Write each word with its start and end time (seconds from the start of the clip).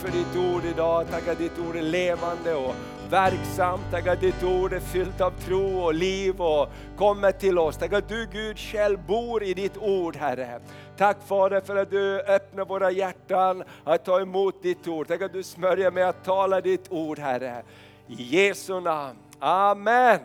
för 0.00 0.10
ditt 0.10 0.36
ord 0.36 0.64
idag. 0.64 1.06
Tack 1.10 1.28
att 1.28 1.38
ditt 1.38 1.58
ord 1.58 1.76
är 1.76 1.82
levande 1.82 2.54
och 2.54 2.74
verksamt. 3.10 3.82
Tack 3.90 4.06
att 4.06 4.20
ditt 4.20 4.42
ord 4.42 4.72
är 4.72 4.80
fyllt 4.80 5.20
av 5.20 5.30
tro 5.30 5.80
och 5.80 5.94
liv 5.94 6.40
och 6.40 6.68
kommer 6.96 7.32
till 7.32 7.58
oss. 7.58 7.76
Tack 7.76 7.92
att 7.92 8.08
du 8.08 8.26
Gud 8.32 8.58
själv 8.58 9.06
bor 9.06 9.42
i 9.42 9.54
ditt 9.54 9.76
ord 9.76 10.16
Herre. 10.16 10.60
Tack 10.96 11.16
Fader 11.26 11.60
för 11.60 11.76
att 11.76 11.90
du 11.90 12.20
öppnar 12.20 12.64
våra 12.64 12.90
hjärtan 12.90 13.64
att 13.84 14.04
ta 14.04 14.20
emot 14.20 14.62
ditt 14.62 14.88
ord. 14.88 15.08
Tack 15.08 15.22
att 15.22 15.32
du 15.32 15.42
smörjer 15.42 15.90
med 15.90 16.08
att 16.08 16.24
tala 16.24 16.60
ditt 16.60 16.92
ord 16.92 17.18
Herre. 17.18 17.62
I 18.06 18.14
Jesu 18.22 18.80
namn. 18.80 19.18
Amen. 19.38 20.18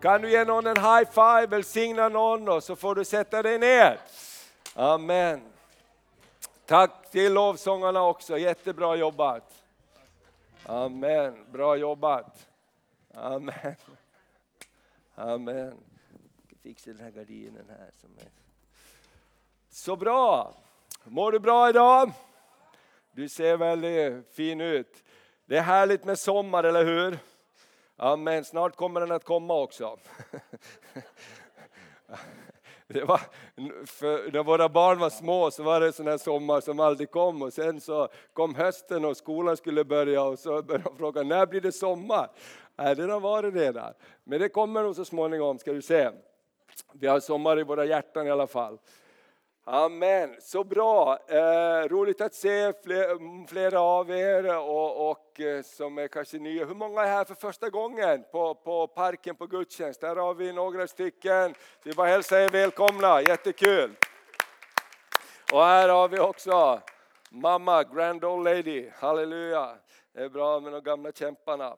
Kan 0.00 0.22
du 0.22 0.30
ge 0.30 0.44
någon 0.44 0.66
en 0.66 0.76
high 0.76 1.10
five, 1.10 1.46
välsigna 1.46 2.08
någon 2.08 2.48
och 2.48 2.62
så 2.62 2.76
får 2.76 2.94
du 2.94 3.04
sätta 3.04 3.42
dig 3.42 3.58
ner. 3.58 3.98
Amen. 4.74 5.51
Tack 6.66 7.10
till 7.10 7.32
lovsångarna 7.32 8.02
också, 8.02 8.38
jättebra 8.38 8.96
jobbat. 8.96 9.62
Amen, 10.66 11.46
bra 11.52 11.76
jobbat. 11.76 12.48
Amen. 13.14 13.76
Amen. 15.14 15.78
Fixa 16.62 16.90
den 16.90 17.00
här 17.00 17.10
gardinen 17.10 17.64
här. 17.68 17.90
Som 18.00 18.10
är... 18.18 18.28
Så 19.70 19.96
bra! 19.96 20.54
Mår 21.04 21.32
du 21.32 21.38
bra 21.38 21.68
idag? 21.68 22.12
Du 23.12 23.28
ser 23.28 23.56
väldigt 23.56 24.34
fin 24.34 24.60
ut. 24.60 25.04
Det 25.46 25.56
är 25.56 25.62
härligt 25.62 26.04
med 26.04 26.18
sommar, 26.18 26.64
eller 26.64 26.84
hur? 26.84 27.18
Amen, 27.96 28.44
snart 28.44 28.76
kommer 28.76 29.00
den 29.00 29.12
att 29.12 29.24
komma 29.24 29.54
också. 29.54 29.98
Det 32.92 33.04
var, 33.04 33.20
för 33.86 34.32
när 34.32 34.42
våra 34.42 34.68
barn 34.68 34.98
var 34.98 35.10
små 35.10 35.50
så 35.50 35.62
var 35.62 35.80
det 35.80 35.86
en 35.86 35.92
sån 35.92 36.06
här 36.06 36.18
sommar 36.18 36.60
som 36.60 36.80
aldrig 36.80 37.10
kom 37.10 37.42
och 37.42 37.52
sen 37.52 37.80
så 37.80 38.08
kom 38.32 38.54
hösten 38.54 39.04
och 39.04 39.16
skolan 39.16 39.56
skulle 39.56 39.84
börja 39.84 40.22
och 40.22 40.38
så 40.38 40.62
började 40.62 40.84
de 40.84 40.96
fråga 40.96 41.22
när 41.22 41.46
blir 41.46 41.60
det 41.60 41.72
sommar? 41.72 42.28
Nej, 42.76 42.96
det 42.96 43.12
har 43.12 43.20
varit 43.20 43.54
redan. 43.54 43.92
Men 44.24 44.40
det 44.40 44.48
kommer 44.48 44.82
nog 44.82 44.96
så 44.96 45.04
småningom 45.04 45.58
ska 45.58 45.72
du 45.72 45.82
se. 45.82 46.10
Vi 46.92 47.06
har 47.06 47.20
sommar 47.20 47.58
i 47.58 47.62
våra 47.62 47.84
hjärtan 47.84 48.26
i 48.26 48.30
alla 48.30 48.46
fall. 48.46 48.78
Amen, 49.64 50.36
så 50.40 50.64
bra! 50.64 51.18
Eh, 51.28 51.88
roligt 51.88 52.20
att 52.20 52.34
se 52.34 52.72
fler, 52.84 53.46
flera 53.46 53.80
av 53.80 54.10
er 54.10 54.58
och, 54.58 55.10
och 55.10 55.40
eh, 55.40 55.62
som 55.62 55.98
är 55.98 56.08
kanske 56.08 56.38
nya. 56.38 56.64
Hur 56.64 56.74
många 56.74 57.02
är 57.02 57.06
här 57.06 57.24
för 57.24 57.34
första 57.34 57.70
gången 57.70 58.24
på, 58.32 58.54
på 58.54 58.86
parken 58.86 59.36
på 59.36 59.46
gudstjänst? 59.46 60.00
Där 60.00 60.16
har 60.16 60.34
vi 60.34 60.52
några 60.52 60.86
stycken. 60.86 61.54
Vi 61.82 61.92
bara 61.92 62.08
hälsa 62.08 62.40
er 62.40 62.48
välkomna, 62.48 63.22
jättekul! 63.22 63.90
Och 65.52 65.64
här 65.64 65.88
har 65.88 66.08
vi 66.08 66.18
också 66.20 66.80
mamma, 67.30 67.84
grand 67.84 68.24
old 68.24 68.44
lady, 68.44 68.90
halleluja! 68.94 69.76
Det 70.12 70.22
är 70.22 70.28
bra 70.28 70.60
med 70.60 70.72
de 70.72 70.82
gamla 70.82 71.12
kämparna. 71.12 71.76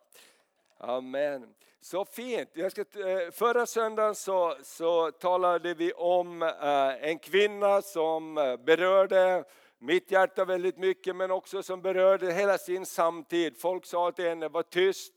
Amen. 0.79 1.55
Så 1.81 2.05
fint. 2.05 2.51
Jag 2.53 2.73
ska, 2.73 2.81
eh, 2.81 3.31
förra 3.33 3.67
söndagen 3.67 4.15
så, 4.15 4.57
så 4.63 5.11
talade 5.11 5.75
vi 5.75 5.93
om 5.93 6.43
eh, 6.43 7.09
en 7.11 7.19
kvinna 7.19 7.83
som 7.83 8.39
eh, 8.39 8.57
berörde 8.57 9.45
mitt 9.79 10.11
hjärta 10.11 10.45
väldigt 10.45 10.79
mycket 10.79 11.17
men 11.17 11.31
också 11.31 11.63
som 11.63 11.83
berörde 11.83 12.33
hela 12.33 12.59
sin 12.59 12.87
samtid. 12.87 13.57
Folk 13.57 13.87
sa 13.87 14.13
till 14.13 14.25
henne, 14.25 14.49
var 14.49 14.63
tyst, 14.63 15.13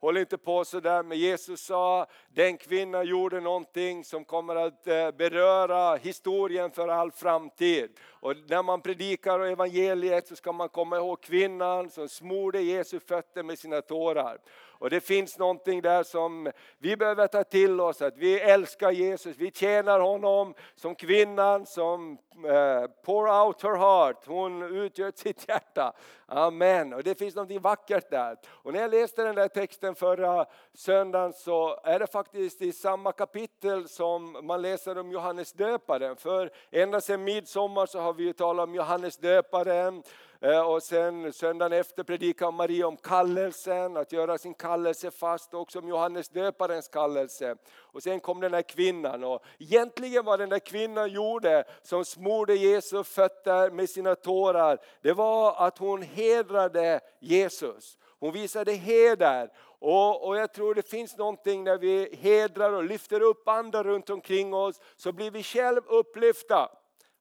håll 0.00 0.16
inte 0.16 0.38
på 0.38 0.64
sådär. 0.64 1.02
Men 1.02 1.18
Jesus 1.18 1.60
sa, 1.60 2.06
den 2.28 2.56
kvinnan 2.56 3.06
gjorde 3.06 3.40
någonting 3.40 4.04
som 4.04 4.24
kommer 4.24 4.56
att 4.56 4.84
beröra 5.16 5.96
historien 5.96 6.70
för 6.70 6.88
all 6.88 7.12
framtid. 7.12 7.90
Och 8.22 8.36
när 8.46 8.62
man 8.62 8.80
predikar 8.80 9.40
evangeliet 9.40 10.26
så 10.26 10.36
ska 10.36 10.52
man 10.52 10.68
komma 10.68 10.96
ihåg 10.96 11.22
kvinnan 11.22 11.90
som 11.90 12.08
smorde 12.08 12.60
Jesu 12.60 13.00
fötter 13.00 13.42
med 13.42 13.58
sina 13.58 13.80
tårar. 13.80 14.38
Och 14.82 14.90
det 14.90 15.00
finns 15.00 15.38
någonting 15.38 15.82
där 15.82 16.02
som 16.02 16.50
vi 16.78 16.96
behöver 16.96 17.26
ta 17.26 17.44
till 17.44 17.80
oss, 17.80 18.02
att 18.02 18.16
vi 18.16 18.40
älskar 18.40 18.90
Jesus, 18.90 19.36
vi 19.36 19.50
tjänar 19.50 20.00
honom 20.00 20.54
som 20.74 20.94
kvinnan 20.94 21.66
som 21.66 22.18
uh, 22.36 22.86
pour 23.04 23.44
out 23.44 23.62
her 23.62 23.76
heart, 23.76 24.26
hon 24.26 24.62
utgör 24.62 25.12
sitt 25.14 25.48
hjärta. 25.48 25.92
Amen. 26.26 26.92
Och 26.92 27.02
det 27.02 27.18
finns 27.18 27.34
någonting 27.34 27.60
vackert 27.60 28.10
där. 28.10 28.36
Och 28.48 28.72
när 28.72 28.80
jag 28.80 28.90
läste 28.90 29.22
den 29.22 29.34
där 29.34 29.48
texten 29.48 29.94
förra 29.94 30.46
söndagen 30.74 31.32
så 31.32 31.80
är 31.84 31.98
det 31.98 32.06
faktiskt 32.06 32.62
i 32.62 32.72
samma 32.72 33.12
kapitel 33.12 33.88
som 33.88 34.38
man 34.42 34.62
läser 34.62 34.98
om 34.98 35.12
Johannes 35.12 35.52
döparen. 35.52 36.16
För 36.16 36.50
ända 36.70 37.00
sedan 37.00 37.24
midsommar 37.24 37.86
så 37.86 38.00
har 38.00 38.11
vi 38.12 38.24
ju 38.24 38.32
talat 38.32 38.68
om 38.68 38.74
Johannes 38.74 39.16
döparen 39.16 40.02
eh, 40.40 40.60
och 40.60 40.82
sen 40.82 41.32
söndagen 41.32 41.72
efter 41.72 42.02
predikade 42.02 42.52
Maria 42.52 42.86
om 42.86 42.96
kallelsen, 42.96 43.96
att 43.96 44.12
göra 44.12 44.38
sin 44.38 44.54
kallelse 44.54 45.10
fast, 45.10 45.54
och 45.54 45.60
också 45.60 45.78
om 45.78 45.88
Johannes 45.88 46.28
döparens 46.28 46.88
kallelse. 46.88 47.56
Och 47.74 48.02
sen 48.02 48.20
kom 48.20 48.40
den 48.40 48.54
här 48.54 48.62
kvinnan 48.62 49.24
och 49.24 49.42
egentligen 49.58 50.24
vad 50.24 50.38
den 50.38 50.48
där 50.48 50.58
kvinnan 50.58 51.10
gjorde 51.10 51.64
som 51.82 52.04
smorde 52.04 52.54
Jesu 52.54 53.04
fötter 53.04 53.70
med 53.70 53.90
sina 53.90 54.14
tårar, 54.14 54.78
det 55.02 55.12
var 55.12 55.66
att 55.66 55.78
hon 55.78 56.02
hedrade 56.02 57.00
Jesus. 57.20 57.98
Hon 58.18 58.32
visade 58.32 58.72
heder 58.72 59.50
och, 59.84 60.28
och, 60.28 60.36
jag 60.36 60.52
tror 60.52 60.74
det 60.74 60.88
finns 60.88 61.16
någonting 61.16 61.64
när 61.64 61.78
vi 61.78 62.18
hedrar 62.20 62.72
och 62.72 62.84
lyfter 62.84 63.20
upp 63.20 63.48
andra 63.48 63.82
runt 63.82 64.10
omkring 64.10 64.54
oss 64.54 64.80
så 64.96 65.12
blir 65.12 65.30
vi 65.30 65.42
själv 65.42 65.80
upplyfta. 65.86 66.68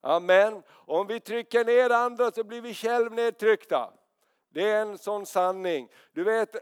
Amen. 0.01 0.63
Om 0.69 1.07
vi 1.07 1.19
trycker 1.19 1.65
ner 1.65 1.89
andra 1.89 2.31
så 2.31 2.43
blir 2.43 2.61
vi 2.61 2.73
själv 2.73 3.13
nedtryckta. 3.13 3.89
Det 4.53 4.69
är 4.69 4.81
en 4.81 4.97
sån 4.97 5.25
sanning. 5.25 5.89
Du 6.13 6.23
vet, 6.23 6.55
eh, 6.55 6.61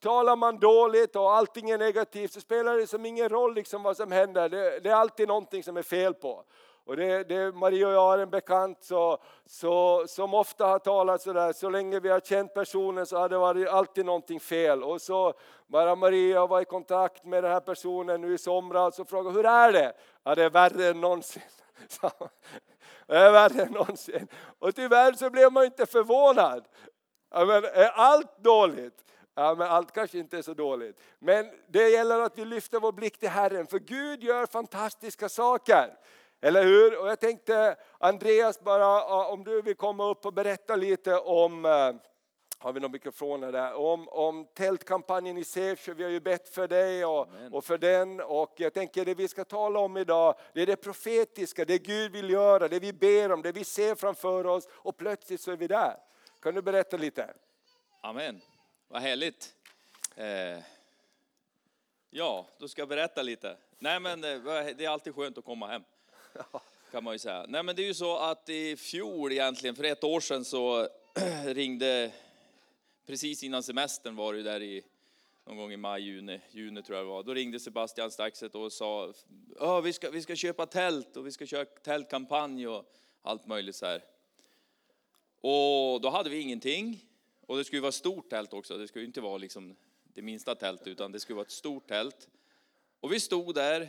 talar 0.00 0.36
man 0.36 0.58
dåligt 0.58 1.16
och 1.16 1.32
allting 1.32 1.70
är 1.70 1.78
negativt 1.78 2.32
så 2.32 2.40
spelar 2.40 2.76
det 2.76 2.86
som 2.86 3.06
ingen 3.06 3.28
roll 3.28 3.54
liksom 3.54 3.82
vad 3.82 3.96
som 3.96 4.12
händer. 4.12 4.48
Det, 4.48 4.80
det 4.80 4.90
är 4.90 4.94
alltid 4.94 5.28
någonting 5.28 5.62
som 5.62 5.76
är 5.76 5.82
fel 5.82 6.14
på. 6.14 6.44
Och 6.86 6.96
det, 6.96 7.24
det, 7.24 7.52
Maria 7.52 7.88
och 7.88 7.94
jag 7.94 8.00
har 8.00 8.18
en 8.18 8.30
bekant 8.30 8.84
så, 8.84 9.18
så, 9.46 10.04
som 10.08 10.34
ofta 10.34 10.66
har 10.66 10.78
talat 10.78 11.22
sådär, 11.22 11.52
så 11.52 11.70
länge 11.70 12.00
vi 12.00 12.08
har 12.08 12.20
känt 12.20 12.54
personen 12.54 13.06
så 13.06 13.18
har 13.18 13.28
det 13.28 13.38
varit 13.38 13.68
alltid 13.68 14.06
någonting 14.06 14.40
fel. 14.40 14.82
Och 14.82 15.02
så 15.02 15.34
bara 15.66 15.96
Maria 15.96 16.46
var 16.46 16.60
i 16.60 16.64
kontakt 16.64 17.24
med 17.24 17.44
den 17.44 17.52
här 17.52 17.60
personen 17.60 18.20
nu 18.20 18.34
i 18.34 18.38
somras 18.38 18.98
och 18.98 19.08
frågade 19.08 19.36
hur 19.36 19.46
är 19.46 19.72
det? 19.72 19.92
Ja 20.24 20.34
det 20.34 20.44
är 20.44 20.50
värre 20.50 20.86
än 20.86 21.00
någonsin. 21.00 21.42
Det 23.06 23.16
är 23.16 23.32
värre 23.32 23.62
än 23.62 23.72
någonsin. 23.72 24.28
Och 24.58 24.74
tyvärr 24.74 25.12
så 25.12 25.30
blev 25.30 25.52
man 25.52 25.64
inte 25.64 25.86
förvånad. 25.86 26.64
Ja, 27.30 27.44
men 27.44 27.64
är 27.64 27.88
allt 27.88 28.38
dåligt? 28.38 29.04
Ja, 29.34 29.54
men 29.54 29.66
allt 29.66 29.92
kanske 29.92 30.18
inte 30.18 30.38
är 30.38 30.42
så 30.42 30.54
dåligt. 30.54 31.00
Men 31.18 31.50
det 31.68 31.88
gäller 31.88 32.20
att 32.20 32.38
vi 32.38 32.44
lyfter 32.44 32.80
vår 32.80 32.92
blick 32.92 33.18
till 33.18 33.28
Herren, 33.28 33.66
för 33.66 33.78
Gud 33.78 34.22
gör 34.22 34.46
fantastiska 34.46 35.28
saker. 35.28 35.98
Eller 36.40 36.64
hur? 36.64 37.00
Och 37.00 37.08
jag 37.08 37.20
tänkte 37.20 37.76
Andreas, 37.98 38.60
bara 38.60 39.26
om 39.26 39.44
du 39.44 39.62
vill 39.62 39.76
komma 39.76 40.10
upp 40.10 40.26
och 40.26 40.32
berätta 40.32 40.76
lite 40.76 41.16
om 41.18 41.64
eh, 41.64 41.92
har 42.58 42.72
vi 42.72 42.80
några 42.80 42.92
mikrofoner 42.92 43.52
där. 43.52 43.74
Om, 43.74 44.08
om 44.08 44.46
tältkampanjen 44.54 45.38
i 45.38 45.44
Sävsjö, 45.44 45.94
vi 45.94 46.02
har 46.02 46.10
ju 46.10 46.20
bett 46.20 46.48
för 46.48 46.68
dig 46.68 47.04
och, 47.04 47.28
och, 47.52 47.64
för 47.64 47.78
den. 47.78 48.20
Och 48.20 48.54
jag 48.56 48.74
tänker 48.74 49.04
det 49.04 49.14
vi 49.14 49.28
ska 49.28 49.44
tala 49.44 49.78
om 49.78 49.96
idag, 49.96 50.34
det 50.52 50.62
är 50.62 50.66
det 50.66 50.76
profetiska, 50.76 51.64
det 51.64 51.78
Gud 51.78 52.12
vill 52.12 52.30
göra, 52.30 52.68
det 52.68 52.78
vi 52.78 52.92
ber 52.92 53.32
om, 53.32 53.42
det 53.42 53.52
vi 53.52 53.64
ser 53.64 53.94
framför 53.94 54.46
oss 54.46 54.68
och 54.72 54.96
plötsligt 54.96 55.40
så 55.40 55.52
är 55.52 55.56
vi 55.56 55.66
där. 55.66 55.96
Kan 56.40 56.54
du 56.54 56.62
berätta 56.62 56.96
lite? 56.96 57.34
Amen, 58.00 58.40
vad 58.88 59.02
härligt. 59.02 59.54
Eh, 60.16 60.58
ja, 62.10 62.46
då 62.58 62.68
ska 62.68 62.80
jag 62.80 62.88
berätta 62.88 63.22
lite. 63.22 63.56
Nej 63.78 64.00
men 64.00 64.24
eh, 64.24 64.40
det 64.76 64.84
är 64.84 64.88
alltid 64.88 65.14
skönt 65.14 65.38
att 65.38 65.44
komma 65.44 65.66
hem. 65.66 65.82
Kan 66.92 67.04
man 67.04 67.14
ju 67.14 67.18
säga. 67.18 67.44
Nej 67.48 67.62
men 67.62 67.76
det 67.76 67.82
är 67.82 67.86
ju 67.86 67.94
så 67.94 68.18
att 68.18 68.48
i 68.48 68.76
fjol 68.76 69.32
egentligen, 69.32 69.76
för 69.76 69.84
ett 69.84 70.04
år 70.04 70.20
sedan 70.20 70.44
så 70.44 70.88
ringde 71.44 72.12
precis 73.06 73.42
innan 73.42 73.62
semestern 73.62 74.16
var 74.16 74.34
det 74.34 74.42
där 74.42 74.62
i 74.62 74.82
någon 75.44 75.56
gång 75.56 75.72
i 75.72 75.76
maj, 75.76 76.02
juni, 76.02 76.40
juni 76.50 76.82
tror 76.82 76.98
jag 76.98 77.06
det 77.06 77.10
var. 77.10 77.22
Då 77.22 77.34
ringde 77.34 77.60
Sebastian 77.60 78.10
Staxet 78.10 78.54
och 78.54 78.72
sa 78.72 79.12
oh, 79.58 79.80
vi, 79.80 79.92
ska, 79.92 80.10
vi 80.10 80.22
ska 80.22 80.36
köpa 80.36 80.66
tält 80.66 81.16
och 81.16 81.26
vi 81.26 81.32
ska 81.32 81.46
köra 81.46 81.64
tältkampanj 81.64 82.68
och 82.68 82.94
allt 83.22 83.46
möjligt 83.46 83.76
så 83.76 83.86
här. 83.86 84.04
Och 85.40 86.00
då 86.00 86.10
hade 86.10 86.30
vi 86.30 86.40
ingenting. 86.40 87.04
Och 87.46 87.56
det 87.56 87.64
skulle 87.64 87.82
vara 87.82 87.88
ett 87.88 87.94
stort 87.94 88.30
tält 88.30 88.52
också. 88.52 88.78
Det 88.78 88.88
skulle 88.88 89.04
inte 89.04 89.20
vara 89.20 89.38
liksom 89.38 89.76
det 90.04 90.22
minsta 90.22 90.54
tältet 90.54 90.86
utan 90.86 91.12
det 91.12 91.20
skulle 91.20 91.36
vara 91.36 91.44
ett 91.44 91.50
stort 91.50 91.88
tält. 91.88 92.28
Och 93.00 93.12
vi 93.12 93.20
stod 93.20 93.54
där 93.54 93.88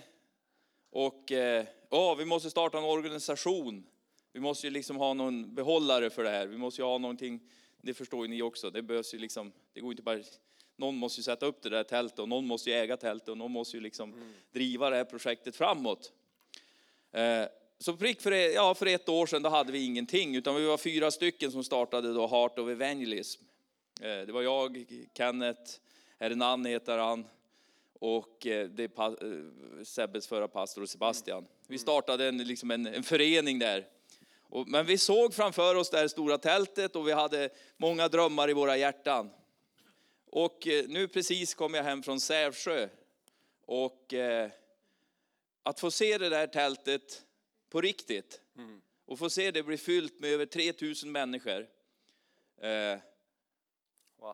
och 0.89 1.31
eh, 1.31 1.65
oh, 1.89 2.17
vi 2.17 2.25
måste 2.25 2.49
starta 2.49 2.77
en 2.77 2.83
organisation. 2.83 3.87
Vi 4.31 4.39
måste 4.39 4.67
ju 4.67 4.71
liksom 4.71 4.97
ha 4.97 5.13
någon 5.13 5.55
behållare 5.55 6.09
för 6.09 6.23
det 6.23 6.29
här. 6.29 6.47
Vi 6.47 6.57
måste 6.57 6.81
ju 6.81 6.85
ha 6.85 6.97
någonting 6.97 7.39
det 7.81 7.93
förstår 7.93 8.25
ju 8.25 8.27
ni 8.27 8.41
också. 8.41 8.69
Det 8.69 8.81
behövs 8.81 9.13
ju 9.13 9.17
liksom, 9.17 9.51
det 9.73 9.81
går 9.81 9.91
inte 9.91 10.03
bara, 10.03 10.19
någon 10.75 10.95
måste 10.95 11.19
ju 11.19 11.23
sätta 11.23 11.45
upp 11.45 11.61
det 11.61 11.69
där 11.69 11.83
tältet 11.83 12.19
och 12.19 12.29
någon 12.29 12.47
måste 12.47 12.69
ju 12.69 12.75
äga 12.75 12.97
tältet 12.97 13.29
och 13.29 13.37
någon 13.37 13.51
måste 13.51 13.77
ju 13.77 13.81
liksom 13.81 14.13
mm. 14.13 14.33
driva 14.51 14.89
det 14.89 14.95
här 14.95 15.05
projektet 15.05 15.55
framåt. 15.55 16.11
Eh, 17.11 17.45
så 17.79 17.97
prick 17.97 18.21
för, 18.21 18.31
ja, 18.31 18.75
för 18.75 18.85
ett 18.85 19.09
år 19.09 19.25
sedan 19.25 19.41
då 19.41 19.49
hade 19.49 19.71
vi 19.71 19.85
ingenting, 19.85 20.35
utan 20.35 20.55
vi 20.55 20.65
var 20.65 20.77
fyra 20.77 21.11
stycken 21.11 21.51
som 21.51 21.63
startade 21.63 22.13
då 22.13 22.27
Heart 22.27 22.59
of 22.59 22.69
Evangelism. 22.69 23.43
Eh, 24.01 24.21
det 24.25 24.31
var 24.31 24.41
jag, 24.41 24.85
Kenneth, 25.13 25.71
Hernan 26.19 26.65
heter 26.65 26.97
han, 26.97 27.25
och 27.99 28.47
eh, 28.47 28.69
det 28.69 28.83
är 28.83 29.25
eh, 29.25 29.83
Sebbes 29.83 30.27
förra 30.27 30.47
pastor 30.47 30.81
och 30.81 30.89
Sebastian. 30.89 31.45
Vi 31.67 31.77
startade 31.77 32.27
en, 32.27 32.37
liksom 32.37 32.71
en, 32.71 32.87
en 32.87 33.03
förening 33.03 33.59
där. 33.59 33.87
Men 34.67 34.85
vi 34.85 34.97
såg 34.97 35.33
framför 35.33 35.75
oss 35.75 35.89
det 35.89 35.97
här 35.97 36.07
stora 36.07 36.37
tältet 36.37 36.95
och 36.95 37.07
vi 37.07 37.11
hade 37.11 37.49
många 37.77 38.07
drömmar 38.07 38.49
i 38.49 38.53
våra 38.53 38.77
hjärtan. 38.77 39.29
Och 40.25 40.67
eh, 40.67 40.85
nu 40.87 41.07
precis 41.07 41.53
kom 41.53 41.73
jag 41.73 41.83
hem 41.83 42.03
från 42.03 42.19
Sävsjö. 42.19 42.89
Och 43.65 44.13
eh, 44.13 44.49
att 45.63 45.79
få 45.79 45.91
se 45.91 46.17
det 46.17 46.29
där 46.29 46.47
tältet 46.47 47.23
på 47.69 47.81
riktigt. 47.81 48.41
Mm. 48.57 48.81
Och 49.05 49.19
få 49.19 49.29
se 49.29 49.51
det 49.51 49.63
bli 49.63 49.77
fyllt 49.77 50.19
med 50.19 50.29
över 50.29 50.45
3000 50.45 51.11
människor. 51.11 51.67
Eh. 52.61 52.99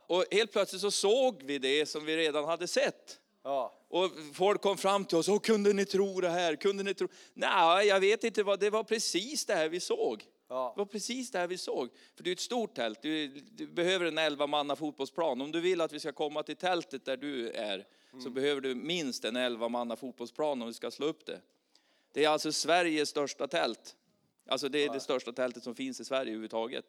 Och 0.08 0.26
helt 0.32 0.52
plötsligt 0.52 0.82
så 0.82 0.92
såg 0.92 1.44
vi 1.44 1.60
det 1.60 1.86
som 1.86 2.06
vi 2.06 2.18
redan 2.18 2.46
hade 2.46 2.68
sett. 2.68 3.20
Ja. 3.44 3.74
Och 3.88 4.12
folk 4.34 4.62
kom 4.62 4.78
fram 4.78 5.06
till 5.06 5.18
oss, 5.18 5.30
och 5.30 5.46
kunde 5.46 5.74
ni 5.74 5.86
tro 5.86 6.22
det 6.22 6.30
här? 6.30 6.56
Kunde 6.56 6.84
ni 6.84 6.94
tro? 6.94 7.08
Nej, 7.34 7.88
jag 7.88 8.00
vet 8.00 8.24
inte 8.24 8.44
vad, 8.44 8.60
det 8.60 8.70
var 8.70 8.84
precis 8.84 9.46
det 9.46 9.54
här 9.54 9.70
vi 9.70 9.80
såg. 9.80 10.26
Ja. 10.48 10.74
Det 10.76 10.82
var 10.82 10.86
precis 10.86 11.32
det 11.32 11.40
här 11.40 11.48
vi 11.48 11.58
såg. 11.58 11.90
För 12.16 12.24
det 12.24 12.30
är 12.30 12.32
ett 12.32 12.40
stort 12.40 12.76
tält, 12.76 13.02
du, 13.02 13.28
du 13.28 13.68
behöver 13.68 14.06
en 14.06 14.18
11 14.18 14.48
manna 14.48 14.76
fotbollsplan. 14.76 15.42
Om 15.42 15.52
du 15.52 15.62
vill 15.62 15.82
att 15.82 15.94
vi 15.94 16.00
ska 16.00 16.12
komma 16.12 16.44
till 16.44 16.56
tältet 16.56 17.06
där 17.06 17.18
du 17.18 17.50
är, 17.50 17.86
mm. 18.12 18.24
så 18.24 18.30
behöver 18.30 18.62
du 18.62 18.76
minst 18.76 19.26
en 19.26 19.36
11 19.36 19.70
manna 19.70 19.96
fotbollsplan 19.96 20.62
om 20.62 20.68
vi 20.68 20.74
ska 20.74 20.92
slå 20.92 21.06
upp 21.06 21.26
det. 21.26 21.42
Det 22.12 22.26
är 22.26 22.30
alltså 22.30 22.52
Sveriges 22.52 23.10
största 23.10 23.48
tält. 23.48 23.96
Alltså 24.48 24.70
det 24.70 24.86
är 24.86 24.90
det 24.90 25.00
största 25.00 25.32
tältet 25.32 25.64
som 25.64 25.76
finns 25.76 26.00
i 26.00 26.06
Sverige 26.06 26.22
överhuvudtaget. 26.22 26.86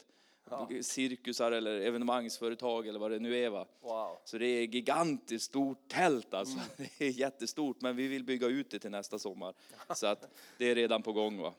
Ja. 0.50 0.68
Cirkusar 0.82 1.52
eller 1.52 1.80
evenemangsföretag 1.80 2.86
eller 2.86 2.98
vad 2.98 3.10
det 3.10 3.18
nu 3.18 3.44
är. 3.44 3.50
Va? 3.50 3.66
Wow. 3.80 4.18
Så 4.24 4.38
det 4.38 4.46
är 4.46 4.62
gigantiskt 4.62 5.44
stort 5.44 5.88
tält 5.88 6.34
alltså. 6.34 6.58
Mm. 6.58 6.90
Det 6.98 7.04
är 7.04 7.10
jättestort 7.10 7.80
men 7.80 7.96
vi 7.96 8.08
vill 8.08 8.24
bygga 8.24 8.46
ut 8.46 8.70
det 8.70 8.78
till 8.78 8.90
nästa 8.90 9.18
sommar. 9.18 9.54
Så 9.94 10.06
att 10.06 10.34
det 10.58 10.70
är 10.70 10.74
redan 10.74 11.02
på 11.02 11.12
gång. 11.12 11.38
Va? 11.38 11.54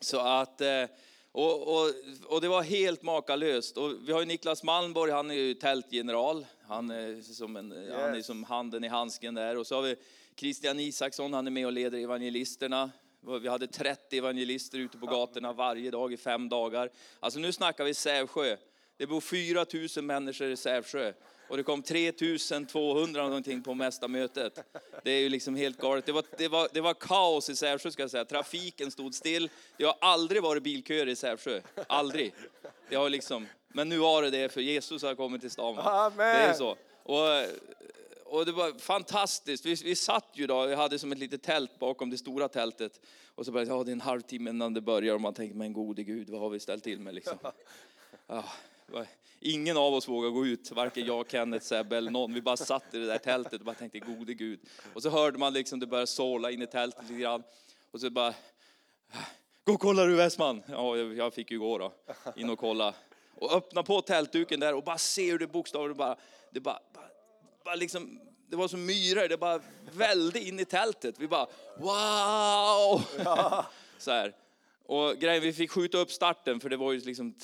Så 0.00 0.20
att, 0.20 0.60
eh, 0.60 0.84
och, 1.32 1.62
och, 1.62 1.92
och 2.26 2.40
det 2.40 2.48
var 2.48 2.62
helt 2.62 3.02
makalöst. 3.02 3.76
Och 3.76 4.08
vi 4.08 4.12
har 4.12 4.20
ju 4.20 4.26
Niklas 4.26 4.62
Malmborg, 4.62 5.12
han 5.12 5.30
är 5.30 5.34
ju 5.34 5.54
tältgeneral. 5.54 6.46
Han 6.62 6.90
är 6.90 7.22
som, 7.22 7.56
en, 7.56 7.72
yes. 7.72 7.94
han 8.00 8.14
är 8.14 8.22
som 8.22 8.44
handen 8.44 8.84
i 8.84 8.88
handsken 8.88 9.34
där. 9.34 9.56
Och 9.58 9.66
så 9.66 9.74
har 9.74 9.82
vi 9.82 9.96
Christian 10.36 10.80
Isaksson, 10.80 11.32
han 11.32 11.46
är 11.46 11.50
med 11.50 11.66
och 11.66 11.72
leder 11.72 11.98
evangelisterna. 11.98 12.90
Vi 13.26 13.48
hade 13.48 13.66
30 13.66 14.18
evangelister 14.18 14.78
ute 14.78 14.98
på 14.98 15.06
gatorna 15.06 15.52
varje 15.52 15.90
dag 15.90 16.12
i 16.12 16.16
fem 16.16 16.48
dagar. 16.48 16.90
Alltså 17.20 17.38
nu 17.38 17.52
snackar 17.52 17.84
vi 17.84 17.94
Sävsjö. 17.94 18.56
Det 18.96 19.06
bor 19.06 19.20
4 19.20 19.66
000 19.96 20.04
människor 20.04 20.50
i 20.50 20.56
Sävsjö. 20.56 21.12
Och 21.48 21.56
det 21.56 21.62
kom 21.62 21.82
3200 21.82 23.22
någonting 23.22 23.62
på 23.62 23.74
mesta 23.74 24.08
mötet. 24.08 24.58
Det 25.04 25.10
är 25.10 25.20
ju 25.20 25.28
liksom 25.28 25.54
helt 25.56 25.78
galet. 25.78 26.06
Det 26.06 26.12
var, 26.12 26.24
det 26.38 26.48
var, 26.48 26.68
det 26.72 26.80
var 26.80 26.94
kaos 26.94 27.50
i 27.50 27.56
Sävsjö 27.56 27.90
ska 27.90 28.02
jag 28.02 28.10
säga. 28.10 28.24
Trafiken 28.24 28.90
stod 28.90 29.14
still. 29.14 29.50
Det 29.76 29.84
har 29.84 29.96
aldrig 30.00 30.42
varit 30.42 30.62
bilköer 30.62 31.08
i 31.08 31.16
Sävsjö. 31.16 31.60
Aldrig. 31.86 32.34
Det 32.88 32.96
har 32.96 33.10
liksom, 33.10 33.46
men 33.68 33.88
nu 33.88 33.98
var 33.98 34.22
det 34.22 34.30
det 34.30 34.52
för 34.52 34.60
Jesus 34.60 35.02
har 35.02 35.14
kommit 35.14 35.40
till 35.40 35.50
stan. 35.50 35.78
Amen. 35.78 36.16
Det 36.16 36.24
är 36.24 36.52
så. 36.52 36.76
Och, 37.02 37.28
och 38.28 38.46
det 38.46 38.52
var 38.52 38.78
fantastiskt. 38.78 39.66
Vi, 39.66 39.74
vi 39.74 39.96
satt 39.96 40.30
ju 40.32 40.46
då, 40.46 40.66
vi 40.66 40.74
hade 40.74 40.98
som 40.98 41.12
ett 41.12 41.18
litet 41.18 41.42
tält 41.42 41.78
bakom 41.78 42.10
det 42.10 42.18
stora 42.18 42.48
tältet. 42.48 43.00
Och 43.34 43.46
så 43.46 43.52
började 43.52 43.70
ja, 43.70 43.84
det 43.84 43.90
är 43.90 43.92
en 43.92 44.00
halvtimme 44.00 44.50
innan 44.50 44.74
det 44.74 44.80
börjar 44.80 45.14
och 45.14 45.20
man 45.20 45.34
tänkte, 45.34 45.58
men 45.58 45.72
gode 45.72 46.02
Gud, 46.02 46.30
vad 46.30 46.40
har 46.40 46.50
vi 46.50 46.60
ställt 46.60 46.84
till 46.84 47.00
med 47.00 47.14
liksom? 47.14 47.38
Ja, 48.26 48.44
ingen 49.40 49.76
av 49.76 49.94
oss 49.94 50.08
vågade 50.08 50.32
gå 50.32 50.46
ut, 50.46 50.70
varken 50.70 51.06
jag, 51.06 51.30
Kenneth, 51.30 51.64
Sebbe 51.64 51.96
eller 51.96 52.10
någon. 52.10 52.34
Vi 52.34 52.42
bara 52.42 52.56
satt 52.56 52.94
i 52.94 52.98
det 52.98 53.06
där 53.06 53.18
tältet 53.18 53.60
och 53.60 53.66
bara 53.66 53.74
tänkte, 53.74 53.98
gode 53.98 54.34
Gud. 54.34 54.60
Och 54.94 55.02
så 55.02 55.10
hörde 55.10 55.38
man 55.38 55.52
liksom 55.52 55.80
det 55.80 55.86
började 55.86 56.06
såla 56.06 56.50
in 56.50 56.62
i 56.62 56.66
tältet 56.66 57.02
lite 57.02 57.20
grann. 57.20 57.42
Och 57.90 58.00
så 58.00 58.10
bara, 58.10 58.34
gå 59.64 59.72
och 59.72 59.80
kolla 59.80 60.04
du 60.04 60.14
Westman. 60.14 60.62
Ja, 60.68 60.96
jag 60.96 61.34
fick 61.34 61.50
ju 61.50 61.58
gå 61.58 61.78
då, 61.78 61.92
in 62.36 62.50
och 62.50 62.58
kolla. 62.58 62.94
Och 63.34 63.52
öppna 63.52 63.82
på 63.82 64.00
tältduken 64.00 64.60
där 64.60 64.74
och 64.74 64.84
bara 64.84 64.98
se 64.98 65.30
hur 65.30 65.38
det 65.38 65.46
bokstavligt 65.46 65.98
bara, 65.98 66.16
det 66.50 66.60
bara, 66.60 66.80
bara, 66.94 67.05
bara 67.66 67.74
liksom 67.74 68.20
det 68.48 68.56
var 68.56 68.68
som 68.68 68.86
myror, 68.86 69.28
det 69.28 69.36
bara 69.36 69.60
välde 69.92 70.40
in 70.40 70.60
i 70.60 70.64
tältet. 70.64 71.14
Vi 71.18 71.28
bara 71.28 71.46
wow! 71.76 73.02
Ja. 73.24 73.66
Så 73.98 74.10
här. 74.10 74.34
Och 74.82 75.16
grejen, 75.16 75.42
vi 75.42 75.52
fick 75.52 75.70
skjuta 75.70 75.98
upp 75.98 76.12
starten 76.12 76.60
för 76.60 76.68
det 76.68 76.76
var 76.76 76.92
ju 76.92 77.00
liksom, 77.00 77.34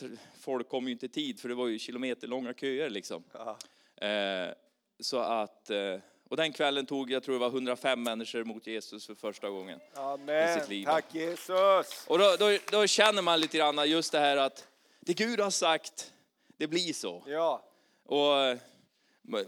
folk 0.40 0.68
kom 0.68 0.86
ju 0.86 0.92
inte 0.92 1.06
i 1.06 1.08
tid 1.08 1.40
för 1.40 1.48
det 1.48 1.54
var 1.54 1.66
ju 1.66 1.78
kilometerlånga 1.78 2.54
köer 2.54 2.90
liksom. 2.90 3.24
Ja. 3.32 3.58
Eh, 4.06 4.54
så 5.00 5.18
att, 5.18 5.70
eh, 5.70 5.98
och 6.28 6.36
den 6.36 6.52
kvällen 6.52 6.86
tog, 6.86 7.10
jag 7.10 7.22
tror 7.22 7.34
det 7.34 7.38
var 7.38 7.48
105 7.48 8.02
människor 8.02 8.44
mot 8.44 8.66
Jesus 8.66 9.06
för 9.06 9.14
första 9.14 9.50
gången 9.50 9.80
Amen. 9.94 10.58
i 10.58 10.60
sitt 10.60 10.68
liv. 10.68 10.84
Tack 10.84 11.14
Jesus! 11.14 12.04
Och 12.06 12.18
då, 12.18 12.36
då, 12.38 12.58
då, 12.70 12.86
känner 12.86 13.22
man 13.22 13.40
lite 13.40 13.58
grann 13.58 13.90
just 13.90 14.12
det 14.12 14.18
här 14.18 14.36
att 14.36 14.66
det 15.00 15.14
Gud 15.14 15.40
har 15.40 15.50
sagt, 15.50 16.12
det 16.56 16.66
blir 16.66 16.92
så. 16.92 17.22
Ja. 17.26 17.64
Och 18.06 18.58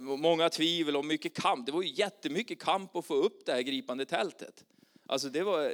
många 0.01 0.49
tvivel 0.49 0.97
och 0.97 1.05
mycket 1.05 1.35
kamp. 1.35 1.67
Det 1.67 1.73
var 1.73 1.83
ju 1.83 1.93
jättemycket 1.93 2.63
kamp 2.63 2.97
att 2.97 3.07
få 3.07 3.15
upp 3.15 3.47
det 3.47 3.53
här 3.53 3.63
gripande 3.63 4.05
tältet. 4.05 4.65
Alltså 5.07 5.29
det 5.29 5.43
var, 5.43 5.73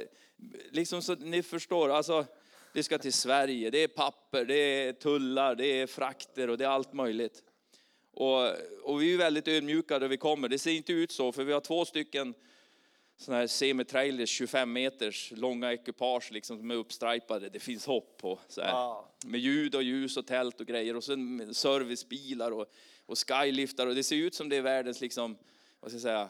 liksom 0.71 1.01
så 1.01 1.15
ni 1.15 1.43
förstår, 1.43 1.89
alltså 1.89 2.25
det 2.73 2.83
ska 2.83 2.97
till 2.97 3.13
Sverige, 3.13 3.69
det 3.69 3.83
är 3.83 3.87
papper, 3.87 4.45
det 4.45 4.55
är 4.55 4.93
tullar, 4.93 5.55
det 5.55 5.65
är 5.65 5.87
frakter 5.87 6.49
och 6.49 6.57
det 6.57 6.65
är 6.65 6.69
allt 6.69 6.93
möjligt. 6.93 7.43
Och, 8.13 8.49
och 8.83 9.01
vi 9.01 9.13
är 9.13 9.17
väldigt 9.17 9.47
ödmjuka 9.47 9.99
när 9.99 10.07
vi 10.07 10.17
kommer. 10.17 10.49
Det 10.49 10.59
ser 10.59 10.71
inte 10.71 10.93
ut 10.93 11.11
så, 11.11 11.31
för 11.31 11.43
vi 11.43 11.53
har 11.53 11.59
två 11.59 11.85
stycken 11.85 12.33
sådana 13.17 13.39
här 13.39 13.47
semitrailers, 13.47 14.29
25 14.29 14.73
meters 14.73 15.33
långa 15.35 15.73
ekipage 15.73 16.31
liksom, 16.31 16.57
som 16.57 16.71
är 16.71 16.75
uppstripade. 16.75 17.49
Det 17.49 17.59
finns 17.59 17.85
hopp 17.85 18.17
på. 18.17 18.39
Så 18.47 18.61
här. 18.61 18.73
Wow. 18.73 19.05
Med 19.25 19.39
ljud 19.39 19.75
och 19.75 19.83
ljus 19.83 20.17
och 20.17 20.27
tält 20.27 20.59
och 20.61 20.67
grejer. 20.67 20.95
Och 20.95 21.03
sen 21.03 21.53
servicebilar 21.53 22.51
och, 22.51 22.71
och 23.05 23.17
skyliftar. 23.17 23.87
Och 23.87 23.95
det 23.95 24.03
ser 24.03 24.15
ut 24.15 24.35
som 24.35 24.49
det 24.49 24.55
är 24.55 24.61
världens 24.61 25.01
liksom, 25.01 25.37
vad 25.79 25.91
ska 25.91 25.95
jag 25.95 26.01
säga, 26.01 26.29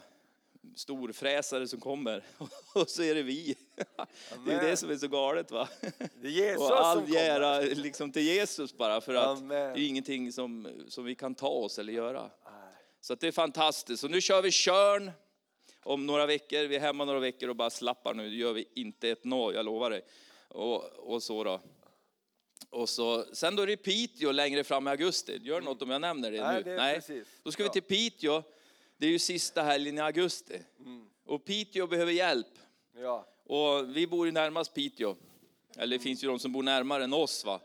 storfräsare 0.74 1.68
som 1.68 1.80
kommer. 1.80 2.24
Och 2.74 2.88
så 2.88 3.02
är 3.02 3.14
det 3.14 3.22
vi. 3.22 3.56
Amen. 3.96 4.46
Det 4.46 4.52
är 4.52 4.70
det 4.70 4.76
som 4.76 4.90
är 4.90 4.96
så 4.96 5.08
galet. 5.08 5.50
Va? 5.50 5.68
Det 6.20 6.28
är 6.28 6.30
Jesus 6.30 6.70
och 6.70 6.86
all 6.86 7.16
ära 7.16 7.60
liksom 7.60 8.12
till 8.12 8.22
Jesus 8.22 8.76
bara. 8.76 9.00
För 9.00 9.14
att 9.14 9.38
Amen. 9.38 9.74
det 9.74 9.80
är 9.80 9.88
ingenting 9.88 10.32
som, 10.32 10.68
som 10.88 11.04
vi 11.04 11.14
kan 11.14 11.34
ta 11.34 11.48
oss 11.48 11.78
eller 11.78 11.92
göra. 11.92 12.30
Så 13.00 13.14
det 13.14 13.26
är 13.26 13.32
fantastiskt. 13.32 14.00
Så 14.00 14.08
nu 14.08 14.20
kör 14.20 14.42
vi 14.42 14.50
körn 14.50 15.10
om 15.82 16.06
några 16.06 16.26
veckor. 16.26 16.66
Vi 16.66 16.76
är 16.76 16.80
hemma 16.80 17.04
några 17.04 17.20
veckor 17.20 17.48
och 17.48 17.56
bara 17.56 17.70
slappar 17.70 18.14
nu. 18.14 18.30
Det 18.30 18.36
gör 18.36 18.52
vi 18.52 18.68
inte 18.74 19.08
ett 19.08 19.24
nå, 19.24 19.52
jag 19.52 19.64
lovar 19.64 19.90
dig. 19.90 20.02
Och, 20.48 20.84
och 20.84 21.22
så 21.22 21.44
då. 21.44 21.60
Och 22.70 22.88
så, 22.88 23.24
sen 23.32 23.56
då 23.56 23.62
är 23.62 23.66
det 23.66 23.76
Piteå 23.76 24.32
längre 24.32 24.64
fram 24.64 24.88
i 24.88 24.90
augusti. 24.90 25.40
Gör 25.42 25.60
det 25.60 25.64
något 25.64 25.82
om 25.82 25.90
jag 25.90 26.00
nämner 26.00 26.30
det 26.30 26.40
Nej, 26.42 26.56
nu? 26.56 26.62
Det 26.70 26.76
Nej. 26.76 26.94
Precis. 26.94 27.28
Då 27.42 27.52
ska 27.52 27.62
vi 27.62 27.70
till 27.70 27.82
Piteå. 27.82 28.42
Det 28.96 29.06
är 29.06 29.10
ju 29.10 29.18
sista 29.18 29.62
helgen 29.62 29.98
i 29.98 30.00
augusti. 30.00 30.62
Mm. 30.78 31.06
Och 31.26 31.44
Piteå 31.44 31.86
behöver 31.86 32.12
hjälp. 32.12 32.46
Ja. 32.96 33.26
Och 33.46 33.96
vi 33.96 34.06
bor 34.06 34.26
ju 34.26 34.32
närmast 34.32 34.74
Piteå. 34.74 35.16
Eller 35.76 35.98
det 35.98 36.02
finns 36.02 36.24
ju 36.24 36.28
de 36.28 36.38
som 36.38 36.52
bor 36.52 36.62
närmare 36.62 37.04
än 37.04 37.12
oss. 37.12 37.44
va. 37.44 37.60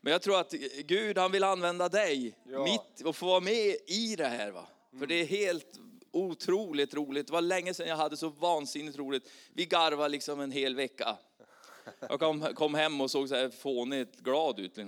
Men 0.00 0.12
jag 0.12 0.22
tror 0.22 0.40
att 0.40 0.52
Gud 0.84 1.18
han 1.18 1.32
vill 1.32 1.44
använda 1.44 1.88
dig 1.88 2.34
ja. 2.44 2.64
mitt 2.64 3.06
och 3.06 3.16
få 3.16 3.26
vara 3.26 3.40
med 3.40 3.76
i 3.86 4.14
det 4.16 4.26
här. 4.26 4.50
va. 4.50 4.66
Mm. 4.92 5.00
För 5.00 5.06
det 5.06 5.14
är 5.14 5.26
helt 5.26 5.80
otroligt 6.10 6.94
roligt. 6.94 7.26
Det 7.26 7.32
var 7.32 7.40
länge 7.40 7.74
sedan 7.74 7.88
jag 7.88 7.96
hade 7.96 8.16
så 8.16 8.28
vansinnigt 8.28 8.98
roligt. 8.98 9.30
Vi 9.52 9.66
garvade 9.66 10.08
liksom 10.08 10.40
en 10.40 10.50
hel 10.50 10.74
vecka. 10.74 11.16
Jag 12.08 12.20
kom, 12.20 12.54
kom 12.54 12.74
hem 12.74 13.00
och 13.00 13.10
såg 13.10 13.28
så 13.28 13.34
här 13.34 13.48
fånigt 13.48 14.20
glad 14.20 14.58
ut. 14.58 14.78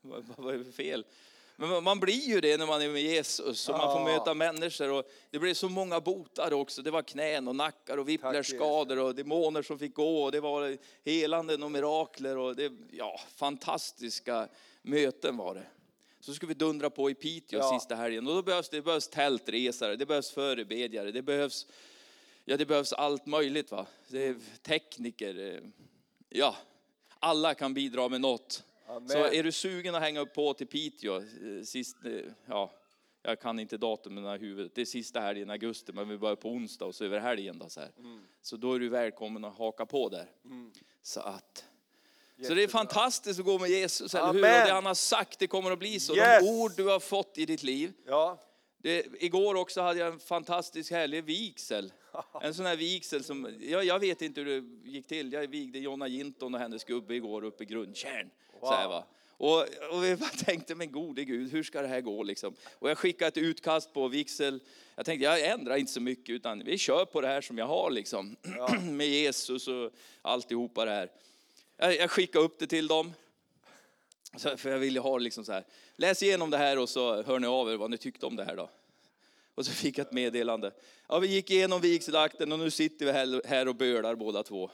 Vad, 0.00 0.24
vad 0.36 0.54
är 0.54 0.58
det 0.58 0.64
för 0.64 0.72
fel? 0.72 1.04
Men 1.56 1.84
man 1.84 2.00
blir 2.00 2.28
ju 2.28 2.40
det 2.40 2.56
när 2.56 2.66
man 2.66 2.82
är 2.82 2.88
med 2.88 3.02
Jesus 3.02 3.68
och 3.68 3.78
man 3.78 3.92
får 3.92 4.04
möta 4.04 4.34
människor. 4.34 4.90
Och 4.90 5.10
det 5.30 5.38
blev 5.38 5.54
så 5.54 5.68
många 5.68 6.00
botar 6.00 6.52
också. 6.52 6.82
Det 6.82 6.90
var 6.90 7.02
knän 7.02 7.48
och 7.48 7.56
nackar 7.56 7.96
och 7.96 8.08
whiplashskador 8.08 8.98
och 8.98 9.14
demoner 9.14 9.62
som 9.62 9.78
fick 9.78 9.94
gå. 9.94 10.22
Och 10.22 10.32
det 10.32 10.40
var 10.40 10.76
helanden 11.04 11.62
och 11.62 11.70
mirakler. 11.70 12.38
Och 12.38 12.56
det, 12.56 12.72
ja, 12.90 13.20
fantastiska 13.36 14.48
möten 14.82 15.36
var 15.36 15.54
det. 15.54 15.66
Så 16.20 16.34
ska 16.34 16.46
vi 16.46 16.54
dundra 16.54 16.90
på 16.90 17.10
i 17.10 17.14
Piteå 17.14 17.58
ja. 17.58 17.78
sista 17.78 17.94
helgen. 17.94 18.28
Och 18.28 18.34
då 18.34 18.42
behövs 18.42 18.68
det 18.68 18.82
behövs 18.82 19.08
tältresare, 19.08 19.96
det 19.96 20.06
behövs 20.06 20.30
förebedjare, 20.30 21.12
det 21.12 21.22
behövs, 21.22 21.66
ja, 22.44 22.56
det 22.56 22.66
behövs 22.66 22.92
allt 22.92 23.26
möjligt. 23.26 23.70
Va? 23.70 23.86
Det 24.08 24.26
är 24.26 24.36
tekniker, 24.62 25.54
eh, 25.54 25.60
ja, 26.34 26.56
alla 27.18 27.54
kan 27.54 27.74
bidra 27.74 28.08
med 28.08 28.20
något. 28.20 28.64
Amen. 28.88 29.08
Så 29.08 29.18
är 29.18 29.42
du 29.42 29.52
sugen 29.52 29.94
att 29.94 30.02
hänga 30.02 30.20
upp 30.20 30.34
på 30.34 30.54
till 30.54 30.66
Piteå, 30.66 31.16
eh, 31.16 31.62
sist, 31.64 31.96
eh, 32.04 32.12
ja, 32.46 32.70
Jag 33.22 33.40
kan 33.40 33.58
inte 33.58 33.76
datumen 33.76 34.34
i 34.34 34.38
huvudet. 34.38 34.74
Det 34.74 34.80
är 34.80 34.84
sista 34.84 35.20
helgen 35.20 35.50
i 35.50 35.52
augusti, 35.52 35.92
men 35.92 36.08
vi 36.08 36.18
börjar 36.18 36.36
på 36.36 36.50
onsdag 36.50 36.84
och 36.84 36.94
så 36.94 37.04
över 37.04 37.20
helgen. 37.20 37.58
Då, 37.58 37.68
så, 37.68 37.80
här. 37.80 37.90
så 38.42 38.56
då 38.56 38.74
är 38.74 38.78
du 38.78 38.88
välkommen 38.88 39.44
att 39.44 39.58
haka 39.58 39.86
på 39.86 40.08
där. 40.08 40.30
Så 41.02 41.20
att... 41.20 41.64
Så 42.42 42.54
det 42.54 42.62
är 42.62 42.68
fantastiskt 42.68 43.40
att 43.40 43.46
gå 43.46 43.58
med 43.58 43.70
Jesus, 43.70 44.14
eller 44.14 44.32
hur? 44.32 44.34
Och 44.34 44.40
det 44.42 44.72
han 44.72 44.86
har 44.86 44.94
sagt, 44.94 45.38
det 45.38 45.46
kommer 45.46 45.70
att 45.70 45.78
bli 45.78 46.00
så. 46.00 46.16
Yes. 46.16 46.40
De 46.40 46.48
ord 46.48 46.72
du 46.76 46.84
har 46.84 47.00
fått 47.00 47.38
i 47.38 47.46
ditt 47.46 47.62
liv. 47.62 47.92
Ja, 48.06 48.38
Det, 48.84 49.06
igår 49.20 49.54
också 49.54 49.80
hade 49.80 49.98
jag 49.98 50.12
en 50.12 50.18
fantastisk 50.18 50.90
härlig 50.90 51.24
vigsel. 51.24 51.92
En 52.42 52.54
sån 52.54 52.66
här 52.66 52.76
vigsel 52.76 53.24
som, 53.24 53.56
jag, 53.60 53.84
jag 53.84 53.98
vet 53.98 54.22
inte 54.22 54.40
hur 54.40 54.60
det 54.60 54.90
gick 54.90 55.06
till. 55.06 55.32
Jag 55.32 55.46
vigde 55.46 55.78
Jonna 55.78 56.08
Jinton 56.08 56.54
och 56.54 56.60
hennes 56.60 56.84
gubbe 56.84 57.14
igår 57.14 57.44
uppe 57.44 57.62
i 57.62 57.66
Grundtjärn. 57.66 58.30
Så 58.60 58.74
här, 58.74 58.88
va? 58.88 59.04
Och, 59.30 59.60
och 59.90 60.04
vi 60.04 60.16
bara 60.16 60.30
tänkte, 60.30 60.74
men 60.74 60.92
gode 60.92 61.24
Gud, 61.24 61.52
hur 61.52 61.62
ska 61.62 61.82
det 61.82 61.88
här 61.88 62.00
gå 62.00 62.22
liksom? 62.22 62.54
Och 62.78 62.90
jag 62.90 62.98
skickade 62.98 63.28
ett 63.28 63.36
utkast 63.36 63.92
på 63.92 64.08
vigsel. 64.08 64.60
Jag 64.94 65.06
tänkte, 65.06 65.24
jag 65.24 65.46
ändrar 65.46 65.76
inte 65.76 65.92
så 65.92 66.00
mycket, 66.00 66.30
utan 66.30 66.64
vi 66.64 66.78
kör 66.78 67.04
på 67.04 67.20
det 67.20 67.28
här 67.28 67.40
som 67.40 67.58
jag 67.58 67.66
har 67.66 67.90
liksom. 67.90 68.36
Med 68.82 69.08
Jesus 69.08 69.68
och 69.68 69.90
alltihopa 70.22 70.84
det 70.84 70.90
här. 70.90 71.10
Jag, 71.76 71.96
jag 71.96 72.10
skickade 72.10 72.44
upp 72.44 72.58
det 72.58 72.66
till 72.66 72.86
dem. 72.86 73.12
Så, 74.36 74.56
för 74.56 74.70
jag 74.70 74.78
ville 74.78 75.00
ha 75.00 75.18
liksom 75.18 75.44
så 75.44 75.52
här. 75.52 75.64
Läs 75.96 76.22
igenom 76.22 76.50
det 76.50 76.58
här 76.58 76.78
och 76.78 76.88
så 76.88 77.22
hör 77.22 77.38
ni 77.38 77.46
av 77.46 77.72
er 77.72 77.76
vad 77.76 77.90
ni 77.90 77.98
tyckte 77.98 78.26
om 78.26 78.36
det 78.36 78.44
här 78.44 78.56
då. 78.56 78.68
Och 79.54 79.66
så 79.66 79.72
fick 79.72 79.98
jag 79.98 80.06
ett 80.06 80.12
meddelande. 80.12 80.72
Ja, 81.08 81.18
vi 81.18 81.26
gick 81.26 81.50
igenom 81.50 81.80
vigselakten 81.80 82.52
och 82.52 82.58
nu 82.58 82.70
sitter 82.70 83.06
vi 83.06 83.12
här, 83.12 83.42
här 83.46 83.68
och 83.68 83.74
bölar 83.74 84.14
båda 84.14 84.42
två. 84.42 84.70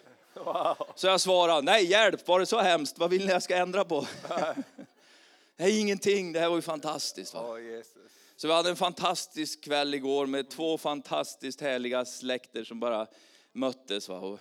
Så 0.95 1.07
jag 1.07 1.21
svarade, 1.21 1.63
nej 1.63 1.85
hjälp, 1.85 2.29
var 2.29 2.41
det 2.41 2.47
så 2.47 2.61
hemskt? 2.61 2.99
Vad 2.99 3.11
vill 3.11 3.27
ni 3.27 3.33
jag 3.33 3.43
ska 3.43 3.57
ändra 3.57 3.85
på? 3.85 4.07
nej, 5.57 5.81
ingenting, 5.81 6.33
det 6.33 6.41
här 6.41 6.49
var 6.49 6.57
ju 6.57 6.63
fantastiskt. 6.63 7.35
Va? 7.35 7.61
Jesus. 7.61 7.97
Så 8.37 8.47
vi 8.47 8.53
hade 8.53 8.71
en 8.71 8.77
fantastisk 8.77 9.65
kväll 9.65 9.95
igår 9.95 10.27
med 10.27 10.51
två 10.51 10.79
fantastiskt 10.79 11.61
härliga 11.61 12.05
släkter 12.05 12.65
som 12.65 12.81
bara 12.81 13.07
möttes. 13.53 14.09
Va? 14.09 14.19
Och 14.19 14.39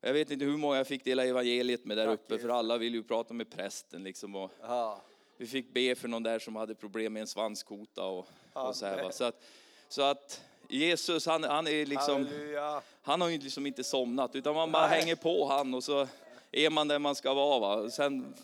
Jag 0.00 0.12
vet 0.12 0.30
inte 0.30 0.44
hur 0.44 0.56
många 0.56 0.76
jag 0.76 0.86
fick 0.86 1.04
dela 1.04 1.24
evangeliet 1.24 1.84
med 1.84 1.96
där 1.96 2.06
Tack, 2.06 2.14
uppe, 2.14 2.38
för 2.38 2.48
alla 2.48 2.78
ville 2.78 2.96
ju 2.96 3.02
prata 3.02 3.34
med 3.34 3.50
prästen. 3.50 4.04
Liksom, 4.04 4.36
och 4.36 4.50
Ja. 4.62 5.02
vi 5.36 5.46
fick 5.46 5.74
be 5.74 5.94
för 5.94 6.08
någon 6.08 6.22
där 6.22 6.38
som 6.38 6.56
hade 6.56 6.74
problem 6.74 7.12
med 7.12 7.20
en 7.20 7.26
svanskota. 7.26 8.04
Och, 8.04 8.28
och 8.52 8.76
så, 8.76 8.86
här, 8.86 9.02
va? 9.02 9.12
Så, 9.12 9.24
att, 9.24 9.42
så 9.88 10.02
att 10.02 10.40
Jesus, 10.68 11.26
han, 11.26 11.44
han, 11.44 11.66
är 11.66 11.86
liksom, 11.86 12.14
Halleluja. 12.26 12.82
han 13.02 13.20
har 13.20 13.28
ju 13.28 13.38
liksom 13.38 13.66
inte 13.66 13.84
somnat, 13.84 14.34
utan 14.34 14.54
man 14.54 14.72
bara 14.72 14.88
Nej. 14.88 15.00
hänger 15.00 15.16
på 15.16 15.46
han 15.48 15.74
och 15.74 15.84
så 15.84 16.06
är 16.52 16.70
man 16.70 16.88
där 16.88 16.98
man 16.98 17.14
ska 17.14 17.34
vara. 17.34 17.58
Va? 17.58 17.90
Sen 17.90 18.34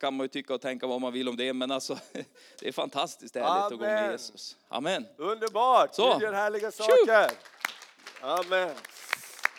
kan 0.00 0.14
man 0.14 0.24
ju 0.24 0.28
tycka 0.28 0.54
och 0.54 0.60
tänka 0.60 0.86
vad 0.86 1.00
man 1.00 1.12
vill 1.12 1.28
om 1.28 1.36
det, 1.36 1.52
men 1.52 1.70
alltså, 1.70 1.98
det 2.60 2.68
är 2.68 2.72
fantastiskt 2.72 3.34
härligt 3.34 3.64
att 3.64 3.70
gå 3.70 3.76
med 3.76 3.98
Amen. 3.98 4.12
Jesus. 4.12 4.56
Amen. 4.68 5.06
Underbart! 5.16 5.94
Så. 5.94 6.12
Gud 6.12 6.22
gör 6.22 6.32
härliga 6.32 6.70
saker. 6.72 7.30
Amen. 8.20 8.74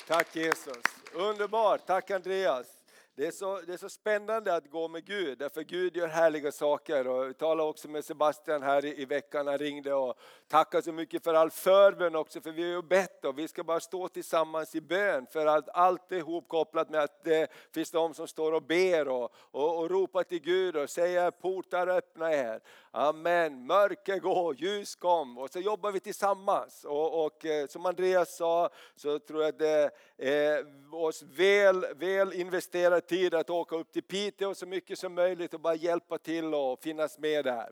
Tack 0.08 0.36
Jesus. 0.36 0.78
Underbart. 1.16 1.86
Tack 1.86 2.12
Andreas. 2.12 2.79
Det 3.20 3.28
är, 3.28 3.32
så, 3.32 3.62
det 3.68 3.74
är 3.74 3.78
så 3.78 3.90
spännande 3.90 4.56
att 4.56 4.70
gå 4.72 4.88
med 4.88 5.06
Gud, 5.06 5.38
därför 5.38 5.62
Gud 5.62 5.98
gör 5.98 6.08
härliga 6.08 6.52
saker. 6.52 7.08
Och 7.08 7.26
jag 7.26 7.38
talade 7.38 7.70
också 7.70 7.88
med 7.88 8.06
Sebastian 8.06 8.64
här 8.64 8.86
i, 8.86 9.02
i 9.02 9.06
veckan, 9.06 9.48
han 9.48 9.58
ringde 9.58 9.94
och 9.94 10.20
tackade 10.48 10.84
så 10.84 10.92
mycket 10.92 11.24
för 11.24 11.34
all 11.34 11.52
förbön 11.52 12.16
också, 12.16 12.42
för 12.42 12.52
vi 12.52 12.62
har 12.62 12.70
ju 12.70 12.82
bett 12.82 13.26
och 13.26 13.40
vi 13.40 13.48
ska 13.48 13.64
bara 13.64 13.80
stå 13.80 14.08
tillsammans 14.08 14.76
i 14.76 14.82
bön, 14.82 15.26
för 15.32 15.46
att 15.46 15.70
allt 15.70 16.12
är 16.12 16.16
ihopkopplat 16.16 16.90
med 16.90 17.02
att 17.02 17.24
det 17.24 17.52
finns 17.74 17.92
de 17.92 18.14
som 18.14 18.28
står 18.28 18.52
och 18.52 18.64
ber 18.64 19.08
och, 19.08 19.34
och, 19.36 19.80
och 19.80 19.90
ropar 19.90 20.24
till 20.24 20.42
Gud 20.42 20.76
och 20.76 20.90
säger 20.90 21.32
portar 21.32 21.88
öppna 21.88 22.34
er. 22.34 22.62
Amen, 22.92 23.66
mörker 23.66 24.20
gå, 24.20 24.54
ljus 24.54 24.96
kom 24.96 25.38
och 25.38 25.50
så 25.50 25.60
jobbar 25.60 25.92
vi 25.92 26.00
tillsammans. 26.00 26.86
Och, 26.86 27.26
och 27.26 27.46
eh, 27.46 27.68
som 27.68 27.86
Andreas 27.86 28.38
sa 28.38 28.70
så 28.96 29.20
tror 29.20 29.42
jag 29.42 29.50
att 29.50 29.60
det 29.60 29.92
är 30.18 30.66
oss 30.92 31.24
väl, 31.24 31.86
väl 31.96 32.34
investerat 32.34 33.09
tid 33.10 33.34
att 33.34 33.50
åka 33.50 33.76
upp 33.76 33.92
till 33.92 34.04
Piteå 34.04 34.56
så 34.56 34.66
mycket 34.66 35.00
som 35.00 35.14
möjligt 35.14 35.54
och 35.54 35.60
bara 35.60 35.76
hjälpa 35.76 36.18
till 36.18 36.54
och 36.54 36.80
finnas 36.80 37.20
med 37.20 37.46
där. 37.46 37.72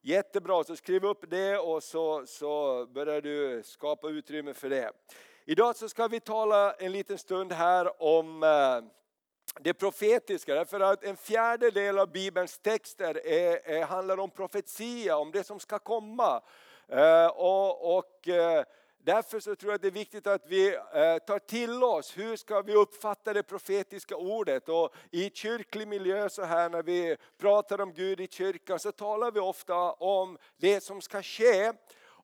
Jättebra, 0.00 0.64
så 0.64 0.76
skriv 0.76 1.04
upp 1.04 1.30
det 1.30 1.58
och 1.58 1.82
så, 1.82 2.26
så 2.26 2.86
börjar 2.86 3.20
du 3.20 3.62
skapa 3.64 4.08
utrymme 4.08 4.54
för 4.54 4.70
det. 4.70 4.92
Idag 5.44 5.76
så 5.76 5.88
ska 5.88 6.08
vi 6.08 6.20
tala 6.20 6.72
en 6.72 6.92
liten 6.92 7.18
stund 7.18 7.52
här 7.52 8.02
om 8.02 8.42
eh, 8.42 8.80
det 9.60 9.74
profetiska, 9.74 10.54
därför 10.54 10.80
att 10.80 11.04
en 11.04 11.16
fjärdedel 11.16 11.98
av 11.98 12.12
Bibelns 12.12 12.58
texter 12.58 13.26
är, 13.26 13.68
är, 13.68 13.84
handlar 13.84 14.20
om 14.20 14.30
profetia, 14.30 15.16
om 15.16 15.30
det 15.32 15.44
som 15.44 15.60
ska 15.60 15.78
komma. 15.78 16.42
Eh, 16.88 17.26
och, 17.26 17.96
och 17.96 18.28
eh, 18.28 18.64
Därför 19.04 19.40
så 19.40 19.56
tror 19.56 19.72
jag 19.72 19.74
att 19.74 19.82
det 19.82 19.88
är 19.88 19.92
viktigt 19.92 20.26
att 20.26 20.46
vi 20.46 20.74
eh, 20.74 21.18
tar 21.26 21.38
till 21.38 21.82
oss, 21.82 22.18
hur 22.18 22.36
ska 22.36 22.62
vi 22.62 22.74
uppfatta 22.74 23.32
det 23.32 23.42
profetiska 23.42 24.16
ordet? 24.16 24.68
Och 24.68 24.94
I 25.10 25.30
kyrklig 25.30 25.88
miljö 25.88 26.28
så 26.28 26.42
här 26.42 26.68
när 26.68 26.82
vi 26.82 27.16
pratar 27.38 27.80
om 27.80 27.92
Gud 27.92 28.20
i 28.20 28.28
kyrkan 28.28 28.78
så 28.78 28.92
talar 28.92 29.30
vi 29.30 29.40
ofta 29.40 29.92
om 29.92 30.38
det 30.56 30.80
som 30.80 31.00
ska 31.00 31.22
ske. 31.22 31.72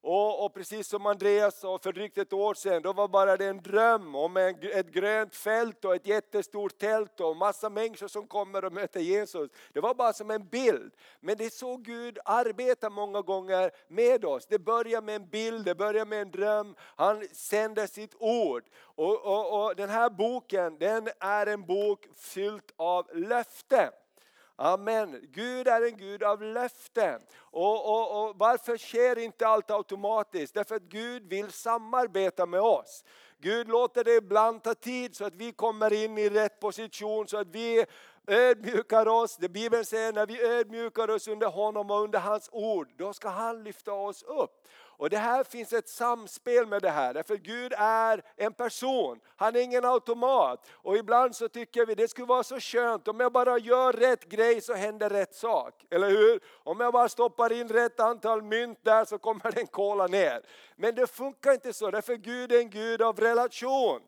Och, 0.03 0.45
och, 0.45 0.55
precis 0.55 0.89
som 0.89 1.07
Andreas 1.07 1.61
sa 1.61 1.79
för 1.79 1.93
drygt 1.93 2.19
ett 2.19 2.33
år 2.33 2.55
sedan, 2.55 2.83
då 2.83 2.93
var 2.93 3.09
bara 3.09 3.37
det 3.37 3.47
en 3.47 3.63
dröm 3.63 4.15
om 4.15 4.37
en, 4.37 4.55
ett 4.63 4.93
grönt 4.93 5.37
fält 5.37 5.85
och 5.85 5.95
ett 5.95 6.07
jättestort 6.07 6.79
tält 6.79 7.21
och 7.21 7.37
massa 7.37 7.71
människor 7.71 8.09
som 8.09 8.27
kommer 8.27 8.65
och 8.65 8.73
möter 8.73 9.01
Jesus. 9.01 9.51
Det 9.73 9.81
var 9.81 9.95
bara 9.95 10.13
som 10.13 10.31
en 10.31 10.49
bild. 10.49 10.93
Men 11.21 11.37
det 11.37 11.45
är 11.45 11.51
så 11.51 11.77
Gud 11.77 12.19
arbetar 12.25 12.91
många 12.91 13.21
gånger 13.21 13.71
med 13.89 14.25
oss. 14.25 14.47
Det 14.47 14.59
börjar 14.59 15.03
med 15.03 15.17
en 15.17 15.29
bild, 15.29 15.65
det 15.65 15.75
börjar 15.75 16.07
med 16.07 16.23
en 16.23 16.31
dröm. 16.31 16.75
Han 16.79 17.29
sänder 17.33 17.87
sitt 17.87 18.15
ord. 18.19 18.65
Och, 18.81 19.25
och, 19.25 19.65
och 19.65 19.77
den 19.77 19.91
här 19.91 20.11
boken, 20.11 20.79
den 20.79 21.09
är 21.21 21.47
en 21.47 21.67
bok 21.67 22.07
fylld 22.17 22.73
av 22.77 23.07
löften. 23.15 23.91
Amen. 24.63 25.21
Gud 25.33 25.69
är 25.69 25.83
en 25.83 25.97
Gud 25.97 26.23
av 26.23 26.43
löften. 26.43 27.21
Och, 27.39 27.89
och, 27.89 28.29
och 28.29 28.37
varför 28.37 28.77
sker 28.77 29.19
inte 29.19 29.47
allt 29.47 29.71
automatiskt? 29.71 30.55
Därför 30.55 30.75
att 30.75 30.83
Gud 30.83 31.29
vill 31.29 31.53
samarbeta 31.53 32.47
med 32.47 32.61
oss. 32.61 33.05
Gud 33.39 33.69
låter 33.69 34.05
det 34.05 34.15
ibland 34.15 34.63
ta 34.63 34.75
tid 34.75 35.17
så 35.17 35.25
att 35.25 35.35
vi 35.35 35.53
kommer 35.53 35.93
in 35.93 36.19
i 36.19 36.29
rätt 36.29 36.61
position, 36.61 37.29
så 37.29 37.37
att 37.37 37.49
vi 37.49 37.85
ödmjukar 38.27 39.09
oss. 39.09 39.37
Det 39.37 39.49
Bibeln 39.49 39.85
säger 39.85 40.13
när 40.13 40.27
vi 40.27 40.43
ödmjukar 40.43 41.11
oss 41.11 41.29
under 41.29 41.47
honom 41.47 41.91
och 41.91 42.03
under 42.03 42.19
hans 42.19 42.49
ord, 42.53 42.89
då 42.97 43.13
ska 43.13 43.29
han 43.29 43.65
lyfta 43.65 43.93
oss 43.93 44.23
upp. 44.23 44.67
Och 45.01 45.11
det 45.11 45.19
här 45.19 45.45
finns 45.45 45.73
ett 45.73 45.89
samspel 45.89 46.67
med 46.67 46.83
det 46.83 46.91
här, 46.91 47.15
därför 47.15 47.37
Gud 47.37 47.73
är 47.77 48.23
en 48.37 48.53
person, 48.53 49.21
han 49.37 49.57
är 49.57 49.61
ingen 49.61 49.85
automat. 49.85 50.69
Och 50.73 50.97
ibland 50.97 51.37
så 51.37 51.49
tycker 51.49 51.87
vi 51.87 51.95
det 51.95 52.09
skulle 52.09 52.27
vara 52.27 52.43
så 52.43 52.61
skönt, 52.61 53.09
om 53.09 53.21
jag 53.21 53.33
bara 53.33 53.59
gör 53.59 53.93
rätt 53.93 54.25
grej 54.29 54.61
så 54.61 54.75
händer 54.75 55.11
rätt 55.11 55.35
sak. 55.35 55.75
Eller 55.91 56.11
hur? 56.11 56.41
Om 56.47 56.81
jag 56.81 56.93
bara 56.93 57.09
stoppar 57.09 57.53
in 57.53 57.69
rätt 57.69 58.01
antal 58.01 58.43
mynt 58.43 58.79
där 58.83 59.05
så 59.05 59.19
kommer 59.19 59.53
den 59.55 59.67
kola 59.67 60.07
ner. 60.07 60.43
Men 60.77 60.95
det 60.95 61.07
funkar 61.07 61.53
inte 61.53 61.73
så, 61.73 61.91
därför 61.91 62.15
Gud 62.15 62.53
är 62.53 62.59
en 62.59 62.71
Gud 62.71 63.03
av 63.03 63.21
relation. 63.21 64.01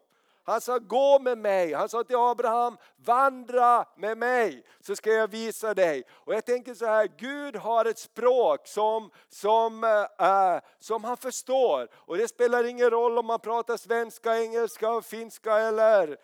Han 0.44 0.61
sa 0.61 0.78
gå 0.78 1.18
med 1.18 1.38
mig, 1.38 1.72
han 1.72 1.88
sa 1.88 2.04
till 2.04 2.16
Abraham 2.16 2.76
vandra 2.96 3.84
med 3.96 4.18
mig 4.18 4.64
så 4.80 4.96
ska 4.96 5.11
jag 5.11 5.28
visa 5.28 5.75
dig. 5.75 6.04
Och 6.11 6.34
jag 6.34 6.44
tänker 6.44 6.75
så 6.75 6.87
här, 6.87 7.08
Gud 7.18 7.56
har 7.56 7.84
ett 7.84 7.99
språk 7.99 8.66
som, 8.66 9.11
som, 9.28 9.84
äh, 10.18 10.58
som 10.78 11.04
han 11.04 11.16
förstår. 11.16 11.88
Och 11.94 12.16
det 12.16 12.28
spelar 12.28 12.64
ingen 12.64 12.90
roll 12.90 13.18
om 13.18 13.26
man 13.26 13.40
pratar 13.40 13.76
svenska, 13.76 14.38
engelska, 14.38 15.02
finska 15.02 15.58
eller 15.58 16.16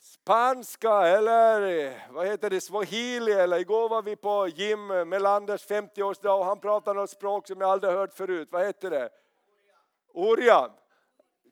spanska 0.00 1.06
eller 1.06 2.12
vad 2.12 2.26
heter 2.26 2.50
det, 2.50 2.60
swahili 2.60 3.32
eller 3.32 3.58
igår 3.58 3.88
var 3.88 4.02
vi 4.02 4.16
på 4.16 4.48
Jim 4.48 4.86
Melanders 4.86 5.66
50-årsdag 5.66 6.38
och 6.38 6.44
han 6.44 6.60
pratade 6.60 7.00
något 7.00 7.10
språk 7.10 7.46
som 7.46 7.60
jag 7.60 7.70
aldrig 7.70 7.92
hört 7.92 8.14
förut. 8.14 8.48
Vad 8.50 8.66
heter 8.66 8.90
det? 8.90 9.08
Oriam. 10.14 10.70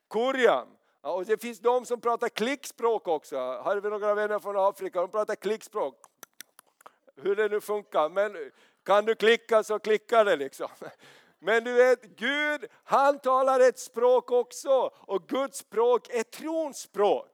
Korean. 0.08 0.73
Ja, 1.06 1.12
och 1.12 1.24
det 1.24 1.42
finns 1.42 1.60
de 1.60 1.86
som 1.86 2.00
pratar 2.00 2.28
klickspråk 2.28 3.08
också. 3.08 3.36
Har 3.36 3.76
vi 3.76 3.90
några 3.90 4.14
vänner 4.14 4.38
från 4.38 4.56
Afrika, 4.56 5.00
de 5.00 5.10
pratar 5.10 5.34
klickspråk. 5.34 5.94
Hur 7.16 7.36
det 7.36 7.48
nu 7.48 7.60
funkar, 7.60 8.08
men 8.08 8.50
kan 8.84 9.04
du 9.04 9.14
klicka 9.14 9.62
så 9.62 9.78
klickar 9.78 10.24
det 10.24 10.36
liksom. 10.36 10.68
Men 11.38 11.64
du 11.64 11.72
vet, 11.72 12.02
Gud 12.02 12.64
han 12.84 13.18
talar 13.18 13.60
ett 13.60 13.78
språk 13.78 14.30
också 14.30 14.90
och 14.94 15.28
Guds 15.28 15.58
språk 15.58 16.08
är 16.08 16.22
trons 16.22 16.78
språk. 16.78 17.33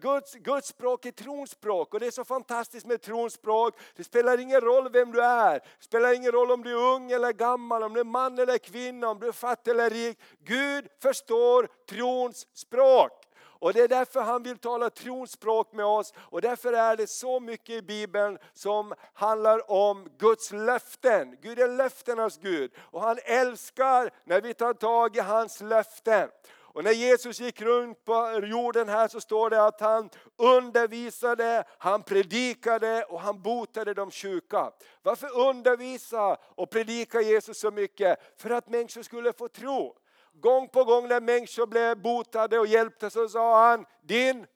Guds, 0.00 0.34
Guds 0.34 0.68
språk 0.68 1.06
är 1.06 1.10
trons 1.10 1.50
språk 1.50 1.94
och 1.94 2.00
det 2.00 2.06
är 2.06 2.10
så 2.10 2.24
fantastiskt 2.24 2.86
med 2.86 3.02
trons 3.02 3.32
språk. 3.32 3.74
Det 3.96 4.04
spelar 4.04 4.40
ingen 4.40 4.60
roll 4.60 4.92
vem 4.92 5.12
du 5.12 5.22
är, 5.22 5.52
det 5.54 5.84
spelar 5.84 6.14
ingen 6.14 6.32
roll 6.32 6.50
om 6.50 6.62
du 6.62 6.70
är 6.70 6.94
ung 6.94 7.10
eller 7.10 7.32
gammal, 7.32 7.82
om 7.82 7.94
du 7.94 8.00
är 8.00 8.04
man 8.04 8.38
eller 8.38 8.58
kvinna, 8.58 9.08
om 9.08 9.20
du 9.20 9.28
är 9.28 9.32
fattig 9.32 9.70
eller 9.70 9.90
rik. 9.90 10.18
Gud 10.44 10.88
förstår 11.02 11.68
trons 11.88 12.46
språk. 12.54 13.26
Och 13.58 13.72
det 13.72 13.80
är 13.80 13.88
därför 13.88 14.20
han 14.20 14.42
vill 14.42 14.58
tala 14.58 14.90
tronspråk 14.90 15.72
med 15.72 15.84
oss 15.84 16.14
och 16.18 16.40
därför 16.40 16.72
är 16.72 16.96
det 16.96 17.06
så 17.06 17.40
mycket 17.40 17.74
i 17.74 17.82
Bibeln 17.82 18.38
som 18.52 18.94
handlar 19.14 19.70
om 19.70 20.08
Guds 20.18 20.52
löften. 20.52 21.36
Gud 21.42 21.58
är 21.58 21.68
löftenas 21.68 22.38
Gud 22.38 22.70
och 22.78 23.00
han 23.00 23.18
älskar 23.24 24.10
när 24.24 24.40
vi 24.40 24.54
tar 24.54 24.74
tag 24.74 25.16
i 25.16 25.20
hans 25.20 25.60
löften. 25.60 26.28
Och 26.76 26.84
när 26.84 26.92
Jesus 26.92 27.40
gick 27.40 27.62
runt 27.62 28.04
på 28.04 28.40
jorden 28.42 28.88
här 28.88 29.08
så 29.08 29.20
står 29.20 29.50
det 29.50 29.64
att 29.64 29.80
han 29.80 30.10
undervisade, 30.36 31.64
han 31.78 32.02
predikade 32.02 33.04
och 33.04 33.20
han 33.20 33.42
botade 33.42 33.94
de 33.94 34.10
sjuka. 34.10 34.72
Varför 35.02 35.38
undervisa 35.38 36.36
och 36.54 36.70
predika 36.70 37.20
Jesus 37.20 37.58
så 37.60 37.70
mycket? 37.70 38.18
För 38.36 38.50
att 38.50 38.68
människor 38.68 39.02
skulle 39.02 39.32
få 39.32 39.48
tro. 39.48 39.96
Gång 40.32 40.68
på 40.68 40.84
gång 40.84 41.08
när 41.08 41.20
människor 41.20 41.66
blev 41.66 42.02
botade 42.02 42.58
och 42.58 42.66
hjälpta 42.66 43.10
så 43.10 43.28
sa 43.28 43.68
han, 43.68 43.86
din 44.02 44.46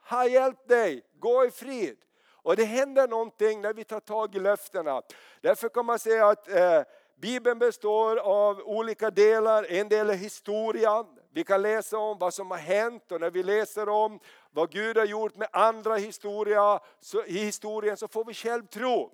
har 0.00 0.24
hjälpt 0.24 0.68
dig, 0.68 1.02
gå 1.18 1.44
i 1.44 1.50
frid. 1.50 1.98
Och 2.26 2.56
det 2.56 2.64
händer 2.64 3.08
någonting 3.08 3.60
när 3.60 3.72
vi 3.72 3.84
tar 3.84 4.00
tag 4.00 4.34
i 4.34 4.40
löftena. 4.40 5.02
Därför 5.40 5.68
kan 5.68 5.86
man 5.86 5.98
säga 5.98 6.28
att 6.28 6.48
eh, 6.48 6.82
Bibeln 7.16 7.58
består 7.58 8.16
av 8.16 8.60
olika 8.60 9.10
delar, 9.10 9.66
en 9.70 9.88
del 9.88 10.10
är 10.10 10.14
historia. 10.14 11.04
Vi 11.32 11.44
kan 11.44 11.62
läsa 11.62 11.98
om 11.98 12.18
vad 12.18 12.34
som 12.34 12.50
har 12.50 12.58
hänt 12.58 13.12
och 13.12 13.20
när 13.20 13.30
vi 13.30 13.42
läser 13.42 13.88
om 13.88 14.20
vad 14.50 14.70
Gud 14.70 14.96
har 14.96 15.04
gjort 15.04 15.36
med 15.36 15.48
andra 15.52 15.96
historia, 15.96 16.80
så, 17.00 17.24
i 17.24 17.38
historien 17.38 17.96
så 17.96 18.08
får 18.08 18.24
vi 18.24 18.34
själv 18.34 18.66
tro. 18.66 19.12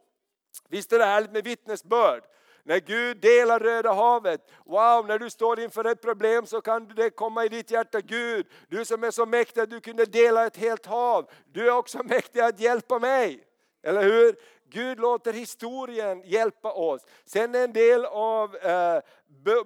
Visst 0.68 0.92
är 0.92 0.98
det 0.98 1.04
härligt 1.04 1.32
med 1.32 1.44
vittnesbörd? 1.44 2.22
När 2.62 2.80
Gud 2.80 3.16
delar 3.20 3.60
Röda 3.60 3.92
havet, 3.92 4.40
wow, 4.64 5.06
när 5.06 5.18
du 5.18 5.30
står 5.30 5.60
inför 5.60 5.84
ett 5.84 6.02
problem 6.02 6.46
så 6.46 6.60
kan 6.60 6.88
det 6.88 7.10
komma 7.10 7.44
i 7.44 7.48
ditt 7.48 7.70
hjärta, 7.70 8.00
Gud, 8.00 8.46
du 8.68 8.84
som 8.84 9.04
är 9.04 9.10
så 9.10 9.26
mäktig 9.26 9.60
att 9.60 9.70
du 9.70 9.80
kunde 9.80 10.04
dela 10.04 10.46
ett 10.46 10.56
helt 10.56 10.86
hav, 10.86 11.30
du 11.52 11.68
är 11.68 11.72
också 11.72 12.02
mäktig 12.02 12.40
att 12.40 12.60
hjälpa 12.60 12.98
mig. 12.98 13.44
Eller 13.82 14.02
hur? 14.02 14.36
Gud 14.70 15.00
låter 15.00 15.32
historien 15.32 16.22
hjälpa 16.24 16.72
oss. 16.72 17.06
Sen 17.24 17.54
en 17.54 17.72
del 17.72 18.04
av 18.04 18.56
eh, 18.56 19.00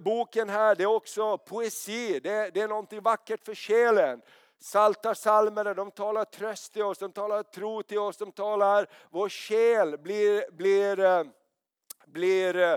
boken 0.01 0.49
här, 0.49 0.75
det 0.75 0.83
är 0.83 0.87
också 0.87 1.39
poesi, 1.39 2.21
det, 2.21 2.51
det 2.55 2.61
är 2.61 2.69
någonting 2.69 3.01
vackert 3.01 3.45
för 3.45 3.55
själen. 3.55 4.23
Salta 4.59 5.15
salmerna, 5.15 5.75
de 5.75 5.91
talar 5.91 6.25
tröst 6.25 6.73
till 6.73 6.83
oss, 6.83 6.99
de 6.99 7.13
talar 7.13 7.43
tro 7.43 7.83
till 7.83 7.99
oss, 7.99 8.17
de 8.17 8.33
talar 8.33 8.87
vår 9.11 9.29
själ 9.29 9.99
blir, 9.99 10.51
blir, 10.51 11.01
eh, 11.01 11.25
blir 12.07 12.57
eh, 12.57 12.77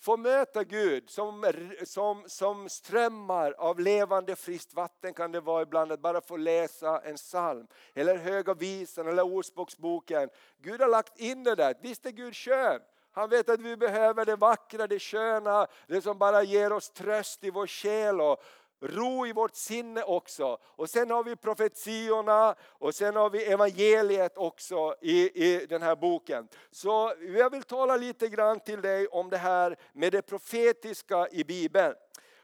få 0.00 0.16
möta 0.16 0.64
Gud 0.64 1.10
som, 1.10 1.52
som, 1.84 2.24
som 2.26 2.68
strömmar 2.68 3.54
av 3.58 3.80
levande 3.80 4.36
friskt 4.36 4.74
vatten 4.74 5.14
kan 5.14 5.32
det 5.32 5.40
vara 5.40 5.62
ibland 5.62 5.92
att 5.92 6.00
bara 6.00 6.20
få 6.20 6.36
läsa 6.36 7.00
en 7.00 7.16
psalm. 7.16 7.66
Eller 7.94 8.16
Höga 8.16 8.54
visan 8.54 9.08
eller 9.08 9.22
Ordspråksboken. 9.22 10.28
Gud 10.58 10.80
har 10.80 10.88
lagt 10.88 11.18
in 11.18 11.44
det 11.44 11.54
där. 11.54 11.74
Visst 11.80 12.06
är 12.06 12.10
Gud 12.10 12.36
skön? 12.36 12.80
Han 13.12 13.30
vet 13.30 13.48
att 13.48 13.60
vi 13.60 13.76
behöver 13.76 14.24
det 14.24 14.36
vackra, 14.36 14.86
det 14.86 14.98
sköna, 14.98 15.66
det 15.86 16.02
som 16.02 16.18
bara 16.18 16.42
ger 16.42 16.72
oss 16.72 16.90
tröst 16.90 17.44
i 17.44 17.50
vår 17.50 17.66
själ 17.66 18.20
och, 18.20 18.42
ro 18.80 19.26
i 19.26 19.32
vårt 19.32 19.54
sinne 19.54 20.02
också. 20.02 20.58
Och 20.62 20.90
sen 20.90 21.10
har 21.10 21.24
vi 21.24 21.36
profetiorna 21.36 22.54
och 22.60 22.94
sen 22.94 23.16
har 23.16 23.30
vi 23.30 23.44
evangeliet 23.44 24.38
också 24.38 24.94
i, 25.00 25.44
i 25.44 25.66
den 25.66 25.82
här 25.82 25.96
boken. 25.96 26.48
Så 26.70 27.14
jag 27.20 27.50
vill 27.50 27.62
tala 27.62 27.96
lite 27.96 28.28
grann 28.28 28.60
till 28.60 28.80
dig 28.80 29.06
om 29.06 29.30
det 29.30 29.36
här 29.36 29.76
med 29.92 30.12
det 30.12 30.22
profetiska 30.22 31.28
i 31.28 31.44
Bibeln. 31.44 31.94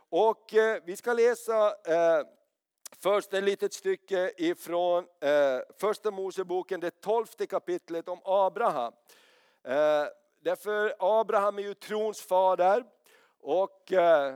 Och 0.09 0.55
eh, 0.55 0.83
vi 0.85 0.97
ska 0.97 1.13
läsa 1.13 1.67
eh, 1.69 2.27
först 3.03 3.35
ett 3.35 3.45
litet 3.45 3.73
stycke 3.73 4.33
ifrån 4.37 5.05
eh, 5.21 5.61
första 5.81 6.11
Moseboken, 6.11 6.81
det 6.81 7.01
tolfte 7.01 7.47
kapitlet 7.47 8.09
om 8.09 8.21
Abraham. 8.25 8.93
Eh, 9.65 10.07
därför 10.41 10.95
Abraham 10.99 11.59
är 11.59 11.63
ju 11.63 11.75
trons 11.75 12.23
fader. 12.23 12.85
Och 13.41 13.93
eh, 13.93 14.35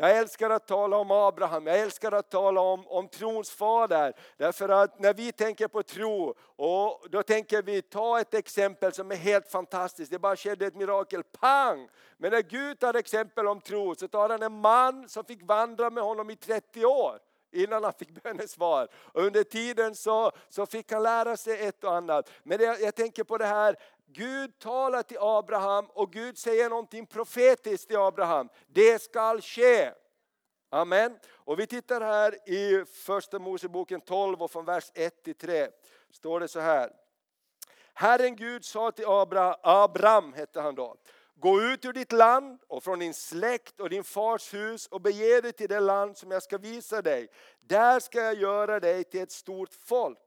jag 0.00 0.16
älskar 0.16 0.50
att 0.50 0.66
tala 0.66 0.96
om 0.96 1.10
Abraham, 1.10 1.66
jag 1.66 1.78
älskar 1.80 2.12
att 2.12 2.30
tala 2.30 2.60
om, 2.60 2.86
om 2.86 3.08
trons 3.08 3.50
fader. 3.50 4.12
Därför 4.36 4.68
att 4.68 4.98
när 4.98 5.14
vi 5.14 5.32
tänker 5.32 5.68
på 5.68 5.82
tro, 5.82 6.34
och 6.40 7.06
då 7.10 7.22
tänker 7.22 7.62
vi, 7.62 7.82
ta 7.82 8.20
ett 8.20 8.34
exempel 8.34 8.92
som 8.92 9.10
är 9.10 9.16
helt 9.16 9.50
fantastiskt, 9.50 10.10
det 10.10 10.18
bara 10.18 10.36
skedde 10.36 10.66
ett 10.66 10.74
mirakel, 10.74 11.22
pang! 11.22 11.88
Men 12.16 12.32
när 12.32 12.42
Gud 12.42 12.78
tar 12.78 12.94
exempel 12.94 13.46
om 13.46 13.60
tro 13.60 13.94
så 13.94 14.08
tar 14.08 14.28
han 14.28 14.42
en 14.42 14.60
man 14.60 15.08
som 15.08 15.24
fick 15.24 15.42
vandra 15.42 15.90
med 15.90 16.04
honom 16.04 16.30
i 16.30 16.36
30 16.36 16.84
år 16.84 17.18
innan 17.52 17.84
han 17.84 17.92
fick 17.92 18.22
bönesvar. 18.22 18.88
Och 18.94 19.22
under 19.22 19.42
tiden 19.42 19.94
så, 19.94 20.32
så 20.48 20.66
fick 20.66 20.92
han 20.92 21.02
lära 21.02 21.36
sig 21.36 21.66
ett 21.66 21.84
och 21.84 21.94
annat. 21.94 22.30
Men 22.42 22.58
det, 22.58 22.64
jag 22.64 22.94
tänker 22.94 23.24
på 23.24 23.38
det 23.38 23.46
här, 23.46 23.76
Gud 24.12 24.58
talar 24.58 25.02
till 25.02 25.18
Abraham 25.20 25.86
och 25.86 26.12
Gud 26.12 26.38
säger 26.38 26.68
någonting 26.68 27.06
profetiskt 27.06 27.88
till 27.88 27.96
Abraham. 27.96 28.48
Det 28.66 29.02
skall 29.02 29.40
ske. 29.40 29.90
Amen. 30.70 31.18
Och 31.28 31.58
vi 31.58 31.66
tittar 31.66 32.00
här 32.00 32.48
i 32.48 32.84
första 32.84 33.38
Moseboken 33.38 34.00
12 34.00 34.42
och 34.42 34.50
från 34.50 34.64
vers 34.64 34.90
1 34.94 35.22
till 35.22 35.34
3. 35.34 35.68
Står 36.10 36.40
det 36.40 36.48
så 36.48 36.60
här. 36.60 36.90
Herren 37.94 38.36
Gud 38.36 38.64
sa 38.64 38.90
till 38.90 39.06
Abraham, 39.06 39.54
Abram 39.62 40.32
hette 40.32 40.60
han 40.60 40.74
då. 40.74 40.96
Gå 41.34 41.62
ut 41.62 41.84
ur 41.84 41.92
ditt 41.92 42.12
land 42.12 42.58
och 42.68 42.84
från 42.84 42.98
din 42.98 43.14
släkt 43.14 43.80
och 43.80 43.90
din 43.90 44.04
fars 44.04 44.54
hus 44.54 44.86
och 44.86 45.00
bege 45.00 45.40
dig 45.40 45.52
till 45.52 45.68
det 45.68 45.80
land 45.80 46.16
som 46.16 46.30
jag 46.30 46.42
ska 46.42 46.58
visa 46.58 47.02
dig. 47.02 47.28
Där 47.60 48.00
ska 48.00 48.22
jag 48.22 48.34
göra 48.34 48.80
dig 48.80 49.04
till 49.04 49.20
ett 49.20 49.32
stort 49.32 49.74
folk. 49.84 50.18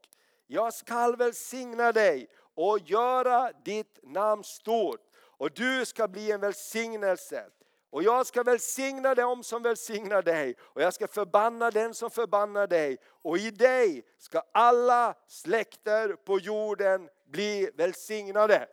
Jag 0.47 0.73
skall 0.73 1.15
välsigna 1.15 1.91
dig 1.91 2.27
och 2.61 2.79
göra 2.79 3.51
ditt 3.65 3.99
namn 4.03 4.43
stort 4.43 5.01
och 5.37 5.51
du 5.51 5.85
ska 5.85 6.07
bli 6.07 6.31
en 6.31 6.39
välsignelse. 6.39 7.45
Och 7.89 8.03
jag 8.03 8.25
ska 8.25 8.43
välsigna 8.43 9.15
dem 9.15 9.43
som 9.43 9.63
välsignar 9.63 10.21
dig 10.21 10.55
och 10.59 10.81
jag 10.81 10.93
ska 10.93 11.07
förbanna 11.07 11.71
den 11.71 11.93
som 11.93 12.11
förbannar 12.11 12.67
dig. 12.67 12.97
Och 13.05 13.37
i 13.37 13.51
dig 13.51 14.05
ska 14.17 14.41
alla 14.51 15.15
släkter 15.27 16.13
på 16.13 16.39
jorden 16.39 17.09
bli 17.27 17.69
välsignade. 17.73 18.67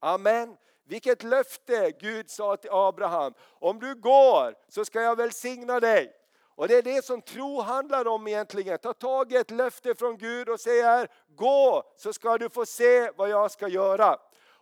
Amen. 0.00 0.56
Vilket 0.84 1.22
löfte 1.22 1.92
Gud 2.00 2.30
sa 2.30 2.56
till 2.56 2.70
Abraham. 2.72 3.34
Om 3.40 3.78
du 3.78 3.94
går 3.94 4.54
så 4.68 4.84
ska 4.84 5.02
jag 5.02 5.16
välsigna 5.16 5.80
dig. 5.80 6.17
Och 6.58 6.68
det 6.68 6.76
är 6.76 6.82
det 6.82 7.04
som 7.04 7.22
tro 7.22 7.60
handlar 7.60 8.06
om 8.06 8.28
egentligen. 8.28 8.78
Ta 8.78 8.92
tag 8.92 9.32
i 9.32 9.36
ett 9.36 9.50
löfte 9.50 9.94
från 9.94 10.18
Gud 10.18 10.48
och 10.48 10.60
säga 10.60 11.06
gå 11.36 11.92
så 11.96 12.12
ska 12.12 12.38
du 12.38 12.50
få 12.50 12.66
se 12.66 13.10
vad 13.16 13.28
jag 13.28 13.50
ska 13.50 13.68
göra. 13.68 14.16